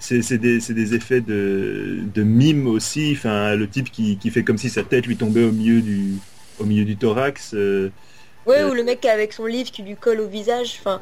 c'est 0.00 0.38
des, 0.38 0.94
effets 0.94 1.20
de, 1.20 2.22
mime 2.22 2.66
aussi. 2.66 3.14
Enfin, 3.16 3.54
le 3.54 3.68
type 3.68 3.90
qui, 3.90 4.18
fait 4.30 4.44
comme 4.44 4.58
si 4.58 4.70
sa 4.70 4.82
tête 4.82 5.06
lui 5.06 5.16
tombait 5.16 5.44
au 5.44 5.52
milieu 5.52 5.80
du, 5.80 6.14
au 6.58 6.64
milieu 6.64 6.84
du 6.84 6.96
thorax. 6.96 7.52
Euh, 7.54 7.90
ouais, 8.46 8.64
ou 8.64 8.74
le 8.74 8.84
mec 8.84 9.04
avec 9.04 9.32
son 9.32 9.46
livre 9.46 9.70
qui 9.70 9.82
lui 9.82 9.96
colle 9.96 10.20
au 10.20 10.28
visage. 10.28 10.78
Enfin, 10.80 11.00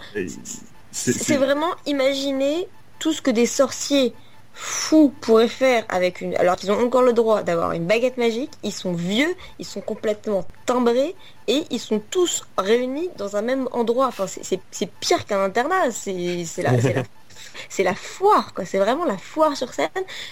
c'est 0.92 1.36
vraiment 1.36 1.74
imaginer 1.86 2.66
tout 2.98 3.12
ce 3.12 3.20
que 3.20 3.30
des 3.30 3.46
sorciers 3.46 4.14
fous 4.58 5.12
pourraient 5.20 5.48
faire 5.48 5.84
avec 5.90 6.22
une. 6.22 6.34
Alors 6.36 6.56
qu'ils 6.56 6.72
ont 6.72 6.82
encore 6.82 7.02
le 7.02 7.12
droit 7.12 7.42
d'avoir 7.42 7.72
une 7.72 7.86
baguette 7.86 8.16
magique. 8.16 8.52
Ils 8.62 8.72
sont 8.72 8.92
vieux, 8.92 9.34
ils 9.58 9.66
sont 9.66 9.82
complètement 9.82 10.44
timbrés 10.64 11.14
et 11.46 11.64
ils 11.70 11.78
sont 11.78 12.00
tous 12.10 12.44
réunis 12.56 13.10
dans 13.18 13.36
un 13.36 13.42
même 13.42 13.68
endroit. 13.72 14.06
Enfin, 14.06 14.26
c'est 14.26 14.90
pire 15.00 15.26
qu'un 15.26 15.44
internat. 15.44 15.90
C'est 15.90 16.46
la, 16.58 16.72
la 16.72 17.02
c'est 17.68 17.82
la 17.82 17.94
foire, 17.94 18.54
quoi. 18.54 18.64
C'est 18.64 18.78
vraiment 18.78 19.04
la 19.04 19.18
foire 19.18 19.56
sur 19.56 19.72
scène. 19.72 19.88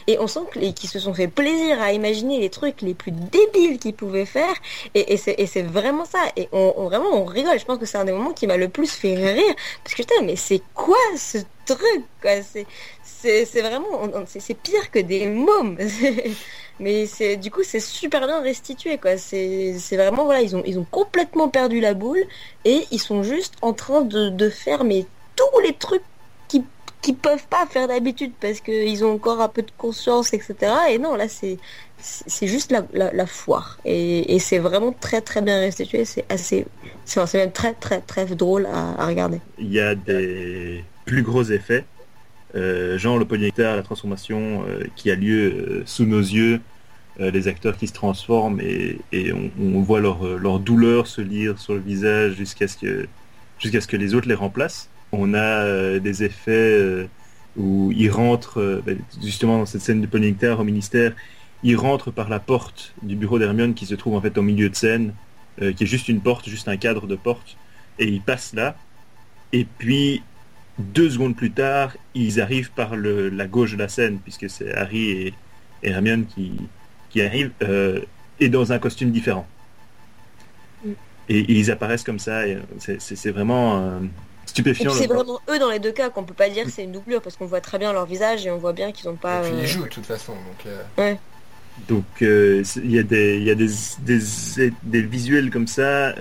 Et 0.07 0.19
on 0.19 0.27
sent 0.27 0.41
qu'ils 0.53 0.89
se 0.89 0.99
sont 0.99 1.15
fait 1.15 1.29
plaisir 1.29 1.81
à 1.81 1.93
imaginer 1.93 2.41
les 2.41 2.51
trucs 2.51 2.83
les 2.83 2.95
plus 2.95 3.13
débiles 3.13 3.79
qu'ils 3.79 3.95
pouvaient 3.95 4.27
faire. 4.27 4.55
Et, 4.95 5.17
c'est 5.17 5.63
vraiment 5.63 6.05
ça. 6.05 6.21
Et 6.37 6.49
on, 6.53 6.85
vraiment, 6.85 7.11
on 7.13 7.25
rigole. 7.25 7.59
Je 7.59 7.65
pense 7.65 7.79
que 7.79 7.87
c'est 7.87 7.99
un 7.99 8.05
des 8.05 8.13
moments 8.13 8.33
qui 8.33 8.47
m'a 8.47 8.57
le 8.57 8.69
plus 8.69 8.91
fait 8.91 9.15
rire. 9.15 9.55
Parce 9.83 9.95
que 9.95 10.03
putain, 10.03 10.23
mais 10.23 10.37
c'est 10.37 10.63
quoi 10.75 10.97
ce 11.17 11.39
truc, 11.67 12.05
quoi? 12.21 12.33
C'est 13.25 13.63
vraiment, 13.63 14.03
c'est 14.27 14.55
pire 14.55 14.91
que 14.91 14.99
des 14.99 15.27
mômes. 15.27 15.79
mais 16.81 17.07
c'est 17.07 17.37
du 17.37 17.51
coup 17.51 17.63
c'est 17.63 17.79
super 17.79 18.27
bien 18.27 18.41
restitué 18.41 18.99
quoi 18.99 19.17
c'est 19.17 19.77
vraiment 19.93 20.25
voilà 20.25 20.43
ils 20.43 20.57
ont 20.57 20.63
ils 20.67 20.77
ont 20.77 20.87
complètement 20.91 21.49
perdu 21.49 21.79
la 21.79 21.95
boule 21.95 22.25
et 22.65 22.85
ils 22.91 22.99
sont 22.99 23.23
juste 23.23 23.55
en 23.63 23.73
train 23.73 24.03
de, 24.03 24.49
faire 24.49 24.83
mais 24.83 25.07
tous 25.37 25.61
les 25.61 25.73
trucs 25.75 26.03
qui 27.05 27.13
peuvent 27.13 27.47
pas 27.51 27.67
faire 27.67 27.87
d'habitude 27.87 28.33
parce 28.41 28.61
qu'ils 28.61 29.05
ont 29.05 29.13
encore 29.13 29.43
un 29.43 29.49
peu 29.49 29.61
de 29.61 29.71
conscience, 29.77 30.33
etc. 30.33 30.55
Et 30.91 30.99
non, 30.99 31.17
là, 31.17 31.29
c'est 31.29 31.59
c'est 31.99 32.47
juste 32.47 32.75
la, 32.93 33.27
foire. 33.27 33.79
Et, 33.85 34.39
c'est 34.39 34.59
vraiment 34.59 34.93
très 34.93 35.21
très 35.21 35.43
bien 35.43 35.61
restitué. 35.61 36.07
C'est 36.07 36.25
assez, 36.31 36.67
c'est 37.05 37.35
même 37.35 37.53
très 37.53 37.75
très 37.75 38.01
très 38.01 38.25
drôle 38.27 38.67
à, 38.67 39.07
regarder. 39.07 39.41
Il 39.59 39.71
y 39.71 39.81
a 39.81 39.95
des 39.95 40.83
plus 41.05 41.23
gros 41.23 41.45
effets, 41.45 41.85
euh, 42.55 42.99
genre 42.99 43.19
le 43.19 43.25
polynectar, 43.25 43.77
la 43.77 43.83
transformation 43.83 44.65
euh, 44.69 44.85
qui 44.97 45.11
a 45.11 45.15
lieu 45.15 45.53
euh, 45.53 45.83
sous 45.87 46.07
nos 46.07 46.21
yeux, 46.21 46.61
les 47.21 47.47
acteurs 47.47 47.77
qui 47.77 47.87
se 47.87 47.93
transforment 47.93 48.61
et, 48.61 48.99
on, 49.33 49.81
voit 49.83 50.01
leur, 50.01 50.37
leur 50.37 50.59
douleur 50.59 51.07
se 51.07 51.21
lire 51.21 51.61
sur 51.61 51.75
le 51.75 51.79
visage 51.79 52.35
jusqu'à 52.35 52.67
ce 52.67 52.77
que 52.77 53.07
jusqu'à 53.61 53.81
ce 53.81 53.87
que 53.87 53.97
les 53.97 54.17
autres 54.17 54.27
les 54.27 54.35
remplacent 54.35 54.91
on 55.13 55.33
a 55.33 56.01
des 56.01 56.25
effets 56.25 57.07
où 57.57 57.93
il 57.93 58.11
rentre, 58.11 58.61
euh, 58.61 58.83
ben, 58.85 58.99
justement 59.23 59.59
dans 59.59 59.67
cette 59.67 59.83
scène 59.83 60.01
de 60.01 60.09
polynectar 60.09 60.59
au 60.59 60.65
ministère, 60.65 61.13
il 61.63 61.77
rentre 61.77 62.11
par 62.11 62.29
la 62.29 62.41
porte 62.41 62.95
du 63.03 63.15
bureau 63.15 63.39
d'Hermione 63.39 63.75
qui 63.75 63.87
se 63.87 63.95
trouve 63.95 64.17
en 64.17 64.21
fait 64.21 64.37
au 64.37 64.43
milieu 64.43 64.69
de 64.69 64.75
scène, 64.75 65.15
qui 65.59 65.85
est 65.85 65.87
juste 65.87 66.09
une 66.09 66.21
porte, 66.21 66.49
juste 66.49 66.67
un 66.67 66.77
cadre 66.77 67.07
de 67.07 67.15
porte, 67.15 67.57
et 68.01 68.07
il 68.09 68.21
passe 68.21 68.55
là. 68.55 68.77
Et 69.53 69.65
puis 69.65 70.25
deux 70.79 71.11
secondes 71.11 71.37
plus 71.37 71.53
tard, 71.53 71.97
ils 72.15 72.41
arrivent 72.41 72.71
par 72.73 72.97
la 72.97 73.47
gauche 73.47 73.73
de 73.73 73.79
la 73.79 73.89
scène, 73.89 74.19
puisque 74.19 74.51
c'est 74.51 74.75
Harry 74.75 75.11
et, 75.11 75.35
Hermione 75.83 76.27
qui, 76.27 76.53
qui 77.11 77.23
arrivent, 77.23 77.53
et 78.41 78.49
dans 78.49 78.73
un 78.73 78.79
costume 78.79 79.11
différent. 79.11 79.47
Mm. 80.85 80.91
Et, 81.29 81.53
ils 81.53 81.71
apparaissent 81.71 82.05
comme 82.05 82.19
ça, 82.19 82.47
et 82.47 82.59
c'est 82.99 83.31
vraiment 83.31 84.01
c'est 84.47 85.07
vraiment 85.07 85.41
eux 85.49 85.59
dans 85.59 85.71
les 85.71 85.79
deux 85.79 85.93
cas 85.93 86.11
qu'on 86.11 86.25
peut 86.25 86.35
pas 86.35 86.49
dire 86.49 86.67
c'est 86.69 86.85
une 86.85 86.93
doublure 86.93 87.21
parce 87.21 87.37
qu'on 87.37 87.47
voit 87.47 87.61
très 87.61 87.79
bien 87.79 87.93
leur 87.93 88.07
visage 88.07 88.47
et 88.47 88.51
on 88.51 88.59
voit 88.59 88.73
bien 88.73 88.93
qu'ils 88.93 89.09
ont 89.09 89.17
pas. 89.17 89.39
Et 89.47 89.51
puis 89.51 89.59
ils 89.59 89.65
euh, 89.65 89.67
jouent 89.67 89.85
de 89.85 89.89
toute 89.89 90.07
façon. 90.07 90.33
Donc, 90.33 90.67
euh. 90.99 91.15
Donc 91.89 92.05
euh, 92.23 92.63
il 92.77 92.91
y 92.91 92.99
a 92.99 93.03
des 93.03 93.37
il 93.37 93.45
y 93.45 93.51
a 93.51 93.55
des, 93.55 93.69
des, 94.85 95.03
visuels 95.03 95.51
comme 95.51 95.67
ça. 95.67 96.15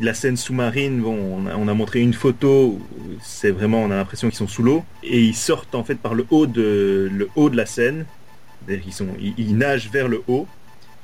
la 0.00 0.14
scène 0.14 0.36
sous-marine, 0.36 1.00
bon, 1.00 1.44
on 1.54 1.68
a, 1.68 1.74
montré 1.74 2.00
une 2.00 2.14
photo. 2.14 2.78
C'est 3.22 3.50
vraiment 3.50 3.82
on 3.82 3.90
a 3.90 3.96
l'impression 3.96 4.28
qu'ils 4.28 4.38
sont 4.38 4.48
sous 4.48 4.62
l'eau 4.62 4.84
et 5.02 5.20
ils 5.20 5.34
sortent 5.34 5.74
en 5.74 5.84
fait 5.84 5.96
par 5.96 6.14
le 6.14 6.26
haut 6.30 6.46
de 6.46 7.10
le 7.12 7.28
haut 7.36 7.50
de 7.50 7.56
la 7.56 7.66
scène. 7.66 8.06
Ils 8.68 8.92
sont 8.92 9.08
ils, 9.18 9.56
nagent 9.56 9.90
vers 9.90 10.08
le 10.08 10.22
haut. 10.28 10.46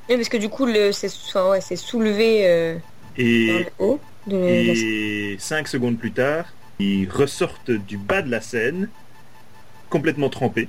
Oui, 0.09 0.17
parce 0.17 0.29
que 0.29 0.37
du 0.37 0.49
coup 0.49 0.67
le 0.67 0.93
c'est 0.93 1.11
ouais, 1.35 1.61
soulevé. 1.77 2.79
et 3.17 3.67
haut. 3.79 3.99
Et 4.31 5.37
cinq 5.39 5.69
secondes 5.69 5.99
plus 5.99 6.13
tard, 6.13 6.47
ils 6.79 7.09
ressortent 7.09 7.71
du 7.71 7.97
bas 7.97 8.23
de 8.23 8.31
la 8.31 8.41
scène, 8.41 8.89
complètement 9.89 10.29
trempés. 10.29 10.69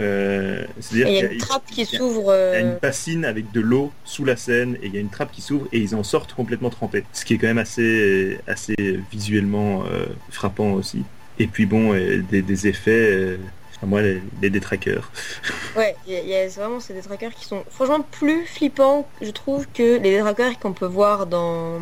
Euh, 0.00 0.64
il 0.92 0.98
y 0.98 1.04
a 1.04 1.32
une 1.32 1.38
trappe 1.38 1.66
qui 1.66 1.84
s'ouvre. 1.84 2.34
Il 2.34 2.54
y 2.54 2.56
a 2.56 2.60
une 2.60 2.66
euh, 2.68 2.78
bassine 2.80 3.24
avec 3.24 3.50
de 3.52 3.60
l'eau 3.60 3.92
sous 4.04 4.24
la 4.24 4.36
scène 4.36 4.76
et 4.82 4.86
il 4.86 4.94
y 4.94 4.98
a 4.98 5.00
une 5.00 5.10
trappe 5.10 5.32
qui 5.32 5.40
s'ouvre 5.40 5.66
et 5.72 5.78
ils 5.78 5.94
en 5.94 6.04
sortent 6.04 6.34
complètement 6.34 6.70
trempés. 6.70 7.04
Ce 7.12 7.24
qui 7.24 7.34
est 7.34 7.38
quand 7.38 7.48
même 7.48 7.58
assez, 7.58 8.38
assez 8.46 8.76
visuellement 9.10 9.84
euh, 9.84 10.06
frappant 10.30 10.72
aussi. 10.72 11.04
Et 11.38 11.46
puis 11.46 11.66
bon, 11.66 11.92
des, 11.92 12.66
effets. 12.66 13.38
à 13.82 13.86
moi, 13.86 14.02
les, 14.02 14.50
détraqueurs. 14.50 15.10
Ouais, 15.76 15.94
il 16.08 16.14
y, 16.14 16.34
a 16.34 16.48
vraiment 16.48 16.80
ces 16.80 16.94
détraqueurs 16.94 17.32
qui 17.32 17.44
sont 17.44 17.62
franchement 17.70 18.00
plus 18.00 18.44
flippants, 18.46 19.08
je 19.22 19.30
trouve, 19.30 19.68
que 19.72 19.98
les 19.98 20.10
détraqueurs 20.10 20.58
qu'on 20.58 20.72
peut 20.72 20.86
voir 20.86 21.26
dans 21.26 21.80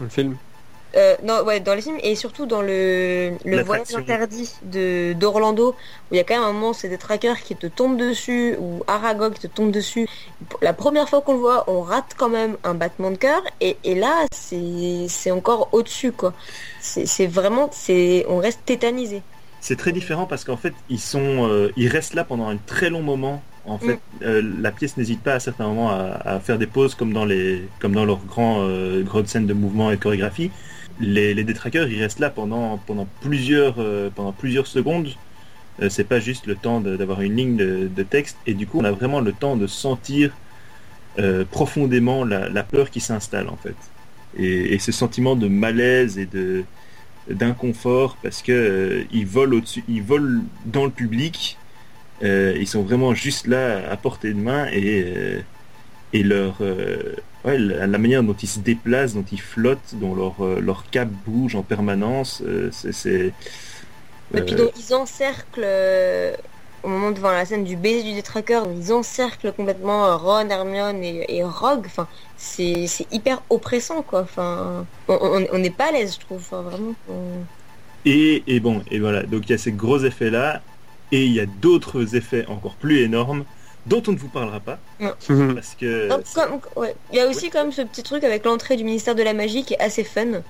le 0.00 0.08
film 0.08 0.36
euh, 0.96 1.16
non, 1.22 1.42
ouais, 1.44 1.60
dans 1.60 1.74
les 1.74 1.82
films 1.82 1.98
et 2.02 2.14
surtout 2.14 2.46
dans 2.46 2.62
le, 2.62 3.32
le 3.44 3.62
voyage 3.62 3.94
interdit 3.94 4.50
de 4.62 5.12
d'Orlando 5.12 5.70
où 6.10 6.14
il 6.14 6.16
y 6.16 6.20
a 6.20 6.24
quand 6.24 6.34
même 6.34 6.44
un 6.44 6.52
moment 6.52 6.72
c'est 6.72 6.88
des 6.88 6.96
trackers 6.96 7.40
qui 7.40 7.54
te 7.56 7.66
tombent 7.66 7.98
dessus 7.98 8.56
ou 8.58 8.82
Aragog 8.86 9.34
qui 9.34 9.40
te 9.40 9.46
tombe 9.48 9.70
dessus. 9.70 10.08
La 10.62 10.72
première 10.72 11.06
fois 11.08 11.20
qu'on 11.20 11.34
le 11.34 11.40
voit, 11.40 11.64
on 11.68 11.82
rate 11.82 12.14
quand 12.16 12.30
même 12.30 12.56
un 12.64 12.72
battement 12.72 13.10
de 13.10 13.16
cœur 13.16 13.42
et, 13.60 13.76
et 13.84 13.94
là 13.94 14.24
c'est 14.32 15.30
encore 15.30 15.68
au-dessus 15.72 16.12
quoi. 16.12 16.32
C'est 16.80 17.26
vraiment 17.26 17.68
c'est 17.70 18.24
on 18.28 18.38
reste 18.38 18.60
tétanisé. 18.64 19.20
C'est 19.60 19.76
très 19.76 19.92
différent 19.92 20.24
parce 20.24 20.44
qu'en 20.44 20.56
fait 20.56 20.72
ils 20.88 21.00
sont 21.00 21.46
euh, 21.48 21.70
ils 21.76 21.88
restent 21.88 22.14
là 22.14 22.24
pendant 22.24 22.48
un 22.48 22.56
très 22.56 22.88
long 22.88 23.02
moment 23.02 23.42
en 23.66 23.78
fait, 23.78 23.94
mm. 23.94 24.22
euh, 24.22 24.42
la 24.60 24.72
pièce 24.72 24.96
n'hésite 24.96 25.22
pas 25.22 25.34
à 25.34 25.40
certains 25.40 25.66
moments 25.66 25.90
à, 25.90 26.40
faire 26.40 26.58
des 26.58 26.66
pauses 26.66 26.94
comme 26.94 27.12
dans 27.12 27.26
les, 27.26 27.68
comme 27.80 27.92
dans 27.92 28.06
leurs 28.06 28.24
grands, 28.24 28.62
euh, 28.62 29.02
grandes 29.02 29.28
scènes 29.28 29.46
de 29.46 29.52
mouvement 29.52 29.90
et 29.90 29.96
de 29.96 30.00
chorégraphie. 30.00 30.50
Les, 31.00 31.44
détraqueurs, 31.44 31.88
ils 31.88 32.00
restent 32.00 32.18
là 32.18 32.30
pendant, 32.30 32.78
pendant 32.78 33.06
plusieurs, 33.20 33.76
euh, 33.78 34.10
pendant 34.14 34.32
plusieurs 34.32 34.66
secondes. 34.66 35.08
c'est 35.88 36.08
pas 36.08 36.18
juste 36.18 36.46
le 36.46 36.56
temps 36.56 36.80
d'avoir 36.80 37.20
une 37.20 37.36
ligne 37.36 37.56
de, 37.56 38.02
texte. 38.02 38.36
Et 38.46 38.54
du 38.54 38.66
coup, 38.66 38.80
on 38.80 38.84
a 38.84 38.90
vraiment 38.90 39.20
le 39.20 39.32
temps 39.32 39.56
de 39.56 39.68
sentir 39.68 40.32
profondément 41.52 42.24
la, 42.24 42.62
peur 42.64 42.90
qui 42.90 43.00
s'installe 43.00 43.48
en 43.48 43.56
fait. 43.56 43.76
Et, 44.36 44.78
ce 44.80 44.90
sentiment 44.90 45.36
de 45.36 45.46
malaise 45.48 46.18
et 46.18 46.26
de 46.26 46.64
d'inconfort 47.30 48.16
parce 48.22 48.42
que 48.42 49.04
ils 49.12 49.26
volent 49.26 49.58
au-dessus, 49.58 49.84
ils 49.88 50.02
volent 50.02 50.42
dans 50.66 50.84
le 50.84 50.90
public, 50.90 51.58
ils 52.22 52.66
sont 52.66 52.82
vraiment 52.82 53.14
juste 53.14 53.46
là 53.46 53.88
à 53.88 53.96
portée 53.96 54.32
de 54.32 54.40
main 54.40 54.66
et 54.72 55.44
leur 56.24 56.60
la, 57.44 57.86
manière 57.86 58.22
dont 58.22 58.34
ils 58.34 58.48
se 58.48 58.58
déplacent, 58.58 59.14
dont 59.14 59.24
ils 59.30 59.40
flottent, 59.40 59.94
dont 59.94 60.14
leur, 60.14 60.34
leur 60.60 60.88
cap 60.90 61.08
bouge 61.26 61.54
en 61.54 61.62
permanence, 61.62 62.42
c'est 62.72 63.32
et 64.34 64.42
puis 64.42 64.54
donc 64.54 64.72
ils 64.78 64.94
encerclent 64.94 65.62
euh, 65.64 66.34
au 66.82 66.88
moment 66.88 67.10
devant 67.10 67.30
la 67.30 67.44
scène 67.44 67.64
du 67.64 67.76
baiser 67.76 68.02
du 68.02 68.14
détraqueur, 68.14 68.66
ils 68.70 68.92
encerclent 68.92 69.52
complètement 69.52 70.06
euh, 70.06 70.16
Ron, 70.16 70.48
Hermione 70.48 71.02
et, 71.02 71.42
Rogue. 71.42 71.86
Enfin, 71.86 72.06
c'est 72.36 72.86
hyper 73.10 73.42
oppressant 73.50 74.02
quoi. 74.02 74.20
Enfin, 74.20 74.86
on 75.08 75.58
n'est 75.58 75.70
pas 75.70 75.88
à 75.88 75.92
l'aise, 75.92 76.14
je 76.14 76.20
trouve. 76.20 76.42
vraiment. 76.50 76.94
Et, 78.04 78.42
et, 78.46 78.60
bon, 78.60 78.82
et 78.90 79.00
voilà. 79.00 79.22
Donc 79.22 79.44
il 79.46 79.50
y 79.50 79.54
a 79.54 79.58
ces 79.58 79.72
gros 79.72 79.98
effets 80.04 80.30
là, 80.30 80.62
et 81.10 81.24
il 81.24 81.32
y 81.32 81.40
a 81.40 81.46
d'autres 81.46 82.14
effets 82.14 82.46
encore 82.46 82.74
plus 82.74 83.00
énormes 83.00 83.44
dont 83.86 84.02
on 84.06 84.12
ne 84.12 84.18
vous 84.18 84.28
parlera 84.28 84.60
pas. 84.60 84.78
Parce 84.98 85.74
que. 85.74 86.08
Il 87.12 87.16
y 87.16 87.20
a 87.20 87.26
aussi 87.26 87.50
quand 87.50 87.62
même 87.62 87.72
ce 87.72 87.82
petit 87.82 88.02
truc 88.02 88.24
avec 88.24 88.44
l'entrée 88.44 88.76
du 88.76 88.84
ministère 88.84 89.14
de 89.14 89.22
la 89.22 89.34
magie 89.34 89.64
qui 89.64 89.74
est 89.74 89.80
assez 89.80 90.04
fun. 90.04 90.42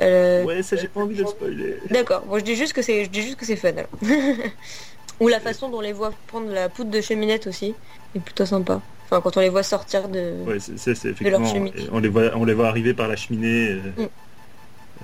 Euh, 0.00 0.44
ouais, 0.44 0.62
ça 0.62 0.76
j'ai 0.76 0.88
pas 0.88 1.00
envie 1.00 1.16
de 1.16 1.26
spoiler. 1.26 1.76
D'accord, 1.90 2.24
moi 2.26 2.38
je 2.38 2.44
dis 2.44 2.56
juste 2.56 2.72
que 2.72 2.82
c'est, 2.82 3.04
je 3.04 3.10
dis 3.10 3.22
juste 3.22 3.36
que 3.36 3.44
c'est 3.44 3.56
fun. 3.56 3.72
Ou 5.20 5.28
la 5.28 5.38
façon 5.38 5.68
dont 5.68 5.78
on 5.78 5.82
les 5.82 5.92
voit 5.92 6.12
prendre 6.28 6.50
la 6.50 6.68
poudre 6.68 6.90
de 6.90 7.00
cheminette 7.00 7.46
aussi 7.46 7.74
est 8.16 8.20
plutôt 8.20 8.46
sympa. 8.46 8.80
Enfin, 9.04 9.20
quand 9.20 9.36
on 9.36 9.40
les 9.40 9.50
voit 9.50 9.62
sortir 9.62 10.08
de, 10.08 10.32
ouais, 10.46 10.58
c'est, 10.58 10.90
effectivement, 10.90 11.52
on 11.92 11.98
les 11.98 12.08
voit, 12.08 12.30
on 12.34 12.44
les 12.44 12.54
voit 12.54 12.68
arriver 12.68 12.94
par 12.94 13.08
la 13.08 13.16
cheminée 13.16 13.68
euh, 13.68 13.78
mm. 13.98 14.08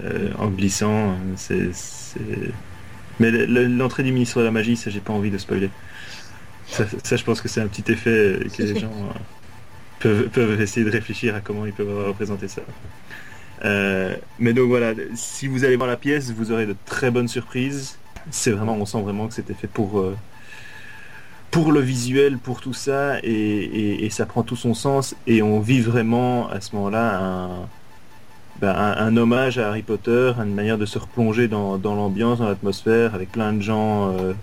euh, 0.05 0.30
en 0.38 0.49
glissant. 0.49 1.14
C'est, 1.36 1.70
Mais 3.20 3.30
l'entrée 3.30 4.03
du 4.03 4.12
ministre 4.12 4.40
de 4.40 4.44
la 4.44 4.51
magie, 4.51 4.76
ça 4.76 4.90
j'ai 4.90 5.01
pas 5.01 5.12
envie 5.12 5.30
de 5.30 5.38
spoiler. 5.38 5.68
Ça, 6.70 7.16
je 7.16 7.24
pense 7.24 7.40
que 7.40 7.48
c'est 7.48 7.60
un 7.60 7.66
petit 7.66 7.90
effet 7.90 8.38
que 8.56 8.62
les 8.62 8.78
gens 8.78 8.92
peuvent, 10.00 10.28
peuvent 10.28 10.60
essayer 10.60 10.84
de 10.84 10.90
réfléchir 10.90 11.34
à 11.34 11.40
comment 11.40 11.66
ils 11.66 11.72
peuvent 11.72 12.06
représenter 12.06 12.48
ça. 12.48 12.62
Euh, 13.64 14.14
mais 14.38 14.52
donc 14.52 14.68
voilà, 14.68 14.92
si 15.14 15.48
vous 15.48 15.64
allez 15.64 15.76
voir 15.76 15.88
la 15.88 15.96
pièce, 15.96 16.30
vous 16.30 16.52
aurez 16.52 16.66
de 16.66 16.76
très 16.84 17.10
bonnes 17.10 17.28
surprises. 17.28 17.98
C'est 18.30 18.50
vraiment, 18.50 18.74
on 18.74 18.86
sent 18.86 19.00
vraiment 19.02 19.26
que 19.26 19.34
c'était 19.34 19.54
fait 19.54 19.66
pour 19.66 19.98
euh, 20.00 20.14
pour 21.50 21.72
le 21.72 21.80
visuel, 21.80 22.38
pour 22.38 22.60
tout 22.60 22.74
ça, 22.74 23.18
et, 23.22 24.08
ça 24.10 24.26
prend 24.26 24.42
tout 24.42 24.56
son 24.56 24.74
sens. 24.74 25.14
Et 25.26 25.42
on 25.42 25.60
vit 25.60 25.80
vraiment 25.80 26.48
à 26.50 26.60
ce 26.60 26.74
moment-là 26.76 27.48
ben, 28.60 28.74
un, 28.76 29.16
hommage 29.16 29.58
à 29.58 29.68
Harry 29.68 29.82
Potter, 29.82 30.32
une 30.38 30.54
manière 30.54 30.78
de 30.78 30.86
se 30.86 30.98
replonger 30.98 31.48
dans, 31.48 31.78
l'ambiance, 31.82 32.40
dans 32.40 32.48
l'atmosphère, 32.48 33.14
avec 33.14 33.32
plein 33.32 33.52
de 33.52 33.62
gens 33.62 34.12
euh, 34.12 34.34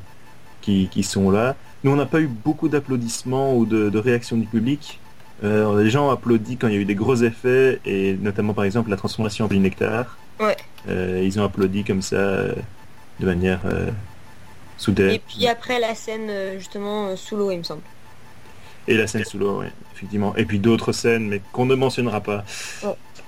qui, 0.61 1.03
sont 1.03 1.29
là. 1.29 1.55
Nous, 1.85 1.91
on 1.91 1.97
n'a 1.97 2.07
pas 2.07 2.19
eu 2.19 2.25
beaucoup 2.25 2.67
d'applaudissements 2.67 3.55
ou 3.55 3.67
de, 3.67 3.91
de 3.91 3.99
réactions 3.99 4.37
du 4.37 4.47
public. 4.47 4.99
Euh, 5.43 5.83
les 5.83 5.91
gens 5.91 6.07
ont 6.07 6.09
applaudi 6.09 6.57
quand 6.57 6.67
il 6.67 6.73
y 6.73 6.77
a 6.77 6.79
eu 6.79 6.85
des 6.85 6.95
gros 6.95 7.17
effets, 7.17 7.79
et 7.85 8.15
notamment 8.15 8.55
par 8.55 8.63
exemple 8.63 8.89
la 8.89 8.97
transformation 8.97 9.45
en 9.45 9.49
nectar. 9.49 10.17
Ouais. 10.39 10.57
Euh, 10.89 11.21
ils 11.23 11.39
ont 11.39 11.43
applaudi 11.43 11.83
comme 11.83 12.01
ça, 12.01 12.15
euh, 12.15 12.55
de 13.19 13.25
manière 13.27 13.61
soudaine. 14.79 15.11
Et 15.11 15.19
puis 15.19 15.45
après 15.45 15.79
la 15.79 15.93
scène 15.93 16.57
justement 16.57 17.15
sous 17.15 17.35
l'eau, 17.35 17.51
il 17.51 17.59
me 17.59 17.63
semble. 17.63 17.83
Et 18.87 18.97
la 18.97 19.05
scène 19.05 19.23
sous 19.23 19.37
l'eau, 19.37 19.59
oui, 19.59 19.67
effectivement. 19.93 20.35
Et 20.37 20.45
puis 20.45 20.57
d'autres 20.57 20.91
scènes, 20.91 21.27
mais 21.27 21.39
qu'on 21.51 21.67
ne 21.67 21.75
mentionnera 21.75 22.19
pas. 22.19 22.45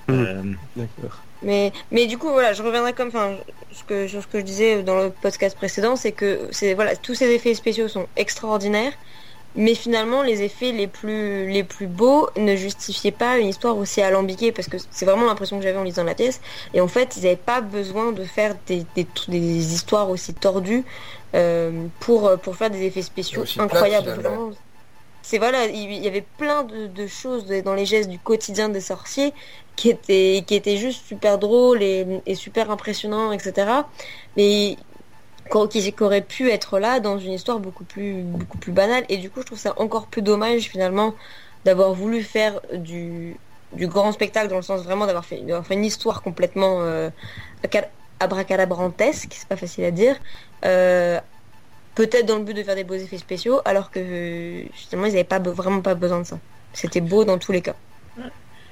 D'accord. 0.08 1.18
Mais, 1.42 1.72
mais 1.92 2.06
du 2.06 2.18
coup, 2.18 2.30
voilà, 2.30 2.52
je 2.52 2.62
reviendrai 2.62 2.92
comme, 2.92 3.08
enfin, 3.08 3.36
ce 3.70 3.84
que, 3.84 4.08
sur 4.08 4.22
ce 4.22 4.26
que 4.26 4.40
je 4.40 4.44
disais 4.44 4.82
dans 4.82 4.98
le 4.98 5.10
podcast 5.10 5.56
précédent, 5.56 5.94
c'est 5.94 6.12
que 6.12 6.48
c'est, 6.50 6.74
voilà, 6.74 6.96
tous 6.96 7.14
ces 7.14 7.30
effets 7.30 7.54
spéciaux 7.54 7.88
sont 7.88 8.06
extraordinaires 8.16 8.92
mais 9.56 9.74
finalement 9.74 10.22
les 10.22 10.42
effets 10.42 10.72
les 10.72 10.86
plus 10.86 11.48
les 11.48 11.64
plus 11.64 11.86
beaux 11.86 12.28
ne 12.36 12.54
justifiaient 12.54 13.10
pas 13.10 13.38
une 13.38 13.48
histoire 13.48 13.76
aussi 13.76 14.02
alambiquée 14.02 14.52
parce 14.52 14.68
que 14.68 14.76
c'est 14.90 15.06
vraiment 15.06 15.26
l'impression 15.26 15.56
que 15.58 15.64
j'avais 15.64 15.78
en 15.78 15.84
lisant 15.84 16.04
la 16.04 16.14
pièce 16.14 16.40
et 16.74 16.80
en 16.80 16.88
fait 16.88 17.16
ils 17.16 17.22
n'avaient 17.24 17.36
pas 17.36 17.60
besoin 17.60 18.12
de 18.12 18.24
faire 18.24 18.54
des, 18.66 18.84
des, 18.94 19.06
des 19.28 19.74
histoires 19.74 20.10
aussi 20.10 20.34
tordues 20.34 20.84
euh, 21.34 21.86
pour 21.98 22.38
pour 22.42 22.56
faire 22.56 22.70
des 22.70 22.82
effets 22.84 23.02
spéciaux 23.02 23.44
incroyables 23.58 24.20
c'est 25.28 25.36
voilà 25.36 25.66
il 25.66 25.92
y 25.92 26.08
avait 26.08 26.24
plein 26.38 26.64
de, 26.64 27.06
choses 27.06 27.46
dans 27.62 27.74
les 27.74 27.84
gestes 27.84 28.08
du 28.08 28.18
quotidien 28.18 28.70
des 28.70 28.80
sorciers 28.80 29.34
qui 29.76 29.90
étaient 29.90 30.42
qui 30.46 30.54
étaient 30.54 30.78
juste 30.78 31.04
super 31.06 31.38
drôles 31.38 31.82
et, 31.82 32.34
super 32.34 32.70
impressionnants 32.70 33.30
etc 33.32 33.70
mais 34.38 34.78
qui, 35.70 35.94
aurait 36.00 36.22
pu 36.22 36.50
être 36.50 36.78
là 36.78 37.00
dans 37.00 37.18
une 37.18 37.32
histoire 37.32 37.58
beaucoup 37.58 37.84
plus, 37.84 38.22
beaucoup 38.22 38.58
plus 38.58 38.70
banale. 38.70 39.04
Et 39.08 39.16
du 39.16 39.30
coup, 39.30 39.40
je 39.40 39.46
trouve 39.46 39.58
ça 39.58 39.72
encore 39.78 40.06
plus 40.06 40.20
dommage 40.20 40.64
finalement 40.64 41.14
d'avoir 41.64 41.94
voulu 41.94 42.22
faire 42.22 42.60
du, 42.74 43.34
du 43.72 43.86
grand 43.86 44.12
spectacle 44.12 44.48
dans 44.48 44.56
le 44.56 44.62
sens 44.62 44.82
vraiment 44.82 45.06
d'avoir 45.06 45.24
fait, 45.24 45.42
fait, 45.64 45.74
une 45.74 45.86
histoire 45.86 46.22
complètement 46.22 46.82
euh, 46.82 47.08
abracadabrantesque, 48.20 49.32
c'est 49.32 49.48
pas 49.48 49.56
facile 49.56 49.84
à 49.84 49.90
dire. 49.90 50.16
Euh, 50.66 51.18
peut-être 51.98 52.26
dans 52.26 52.38
le 52.38 52.44
but 52.44 52.54
de 52.54 52.62
faire 52.62 52.76
des 52.76 52.84
beaux 52.84 52.94
effets 52.94 53.18
spéciaux, 53.18 53.60
alors 53.64 53.90
que 53.90 54.62
justement 54.72 55.06
ils 55.06 55.12
n'avaient 55.14 55.24
pas 55.24 55.40
vraiment 55.40 55.80
pas 55.80 55.96
besoin 55.96 56.20
de 56.20 56.26
ça. 56.26 56.38
C'était 56.72 57.00
beau 57.00 57.24
dans 57.24 57.38
tous 57.38 57.50
les 57.50 57.60
cas. 57.60 57.74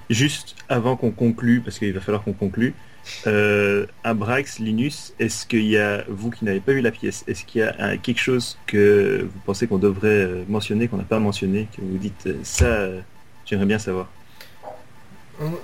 Juste 0.09 0.55
avant 0.69 0.95
qu'on 0.95 1.11
conclue, 1.11 1.61
parce 1.61 1.81
qu'il 1.81 1.93
va 1.93 2.01
falloir 2.01 2.23
qu'on 2.23 2.35
conclue, 2.35 2.73
euh, 3.27 3.87
Abrax, 4.05 4.61
Linus, 4.61 5.13
est-ce 5.19 5.45
qu'il 5.45 5.67
y 5.67 5.77
a, 5.77 6.05
vous 6.09 6.31
qui 6.31 6.45
n'avez 6.45 6.61
pas 6.61 6.71
vu 6.71 6.81
la 6.81 6.93
pièce, 6.93 7.25
est-ce 7.27 7.45
qu'il 7.45 7.63
y 7.63 7.65
a 7.65 7.97
quelque 7.97 8.21
chose 8.21 8.59
que 8.69 9.23
vous 9.29 9.41
pensez 9.45 9.67
qu'on 9.67 9.79
devrait 9.79 10.09
euh, 10.09 10.45
mentionner, 10.49 10.87
qu'on 10.87 10.99
n'a 10.99 11.03
pas 11.03 11.19
mentionné, 11.19 11.67
que 11.77 11.81
vous 11.81 11.99
dites 11.99 12.29
euh, 12.29 12.39
ça, 12.45 12.91
j'aimerais 13.45 13.67
bien 13.67 13.81
savoir? 13.81 14.07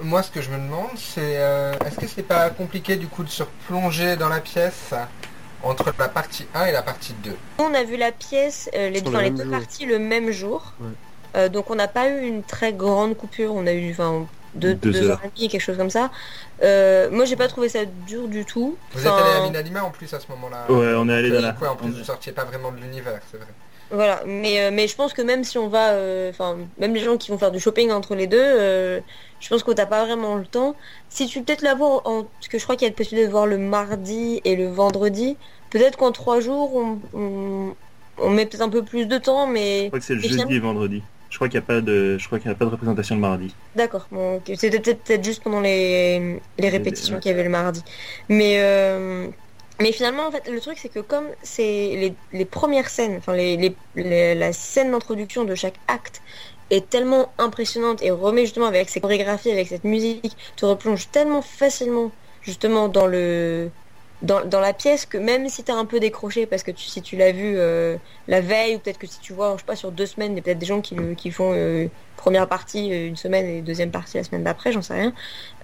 Moi, 0.03 0.21
ce 0.25 0.33
que 0.33 0.43
je 0.43 0.51
me 0.51 0.57
demande, 0.59 0.97
c'est 0.97 1.35
est-ce 1.87 1.99
que 1.99 2.07
c'est 2.09 2.25
pas 2.25 2.51
compliqué 2.51 2.97
du 2.97 3.07
coup 3.07 3.23
de 3.23 3.31
se 3.31 3.45
replonger 3.45 4.17
dans 4.17 4.29
la 4.29 4.41
pièce? 4.41 4.93
Entre 5.63 5.93
la 5.99 6.09
partie 6.09 6.47
1 6.55 6.67
et 6.67 6.73
la 6.73 6.83
partie 6.83 7.15
2 7.25 7.37
On 7.59 7.75
a 7.75 7.85
vu 7.85 7.97
la 7.97 8.13
pièce, 8.13 8.69
les, 8.75 9.01
deux, 9.01 9.17
les 9.19 9.31
deux 9.31 9.49
parties 9.49 9.87
le 9.87 9.99
même 9.99 10.31
jour. 10.31 10.73
donc 11.53 11.71
on 11.71 11.75
n'a 11.75 11.89
pas 11.89 12.09
eu 12.09 12.23
une 12.27 12.43
très 12.43 12.73
grande 12.73 13.17
coupure, 13.17 13.55
on 13.55 13.67
a 13.67 13.73
eu 13.73 13.95
deux, 14.55 14.75
deux, 14.75 15.11
heures. 15.11 15.21
et 15.25 15.31
demie, 15.37 15.49
quelque 15.49 15.61
chose 15.61 15.77
comme 15.77 15.91
ça. 15.91 16.11
Euh, 16.63 17.11
moi, 17.11 17.25
j'ai 17.25 17.37
pas 17.37 17.49
trouvé 17.49 17.69
ça 17.69 17.85
dur 17.85 18.29
du 18.29 18.45
tout. 18.45 18.77
Vous 18.93 19.01
êtes 19.01 19.13
allé 19.13 19.39
à 19.39 19.43
Minalima 19.43 19.83
en 19.83 19.91
plus 19.91 20.13
à 20.13 20.21
ce 20.21 20.27
moment-là. 20.29 20.67
Ouais, 20.69 20.95
on 20.97 21.09
est 21.09 21.15
allé 21.15 21.31
dans 21.31 21.41
la. 21.41 21.57
en 21.71 21.77
plus, 21.77 21.91
vous 21.91 22.05
sortiez 22.05 22.33
pas 22.33 22.45
vraiment 22.45 22.71
de 22.71 22.79
l'univers, 22.79 23.21
c'est 23.31 23.39
vrai. 23.39 23.47
Voilà, 23.93 24.23
mais, 24.27 24.61
euh, 24.61 24.71
mais 24.73 24.89
je 24.89 24.97
pense 24.97 25.13
que 25.13 25.21
même 25.23 25.45
si 25.45 25.59
on 25.59 25.69
va, 25.69 25.91
euh, 25.91 26.31
enfin, 26.31 26.57
même 26.79 26.95
les 26.95 27.01
gens 27.01 27.19
qui 27.19 27.31
vont 27.31 27.39
faire 27.39 27.51
du 27.51 27.61
shopping 27.61 27.91
entre 27.91 28.15
les 28.15 28.27
deux, 28.27 29.03
je 29.41 29.49
pense 29.49 29.63
que 29.63 29.73
t'as 29.73 29.87
pas 29.87 30.05
vraiment 30.05 30.37
le 30.37 30.47
temps. 30.47 30.75
Si 31.11 31.27
tu 31.27 31.43
peut-être 31.43 31.63
la 31.63 31.75
voir, 31.75 32.01
en... 32.07 32.25
parce 32.25 32.49
que 32.49 32.59
je 32.59 32.63
crois 32.65 32.77
qu'il 32.77 32.87
y 32.87 32.89
a 32.89 32.91
la 32.91 32.97
possibilité 32.97 33.27
de 33.27 33.33
voir 33.33 33.47
le 33.47 33.59
mardi 33.59 34.41
et 34.45 34.57
le 34.57 34.69
vendredi, 34.69 35.37
peut-être 35.71 35.99
qu'en 35.99 36.13
trois 36.13 36.41
jours, 36.41 36.75
on, 36.75 37.75
on, 38.19 38.31
met 38.31 38.47
peut-être 38.47 38.63
un 38.63 38.69
peu 38.69 38.83
plus 38.83 39.07
de 39.07 39.19
temps, 39.19 39.47
mais. 39.47 39.85
Je 39.85 39.87
crois 39.89 39.99
que 39.99 40.05
c'est 40.05 40.15
le 40.15 40.21
jeudi 40.21 40.55
et 40.55 40.59
vendredi. 40.59 41.03
Je 41.29 41.39
crois 41.39 41.49
qu'il 41.49 41.59
n'y 41.59 41.65
a 41.65 41.67
pas 41.67 41.81
de, 41.81 42.19
je 42.19 42.27
crois 42.27 42.39
qu'il 42.39 42.51
a 42.51 42.55
pas 42.55 42.67
de 42.67 42.71
représentation 42.71 43.15
le 43.15 43.23
mardi. 43.23 43.55
D'accord. 43.75 44.07
Bon, 44.13 44.41
C'était 44.55 44.81
peut-être 44.81 45.25
juste 45.25 45.43
pendant 45.43 45.61
les, 45.61 46.39
les 46.59 46.69
répétitions 46.69 47.19
qu'il 47.21 47.31
y 47.31 47.33
avait 47.35 47.43
le 47.43 47.49
mardi. 47.49 47.83
Mais 48.29 48.57
euh, 48.59 49.29
mais 49.83 49.93
finalement, 49.93 50.27
en 50.27 50.31
fait, 50.31 50.49
le 50.49 50.61
truc 50.61 50.79
c'est 50.79 50.89
que 50.89 51.01
comme 51.01 51.27
c'est 51.43 52.15
les, 52.33 52.45
premières 52.45 52.89
scènes, 52.89 53.17
enfin 53.19 53.35
la 53.97 54.53
scène 54.53 54.93
d'introduction 54.93 55.45
de 55.45 55.55
chaque 55.55 55.79
acte 55.89 56.23
est 56.71 56.89
tellement 56.89 57.33
impressionnante 57.39 58.03
et 58.03 58.11
remet 58.11 58.43
justement 58.43 58.67
avec 58.67 58.89
ses 58.89 59.01
chorégraphies, 59.01 59.51
avec 59.51 59.69
cette 59.69 59.85
musique, 59.85 60.37
te 60.57 60.65
replonge 60.65 61.11
tellement 61.11 61.43
facilement 61.43 62.13
justement 62.43 62.89
dans 62.89 63.07
le 63.07 63.71
dans, 64.23 64.61
la 64.61 64.73
pièce 64.73 65.09
même 65.15 65.49
si 65.49 65.65
tu 65.65 65.73
as 65.73 65.77
un 65.77 65.85
peu 65.85 66.01
décroché 66.01 66.47
parce 66.47 66.63
que 66.63 66.71
si 66.77 67.03
tu 67.03 67.17
l'as 67.17 67.33
vu 67.33 67.55
euh, 67.57 67.97
la 68.29 68.41
veille 68.41 68.77
ou 68.77 68.79
peut-être 68.79 68.99
que 68.99 69.07
si 69.07 69.21
tu 69.21 69.33
vois 69.33 69.53
je 69.55 69.61
sais 69.61 69.67
pas 69.67 69.77
sur 69.77 69.91
deux 69.91 70.07
semaines 70.07 70.33
il 70.33 70.37
y 70.37 70.39
a 70.39 70.43
peut-être 70.43 70.59
des 70.59 70.67
gens 70.67 70.81
qui 70.81 71.31
font 71.31 71.53
euh, 71.55 71.89
première 72.17 72.49
partie 72.49 72.93
euh, 72.93 73.09
une 73.09 73.17
semaine 73.17 73.47
et 73.47 73.61
deuxième 73.63 73.91
partie 73.91 74.17
la 74.19 74.25
semaine 74.25 74.45
d'après 74.45 74.73
j'en 74.73 74.83
sais 74.83 74.95
rien. 74.95 75.13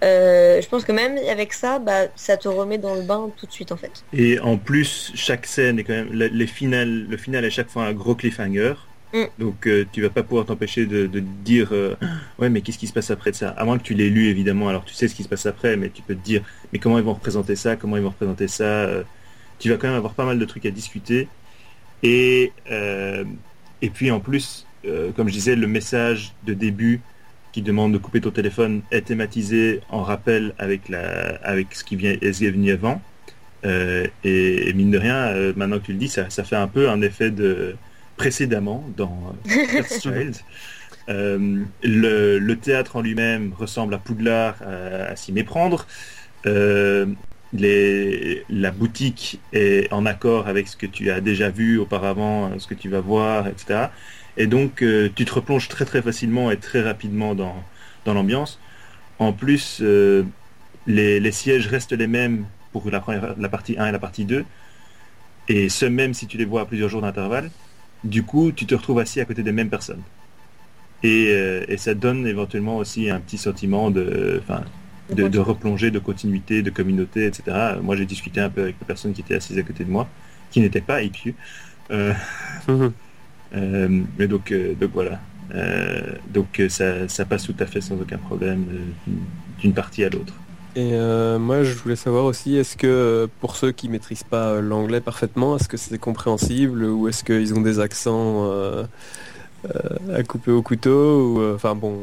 Je 0.02 0.68
pense 0.68 0.84
que 0.84 0.92
même 0.92 1.18
avec 1.30 1.52
ça 1.52 1.78
bah 1.78 2.06
ça 2.16 2.36
te 2.36 2.48
remet 2.48 2.78
dans 2.78 2.94
le 2.94 3.02
bain 3.02 3.30
tout 3.36 3.46
de 3.46 3.52
suite 3.52 3.72
en 3.72 3.76
fait. 3.76 4.04
Et 4.12 4.40
en 4.40 4.56
plus 4.56 5.12
chaque 5.14 5.46
scène 5.46 5.78
est 5.78 5.84
quand 5.84 5.94
même 5.94 6.12
les 6.12 6.46
finales 6.46 7.06
le 7.08 7.16
final 7.16 7.44
est 7.44 7.50
chaque 7.50 7.70
fois 7.70 7.84
un 7.84 7.92
gros 7.92 8.14
cliffhanger 8.14 8.74
Mm. 9.12 9.24
Donc 9.38 9.66
euh, 9.66 9.86
tu 9.90 10.02
vas 10.02 10.10
pas 10.10 10.22
pouvoir 10.22 10.44
t'empêcher 10.44 10.84
de, 10.84 11.06
dire 11.44 11.70
euh, 11.72 11.94
ouais 12.38 12.50
mais 12.50 12.60
qu'est-ce 12.60 12.76
qui 12.78 12.86
se 12.86 12.92
passe 12.92 13.10
après 13.10 13.30
de 13.30 13.36
ça? 13.36 13.50
À 13.50 13.64
moins 13.64 13.78
que 13.78 13.82
tu 13.82 13.94
l'aies 13.94 14.10
lu 14.10 14.26
évidemment, 14.28 14.68
alors 14.68 14.84
tu 14.84 14.94
sais 14.94 15.08
ce 15.08 15.14
qui 15.14 15.22
se 15.22 15.28
passe 15.28 15.46
après, 15.46 15.76
mais 15.76 15.88
tu 15.88 16.02
peux 16.02 16.14
te 16.14 16.24
dire 16.24 16.42
mais 16.72 16.78
comment 16.78 16.98
ils 16.98 17.04
vont 17.04 17.14
représenter 17.14 17.56
ça, 17.56 17.76
comment 17.76 17.96
ils 17.96 18.02
vont 18.02 18.10
représenter 18.10 18.48
ça? 18.48 18.64
Euh, 18.64 19.02
tu 19.58 19.70
vas 19.70 19.76
quand 19.76 19.88
même 19.88 19.96
avoir 19.96 20.12
pas 20.12 20.26
mal 20.26 20.38
de 20.38 20.44
trucs 20.44 20.66
à 20.66 20.70
discuter. 20.70 21.28
Et 22.02 22.52
et 23.80 23.90
puis 23.90 24.10
en 24.10 24.20
plus 24.20 24.66
comme 25.16 25.28
je 25.28 25.32
disais, 25.32 25.56
le 25.56 25.66
message 25.66 26.32
de 26.46 26.54
début 26.54 27.00
qui 27.52 27.62
demande 27.62 27.92
de 27.92 27.98
couper 27.98 28.20
ton 28.20 28.30
téléphone 28.30 28.82
est 28.90 29.02
thématisé 29.02 29.80
en 29.90 30.02
rappel 30.02 30.54
avec, 30.58 30.88
la, 30.88 31.36
avec 31.42 31.74
ce 31.74 31.82
qui 31.84 31.96
vient, 31.96 32.12
est 32.12 32.40
venu 32.40 32.70
avant. 32.70 33.02
et, 33.64 34.72
mine 34.74 34.90
de 34.90 34.98
rien, 34.98 35.52
maintenant 35.56 35.78
que 35.78 35.86
tu 35.86 35.92
le 35.92 35.98
dis, 35.98 36.08
ça, 36.08 36.30
ça, 36.30 36.44
fait 36.44 36.56
un 36.56 36.68
peu 36.68 36.88
un 36.88 37.02
effet 37.02 37.30
de 37.30 37.76
précédemment 38.18 38.84
dans 38.96 39.34
Child. 40.02 40.36
Euh, 41.08 41.64
le, 41.82 42.54
théâtre 42.56 42.96
en 42.96 43.00
lui-même 43.00 43.54
ressemble 43.56 43.94
à 43.94 43.98
Poudlard 43.98 44.56
à, 44.62 45.16
s'y 45.16 45.32
méprendre. 45.32 45.86
Euh, 46.44 47.06
la 47.52 48.70
boutique 48.70 49.40
est 49.54 49.90
en 49.90 50.04
accord 50.04 50.48
avec 50.48 50.68
ce 50.68 50.76
que 50.76 50.84
tu 50.84 51.10
as 51.10 51.22
déjà 51.22 51.48
vu 51.48 51.78
auparavant, 51.78 52.50
ce 52.58 52.66
que 52.66 52.74
tu 52.74 52.90
vas 52.90 53.00
voir, 53.00 53.48
etc. 53.48 53.86
Et 54.36 54.46
donc 54.46 54.82
euh, 54.82 55.08
tu 55.14 55.24
te 55.24 55.32
replonges 55.32 55.68
très 55.68 55.86
très 55.86 56.02
facilement 56.02 56.50
et 56.50 56.58
très 56.58 56.82
rapidement 56.82 57.34
dans, 57.34 57.56
dans 58.04 58.12
l'ambiance. 58.12 58.60
En 59.18 59.32
plus, 59.32 59.82
les, 60.86 61.32
sièges 61.32 61.66
restent 61.68 61.92
les 61.92 62.06
mêmes 62.06 62.44
pour 62.72 62.88
la, 62.90 63.02
la 63.38 63.48
partie 63.48 63.76
1 63.78 63.86
et 63.86 63.92
la 63.92 63.98
partie 63.98 64.26
2. 64.26 64.44
Et 65.48 65.70
ce 65.70 65.86
même 65.86 66.12
si 66.12 66.26
tu 66.26 66.36
les 66.36 66.44
vois 66.44 66.60
à 66.60 66.64
plusieurs 66.66 66.90
jours 66.90 67.02
d'intervalle. 67.02 67.50
Du 68.04 68.22
coup, 68.22 68.52
tu 68.52 68.66
te 68.66 68.74
retrouves 68.74 68.98
assis 69.00 69.20
à 69.20 69.24
côté 69.24 69.42
des 69.42 69.52
mêmes 69.52 69.70
personnes. 69.70 70.02
Euh, 71.04 71.64
et, 71.68 71.76
ça 71.76 71.94
donne 71.94 72.26
éventuellement 72.26 72.76
aussi 72.78 73.08
un 73.08 73.20
petit 73.20 73.38
sentiment 73.38 73.90
de, 73.90 74.42
de, 75.14 75.28
de, 75.28 75.38
replonger, 75.38 75.90
de 75.90 75.98
continuité, 75.98 76.62
de 76.62 76.70
communauté, 76.70 77.26
etc. 77.26 77.76
Moi, 77.82 77.96
j'ai 77.96 78.06
discuté 78.06 78.40
un 78.40 78.50
peu 78.50 78.62
avec 78.62 78.76
les 78.80 78.86
personnes 78.86 79.12
qui 79.12 79.20
étaient 79.20 79.36
assises 79.36 79.58
à 79.58 79.62
côté 79.62 79.84
de 79.84 79.90
moi, 79.90 80.08
qui 80.50 80.60
n'étaient 80.60 80.80
pas 80.80 81.02
épieux. 81.02 81.34
Euh, 81.90 82.12
euh, 82.68 84.02
mais 84.18 84.26
donc, 84.26 84.52
donc 84.52 84.90
voilà. 84.92 85.20
donc 86.32 86.62
ça, 86.68 87.08
ça, 87.08 87.24
passe 87.24 87.44
tout 87.44 87.56
à 87.60 87.66
fait 87.66 87.80
sans 87.80 87.94
aucun 87.94 88.18
problème 88.18 88.66
d'une 89.60 89.72
partie 89.72 90.04
à 90.04 90.08
l'autre. 90.08 90.34
Et 90.76 90.92
moi, 91.38 91.64
je 91.64 91.74
voulais 91.74 91.96
savoir 91.96 92.24
aussi, 92.24 92.56
est-ce 92.56 92.76
que 92.76 93.28
pour 93.40 93.56
ceux 93.56 93.72
qui 93.72 93.88
maîtrisent 93.88 94.22
pas 94.22 94.60
l'anglais 94.60 95.00
parfaitement, 95.00 95.56
est-ce 95.56 95.68
que 95.68 95.76
c'est 95.76 95.98
compréhensible 95.98 96.84
ou 96.84 97.08
est-ce 97.08 97.24
qu'ils 97.24 97.54
ont 97.54 97.60
des 97.60 97.80
accents 97.80 98.48
euh, 99.64 100.16
à 100.16 100.22
couper 100.22 100.52
au 100.52 100.62
couteau 100.62 101.32
ou 101.32 101.40
euh, 101.40 101.56
enfin 101.56 101.74
bon 101.74 101.98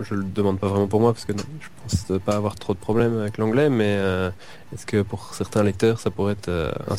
je 0.00 0.14
le 0.14 0.24
demande 0.24 0.58
pas 0.58 0.68
vraiment 0.68 0.86
pour 0.86 1.00
moi 1.00 1.12
parce 1.12 1.26
que 1.26 1.34
je 1.36 1.68
pense 1.82 2.18
pas 2.24 2.34
avoir 2.34 2.54
trop 2.54 2.72
de 2.72 2.78
problèmes 2.78 3.20
avec 3.20 3.36
l'anglais 3.36 3.68
mais 3.68 3.96
euh, 3.98 4.30
est-ce 4.74 4.86
que 4.86 5.02
pour 5.02 5.34
certains 5.34 5.62
lecteurs 5.62 6.00
ça 6.00 6.10
pourrait 6.10 6.32
être 6.32 6.48
un 6.48 6.96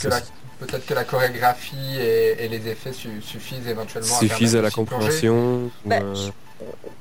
peut-être 0.59 0.85
que 0.85 0.93
la 0.93 1.05
chorégraphie 1.05 1.97
et, 1.99 2.47
les 2.47 2.67
effets 2.67 2.93
suffisent 2.93 3.67
éventuellement 3.67 4.19
suffisent 4.19 4.55
à, 4.55 4.61
la 4.61 4.69
compréhension 4.69 5.71
bah, 5.85 6.01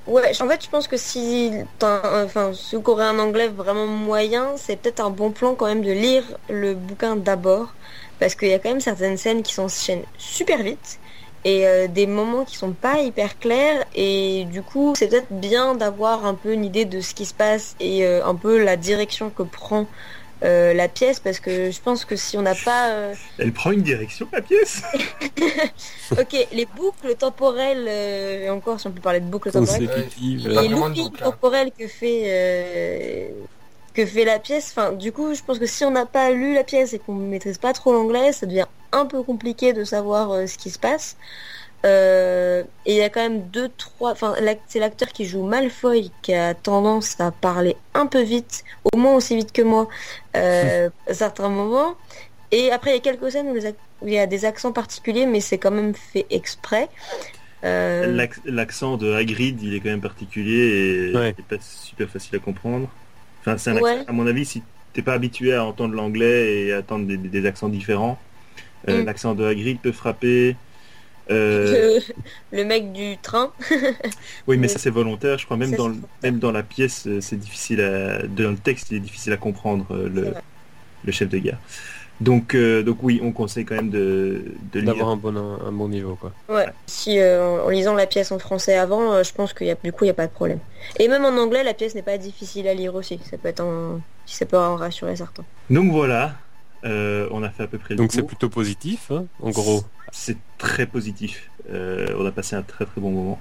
ouais 0.06 0.32
en 0.40 0.48
fait 0.48 0.62
je 0.64 0.68
pense 0.68 0.88
que 0.88 0.96
si 0.96 1.50
enfin 1.82 2.52
vous 2.72 3.00
un 3.00 3.18
anglais 3.18 3.48
vraiment 3.48 3.86
moyen 3.86 4.52
c'est 4.56 4.76
peut-être 4.76 5.00
un 5.00 5.10
bon 5.10 5.30
plan 5.30 5.54
quand 5.54 5.66
même 5.66 5.82
de 5.82 5.92
lire 5.92 6.24
le 6.48 6.74
bouquin 6.74 7.16
d'abord 7.16 7.74
parce 8.18 8.34
qu'il 8.34 8.48
y 8.48 8.54
a 8.54 8.58
quand 8.58 8.68
même 8.68 8.80
certaines 8.80 9.16
scènes 9.16 9.42
qui 9.42 9.54
s'enchaînent 9.54 10.04
super 10.18 10.62
vite 10.62 10.98
et 11.44 11.66
euh, 11.66 11.88
des 11.88 12.06
moments 12.06 12.44
qui 12.44 12.56
sont 12.56 12.72
pas 12.72 13.00
hyper 13.00 13.38
clairs 13.38 13.84
et 13.94 14.46
du 14.50 14.62
coup 14.62 14.94
c'est 14.96 15.08
peut-être 15.08 15.30
bien 15.30 15.74
d'avoir 15.74 16.26
un 16.26 16.34
peu 16.34 16.52
une 16.52 16.64
idée 16.64 16.84
de 16.84 17.00
ce 17.00 17.14
qui 17.14 17.26
se 17.26 17.34
passe 17.34 17.76
et 17.80 18.06
euh, 18.06 18.24
un 18.24 18.34
peu 18.34 18.62
la 18.62 18.76
direction 18.76 19.30
que 19.30 19.42
prend 19.42 19.86
euh, 20.44 20.74
la 20.74 20.88
pièce 20.88 21.20
parce 21.20 21.40
que 21.40 21.70
je 21.70 21.80
pense 21.80 22.04
que 22.04 22.16
si 22.16 22.36
on 22.36 22.42
n'a 22.42 22.54
pas 22.54 23.12
elle 23.38 23.52
prend 23.52 23.72
une 23.72 23.82
direction 23.82 24.28
la 24.32 24.42
pièce 24.42 24.82
ok 26.12 26.48
les 26.52 26.66
boucles 26.66 27.14
temporelles 27.16 27.88
et 27.88 28.50
encore 28.50 28.78
si 28.78 28.86
on 28.86 28.92
peut 28.92 29.00
parler 29.00 29.20
de 29.20 29.26
boucles 29.26 29.50
temporelles 29.50 30.06
les 30.20 30.68
loopings 30.68 31.06
hein. 31.06 31.24
temporels 31.24 31.72
que 31.76 31.88
fait 31.88 33.32
que 33.94 34.04
fait 34.04 34.24
la 34.24 34.38
pièce. 34.38 34.74
Enfin, 34.76 34.92
du 34.92 35.12
coup, 35.12 35.34
je 35.34 35.42
pense 35.42 35.58
que 35.58 35.66
si 35.66 35.84
on 35.84 35.92
n'a 35.92 36.04
pas 36.04 36.30
lu 36.32 36.54
la 36.54 36.64
pièce 36.64 36.92
et 36.92 36.98
qu'on 36.98 37.14
ne 37.14 37.26
maîtrise 37.26 37.58
pas 37.58 37.72
trop 37.72 37.92
l'anglais, 37.92 38.32
ça 38.32 38.44
devient 38.44 38.66
un 38.92 39.06
peu 39.06 39.22
compliqué 39.22 39.72
de 39.72 39.84
savoir 39.84 40.32
euh, 40.32 40.46
ce 40.46 40.58
qui 40.58 40.70
se 40.70 40.78
passe. 40.78 41.16
Euh, 41.84 42.62
et 42.86 42.92
il 42.92 42.98
y 42.98 43.02
a 43.02 43.10
quand 43.10 43.20
même 43.20 43.42
deux, 43.48 43.68
trois. 43.76 44.12
Enfin, 44.12 44.34
c'est 44.68 44.78
l'acteur 44.78 45.08
qui 45.08 45.26
joue 45.26 45.44
Malfoy 45.44 46.10
qui 46.22 46.34
a 46.34 46.54
tendance 46.54 47.20
à 47.20 47.30
parler 47.30 47.76
un 47.92 48.06
peu 48.06 48.22
vite, 48.22 48.64
au 48.92 48.96
moins 48.96 49.14
aussi 49.14 49.36
vite 49.36 49.52
que 49.52 49.62
moi, 49.62 49.88
euh, 50.36 50.88
à 51.08 51.14
certains 51.14 51.48
moments. 51.48 51.94
Et 52.52 52.70
après, 52.70 52.90
il 52.90 52.94
y 52.94 52.96
a 52.96 53.00
quelques 53.00 53.30
scènes 53.32 53.48
où, 53.48 53.56
il 54.06 54.12
y 54.12 54.18
a 54.18 54.26
des 54.26 54.44
accents 54.44 54.72
particuliers, 54.72 55.26
mais 55.26 55.40
c'est 55.40 55.58
quand 55.58 55.70
même 55.70 55.94
fait 55.94 56.26
exprès. 56.30 56.88
L'accent 57.62 58.98
de 58.98 59.12
Hagrid, 59.12 59.62
il 59.62 59.74
est 59.74 59.80
quand 59.80 59.88
même 59.88 60.02
particulier 60.02 61.10
et 61.10 61.42
pas 61.48 61.56
super 61.60 62.08
facile 62.08 62.36
à 62.36 62.38
comprendre. 62.38 62.88
Enfin, 63.40 63.56
à 64.06 64.12
mon 64.12 64.26
avis, 64.26 64.44
si 64.44 64.62
t'es 64.92 65.02
pas 65.02 65.14
habitué 65.14 65.54
à 65.54 65.64
entendre 65.64 65.94
l'anglais 65.94 66.54
et 66.54 66.72
à 66.72 66.80
entendre 66.80 67.06
des, 67.06 67.46
accents 67.46 67.68
différents, 67.68 68.18
euh, 68.88 69.02
mm. 69.02 69.06
l'accent 69.06 69.34
de 69.34 69.44
Hagrid 69.44 69.80
peut 69.80 69.92
frapper. 69.92 70.56
Euh, 71.30 72.00
le, 72.52 72.64
mec 72.64 72.92
du 72.92 73.16
train. 73.18 73.52
oui, 74.46 74.58
mais 74.58 74.68
ça 74.68 74.78
c'est 74.78 74.90
volontaire. 74.90 75.38
Je 75.38 75.44
crois 75.44 75.56
même 75.56 75.72
dans 75.72 75.92
même 76.22 76.38
dans 76.38 76.52
la 76.52 76.62
pièce, 76.62 77.06
euh, 77.06 77.20
c'est 77.20 77.38
difficile 77.38 77.80
à 77.80 78.26
dans 78.26 78.50
le 78.50 78.56
texte, 78.56 78.90
il 78.90 78.98
est 78.98 79.00
difficile 79.00 79.32
à 79.32 79.36
comprendre 79.36 79.86
le, 79.90 80.34
le 81.04 81.12
chef 81.12 81.28
de 81.28 81.38
guerre. 81.38 81.58
Donc, 82.20 82.56
donc 82.56 82.98
oui, 83.02 83.20
on 83.24 83.32
conseille 83.32 83.64
quand 83.64 83.74
même 83.74 83.90
de, 83.90 84.44
de 84.72 84.80
d'avoir 84.80 85.08
un 85.08 85.16
bon 85.16 85.36
un, 85.36 85.72
bon 85.72 85.88
niveau 85.88 86.14
quoi. 86.14 86.30
Ouais. 86.48 86.66
Si 86.86 87.20
en 87.20 87.68
lisant 87.68 87.94
la 87.94 88.06
pièce 88.06 88.30
en 88.30 88.38
français 88.38 88.76
avant, 88.76 89.22
je 89.22 89.32
pense 89.32 89.52
qu'il 89.52 89.66
y 89.66 89.70
a 89.70 89.76
du 89.82 89.92
coup 89.92 90.04
il 90.04 90.08
y 90.08 90.10
a 90.10 90.14
pas 90.14 90.26
de 90.26 90.32
problème. 90.32 90.60
Et 91.00 91.08
même 91.08 91.24
en 91.24 91.36
anglais, 91.36 91.64
la 91.64 91.74
pièce 91.74 91.94
n'est 91.94 92.02
pas 92.02 92.18
difficile 92.18 92.68
à 92.68 92.74
lire 92.74 92.94
aussi. 92.94 93.18
Ça 93.28 93.36
peut 93.36 93.48
être 93.48 93.60
en... 93.60 94.00
ça 94.26 94.46
peut 94.46 94.58
en 94.58 94.76
rassurer 94.76 95.16
certains. 95.16 95.44
Donc 95.70 95.90
voilà, 95.90 96.34
euh, 96.84 97.28
on 97.30 97.42
a 97.42 97.50
fait 97.50 97.62
à 97.62 97.66
peu 97.66 97.78
près. 97.78 97.94
Donc 97.94 98.12
c'est 98.12 98.22
plutôt 98.22 98.48
positif, 98.48 99.10
hein, 99.10 99.24
en 99.40 99.50
gros. 99.50 99.84
C'est 100.16 100.36
très 100.58 100.86
positif. 100.86 101.50
Euh, 101.70 102.06
on 102.18 102.24
a 102.24 102.30
passé 102.30 102.56
un 102.56 102.62
très 102.62 102.86
très 102.86 103.00
bon 103.00 103.10
moment. 103.10 103.40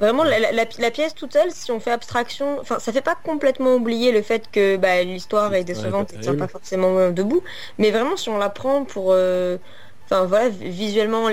Vraiment, 0.00 0.24
la, 0.24 0.90
pièce 0.90 1.14
toute 1.14 1.32
seule, 1.32 1.50
si 1.52 1.70
on 1.70 1.78
fait 1.78 1.92
abstraction, 1.92 2.58
enfin, 2.60 2.78
ça 2.80 2.92
fait 2.92 3.02
pas 3.02 3.14
complètement 3.14 3.74
oublier 3.74 4.10
le 4.10 4.22
fait 4.22 4.50
que 4.50 4.76
bah, 4.76 5.02
l'histoire 5.02 5.54
est 5.54 5.62
décevante 5.62 6.12
et 6.12 6.18
tient 6.18 6.34
pas 6.34 6.48
forcément 6.48 7.10
debout. 7.10 7.42
Mais 7.78 7.90
vraiment, 7.90 8.16
si 8.16 8.28
on 8.28 8.38
la 8.38 8.48
prend 8.48 8.84
pour, 8.84 9.08
euh, 9.10 9.58
enfin 10.06 10.24
voilà, 10.24 10.48
visuellement, 10.48 11.28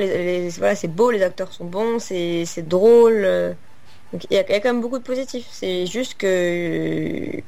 voilà, 0.57 0.75
c'est 0.75 0.87
beau, 0.87 1.09
les 1.09 1.23
acteurs 1.23 1.51
sont 1.51 1.65
bons, 1.65 1.97
c'est 1.99 2.67
drôle 2.67 3.55
il 4.13 4.35
y, 4.35 4.37
a 4.37 4.43
quand 4.43 4.69
même 4.69 4.81
beaucoup 4.81 4.97
de 4.97 5.03
positifs. 5.03 5.47
C'est 5.51 5.85
juste 5.85 6.15
que 6.15 7.41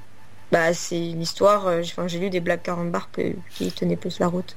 bah, 0.52 0.74
c'est 0.74 1.12
une 1.12 1.22
histoire. 1.22 1.68
Euh, 1.68 1.82
enfin, 1.82 2.08
j'ai 2.08 2.20
lu 2.20 2.30
des 2.30 2.40
Black 2.40 2.64
40 2.64 2.92
Bar 2.92 3.10
qui 3.50 3.72
tenaient 3.72 3.96
plus 3.96 4.20
la 4.20 4.28
route. 4.28 4.56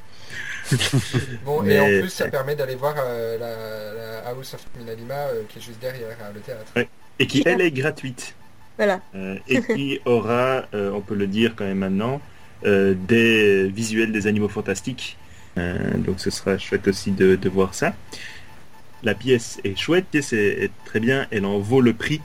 bon, 1.44 1.64
et 1.64 1.80
en 1.80 1.86
plus, 1.86 2.10
ça 2.10 2.28
permet 2.28 2.54
d'aller 2.56 2.74
voir 2.74 2.94
euh, 2.98 3.38
la, 3.38 4.30
House 4.30 4.54
of 4.54 4.66
Minalima 4.78 5.14
euh, 5.14 5.42
qui 5.48 5.58
est 5.58 5.62
juste 5.62 5.80
derrière 5.80 6.16
le 6.34 6.40
théâtre. 6.40 6.72
Et 7.18 7.26
qui, 7.26 7.42
elle, 7.46 7.60
est 7.60 7.70
gratuite. 7.70 8.34
Voilà. 8.76 9.00
et 9.46 9.62
qui 9.62 10.00
aura, 10.04 10.64
on 10.72 11.00
peut 11.00 11.14
le 11.14 11.28
dire 11.28 11.54
quand 11.54 11.64
même 11.64 11.78
maintenant, 11.78 12.20
des 12.64 13.68
visuels 13.68 14.10
des 14.10 14.26
animaux 14.26 14.48
fantastiques. 14.48 15.16
donc 15.56 16.18
ce 16.18 16.30
sera 16.30 16.58
chouette 16.58 16.88
aussi 16.88 17.12
de, 17.12 17.36
de 17.36 17.48
voir 17.48 17.72
ça 17.74 17.94
la 19.04 19.14
pièce 19.14 19.60
est 19.64 19.76
chouette, 19.76 20.06
la 20.06 20.20
pièce 20.20 20.32
est, 20.32 20.70
très 20.84 21.00
bien, 21.00 21.26
elle 21.30 21.44
en 21.44 21.58
vaut 21.58 21.80
le 21.80 21.92
prix. 21.92 22.20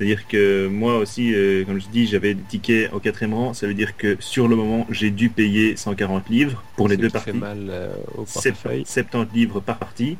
C'est-à-dire 0.00 0.26
que 0.28 0.66
moi 0.66 0.96
aussi, 0.96 1.34
euh, 1.34 1.62
comme 1.66 1.78
je 1.78 1.86
dis, 1.88 2.06
j'avais 2.06 2.32
des 2.32 2.42
tickets 2.42 2.90
au 2.94 3.00
quatrième 3.00 3.34
rang. 3.34 3.52
Ça 3.52 3.66
veut 3.66 3.74
dire 3.74 3.98
que 3.98 4.16
sur 4.18 4.48
le 4.48 4.56
moment, 4.56 4.86
j'ai 4.88 5.10
dû 5.10 5.28
payer 5.28 5.76
140 5.76 6.30
livres 6.30 6.64
pour 6.74 6.88
les 6.88 6.96
deux 6.96 7.10
parties. 7.10 7.32
mal 7.34 7.66
euh, 7.68 7.92
au 8.16 8.24
70 8.24 9.34
livres 9.34 9.60
par 9.60 9.76
partie. 9.76 10.16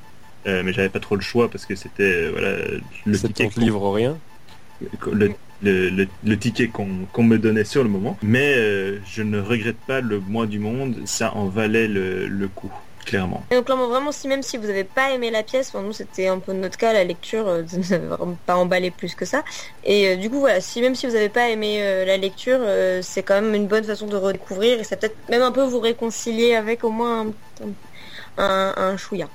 Euh, 0.47 0.61
mais 0.63 0.75
j'avais 0.75 0.91
pas 0.91 1.01
trop 1.01 1.15
le 1.15 1.23
choix 1.23 1.51
parce 1.51 1.65
que 1.65 1.77
c'était 1.77 2.29
voilà 2.29 2.59
le 3.07 3.19
ticket 3.19 3.49
livre 3.57 3.91
rien. 3.91 4.19
Le, 5.63 6.35
ticket 6.37 6.69
qu'on 6.69 7.23
me 7.23 7.39
donnait 7.39 7.65
sur 7.65 7.83
le 7.83 7.89
moment. 7.89 8.19
Mais 8.23 8.55
je 9.07 9.23
ne 9.23 9.41
regrette 9.41 9.81
pas 9.87 10.03
le 10.03 10.21
moins 10.21 10.45
du 10.45 10.59
monde. 10.59 10.97
Ça 11.07 11.35
en 11.35 11.47
valait 11.47 11.89
le 11.89 12.49
coup 12.55 12.71
clairement. 13.05 13.45
Et 13.51 13.55
donc 13.55 13.65
clairement, 13.67 13.89
vraiment, 13.89 14.13
si 14.13 14.29
même 14.29 14.43
si 14.43 14.57
vous 14.57 14.67
n'avez 14.67 14.85
pas 14.85 15.11
aimé 15.11 15.31
la 15.31 15.43
pièce, 15.43 15.73
nous 15.75 15.93
c'était 15.93 16.29
un 16.29 16.39
peu 16.39 16.53
notre 16.53 16.77
cas, 16.77 16.93
la 16.93 17.05
lecture 17.05 17.47
euh, 17.49 17.63
ne 17.73 18.35
pas 18.47 18.57
emballé 18.57 18.91
plus 18.91 19.15
que 19.15 19.25
ça. 19.25 19.45
Et 19.85 20.09
euh, 20.09 20.17
du 20.17 20.31
coup 20.31 20.41
voilà, 20.41 20.61
si 20.61 20.81
même 20.81 20.95
si 20.95 21.07
vous 21.07 21.13
n'avez 21.13 21.29
pas 21.29 21.49
aimé 21.49 21.79
euh, 21.83 22.05
la 22.05 22.17
lecture, 22.17 22.61
c'est 23.03 23.23
quand 23.23 23.41
même 23.41 23.55
une 23.55 23.67
bonne 23.67 23.85
façon 23.85 24.07
de 24.07 24.17
redécouvrir 24.17 24.81
et 24.81 24.85
ça 24.85 24.97
peut-être 24.97 25.17
même 25.29 25.43
un 25.43 25.53
peu 25.53 25.65
vous 25.65 25.81
réconcilier 25.81 26.55
avec 26.55 26.85
au 26.85 26.91
moins 26.91 27.27
un, 28.39 28.75
un, 28.77 28.97
chouïa. 28.97 29.29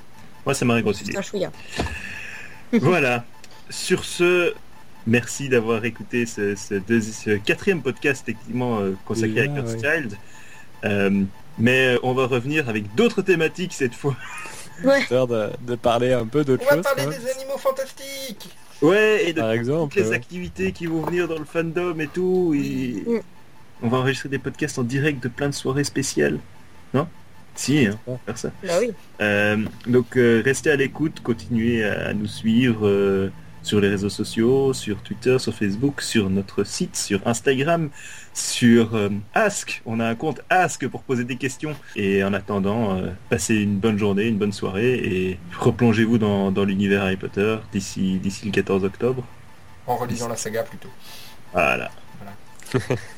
Moi 0.45 0.53
ça 0.53 0.65
m'a 0.65 0.75
réconcilié. 0.75 1.17
Un 1.17 1.21
chouïa. 1.21 1.51
voilà. 2.73 3.25
Sur 3.69 4.05
ce, 4.05 4.53
merci 5.07 5.49
d'avoir 5.49 5.83
écouté 5.85 6.25
ce, 6.25 7.37
quatrième 7.37 7.81
podcast 7.81 8.23
effectivement 8.27 8.79
consacré 9.05 9.41
à 9.41 9.47
Ghost 9.47 9.79
Child. 9.83 10.17
Mais 11.57 11.95
euh, 11.95 11.99
on 12.03 12.13
va 12.13 12.27
revenir 12.27 12.69
avec 12.69 12.93
d'autres 12.95 13.21
thématiques 13.21 13.73
cette 13.73 13.95
fois. 13.95 14.15
histoire 14.99 15.27
de, 15.27 15.75
parler 15.75 16.13
un 16.13 16.25
peu 16.25 16.43
d'autres 16.43 16.63
choses. 16.63 16.73
On 16.73 16.81
va 16.81 16.95
parler 16.95 17.17
des 17.17 17.29
animaux 17.31 17.57
fantastiques 17.57 18.49
Ouais, 18.81 19.29
et 19.29 19.33
de 19.33 19.39
Par 19.39 19.51
exemple, 19.51 19.93
toutes 19.93 20.03
les 20.03 20.11
activités 20.11 20.71
qui 20.71 20.85
vont 20.85 21.01
venir 21.01 21.27
dans 21.27 21.39
le 21.39 21.45
fandom 21.45 21.97
et 21.99 22.07
tout. 22.07 22.53
Et... 22.55 23.03
Mm. 23.07 23.21
On 23.81 23.89
va 23.89 23.97
enregistrer 23.97 24.29
des 24.29 24.39
podcasts 24.39 24.79
en 24.79 24.83
direct 24.83 25.21
de 25.23 25.27
plein 25.27 25.49
de 25.49 25.53
soirées 25.53 25.83
spéciales. 25.83 26.39
Non? 26.93 27.07
Si, 27.55 27.87
hein, 27.87 27.97
faire 28.25 28.37
ça. 28.37 28.51
Bah 28.63 28.73
oui. 28.79 28.91
Euh, 29.21 29.57
donc 29.87 30.17
euh, 30.17 30.41
restez 30.43 30.71
à 30.71 30.75
l'écoute, 30.75 31.21
continuez 31.23 31.85
à, 31.85 32.13
nous 32.13 32.27
suivre 32.27 32.85
euh, 32.85 33.31
sur 33.65 33.81
les 33.81 33.89
réseaux 33.89 34.09
sociaux, 34.09 34.73
sur 34.73 35.01
Twitter, 35.01 35.39
sur 35.39 35.53
Facebook, 35.53 36.01
sur 36.01 36.29
notre 36.29 36.63
site, 36.63 36.95
sur 36.95 37.19
Instagram, 37.25 37.89
sur 38.33 38.97
Ask. 39.33 39.81
On 39.85 39.99
a 39.99 40.07
un 40.07 40.15
compte 40.15 40.41
Ask 40.49 40.87
pour 40.87 41.01
poser 41.01 41.23
des 41.23 41.35
questions. 41.35 41.75
Et 41.95 42.23
en 42.23 42.33
attendant, 42.33 43.01
passez 43.29 43.55
une 43.55 43.77
bonne 43.77 43.97
journée, 43.97 44.27
une 44.27 44.37
bonne 44.37 44.53
soirée 44.53 44.93
et 44.93 45.39
replongez-vous 45.59 46.19
dans, 46.19 46.51
dans 46.51 46.63
l'univers 46.63 47.03
Harry 47.03 47.17
Potter 47.17 47.57
d'ici 47.71 48.19
d'ici 48.19 48.45
le 48.45 48.51
14 48.51 48.83
octobre. 48.85 49.23
En 49.87 49.95
relisant 49.95 50.27
la 50.27 50.35
saga 50.35 50.63
plutôt. 50.63 50.89
Voilà. 51.51 51.89
voilà. 52.19 52.85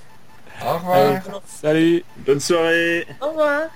Au 0.65 0.77
revoir. 0.77 1.41
salut. 1.45 2.03
Bonne 2.25 2.39
soirée. 2.39 3.05
Au 3.21 3.29
revoir. 3.29 3.69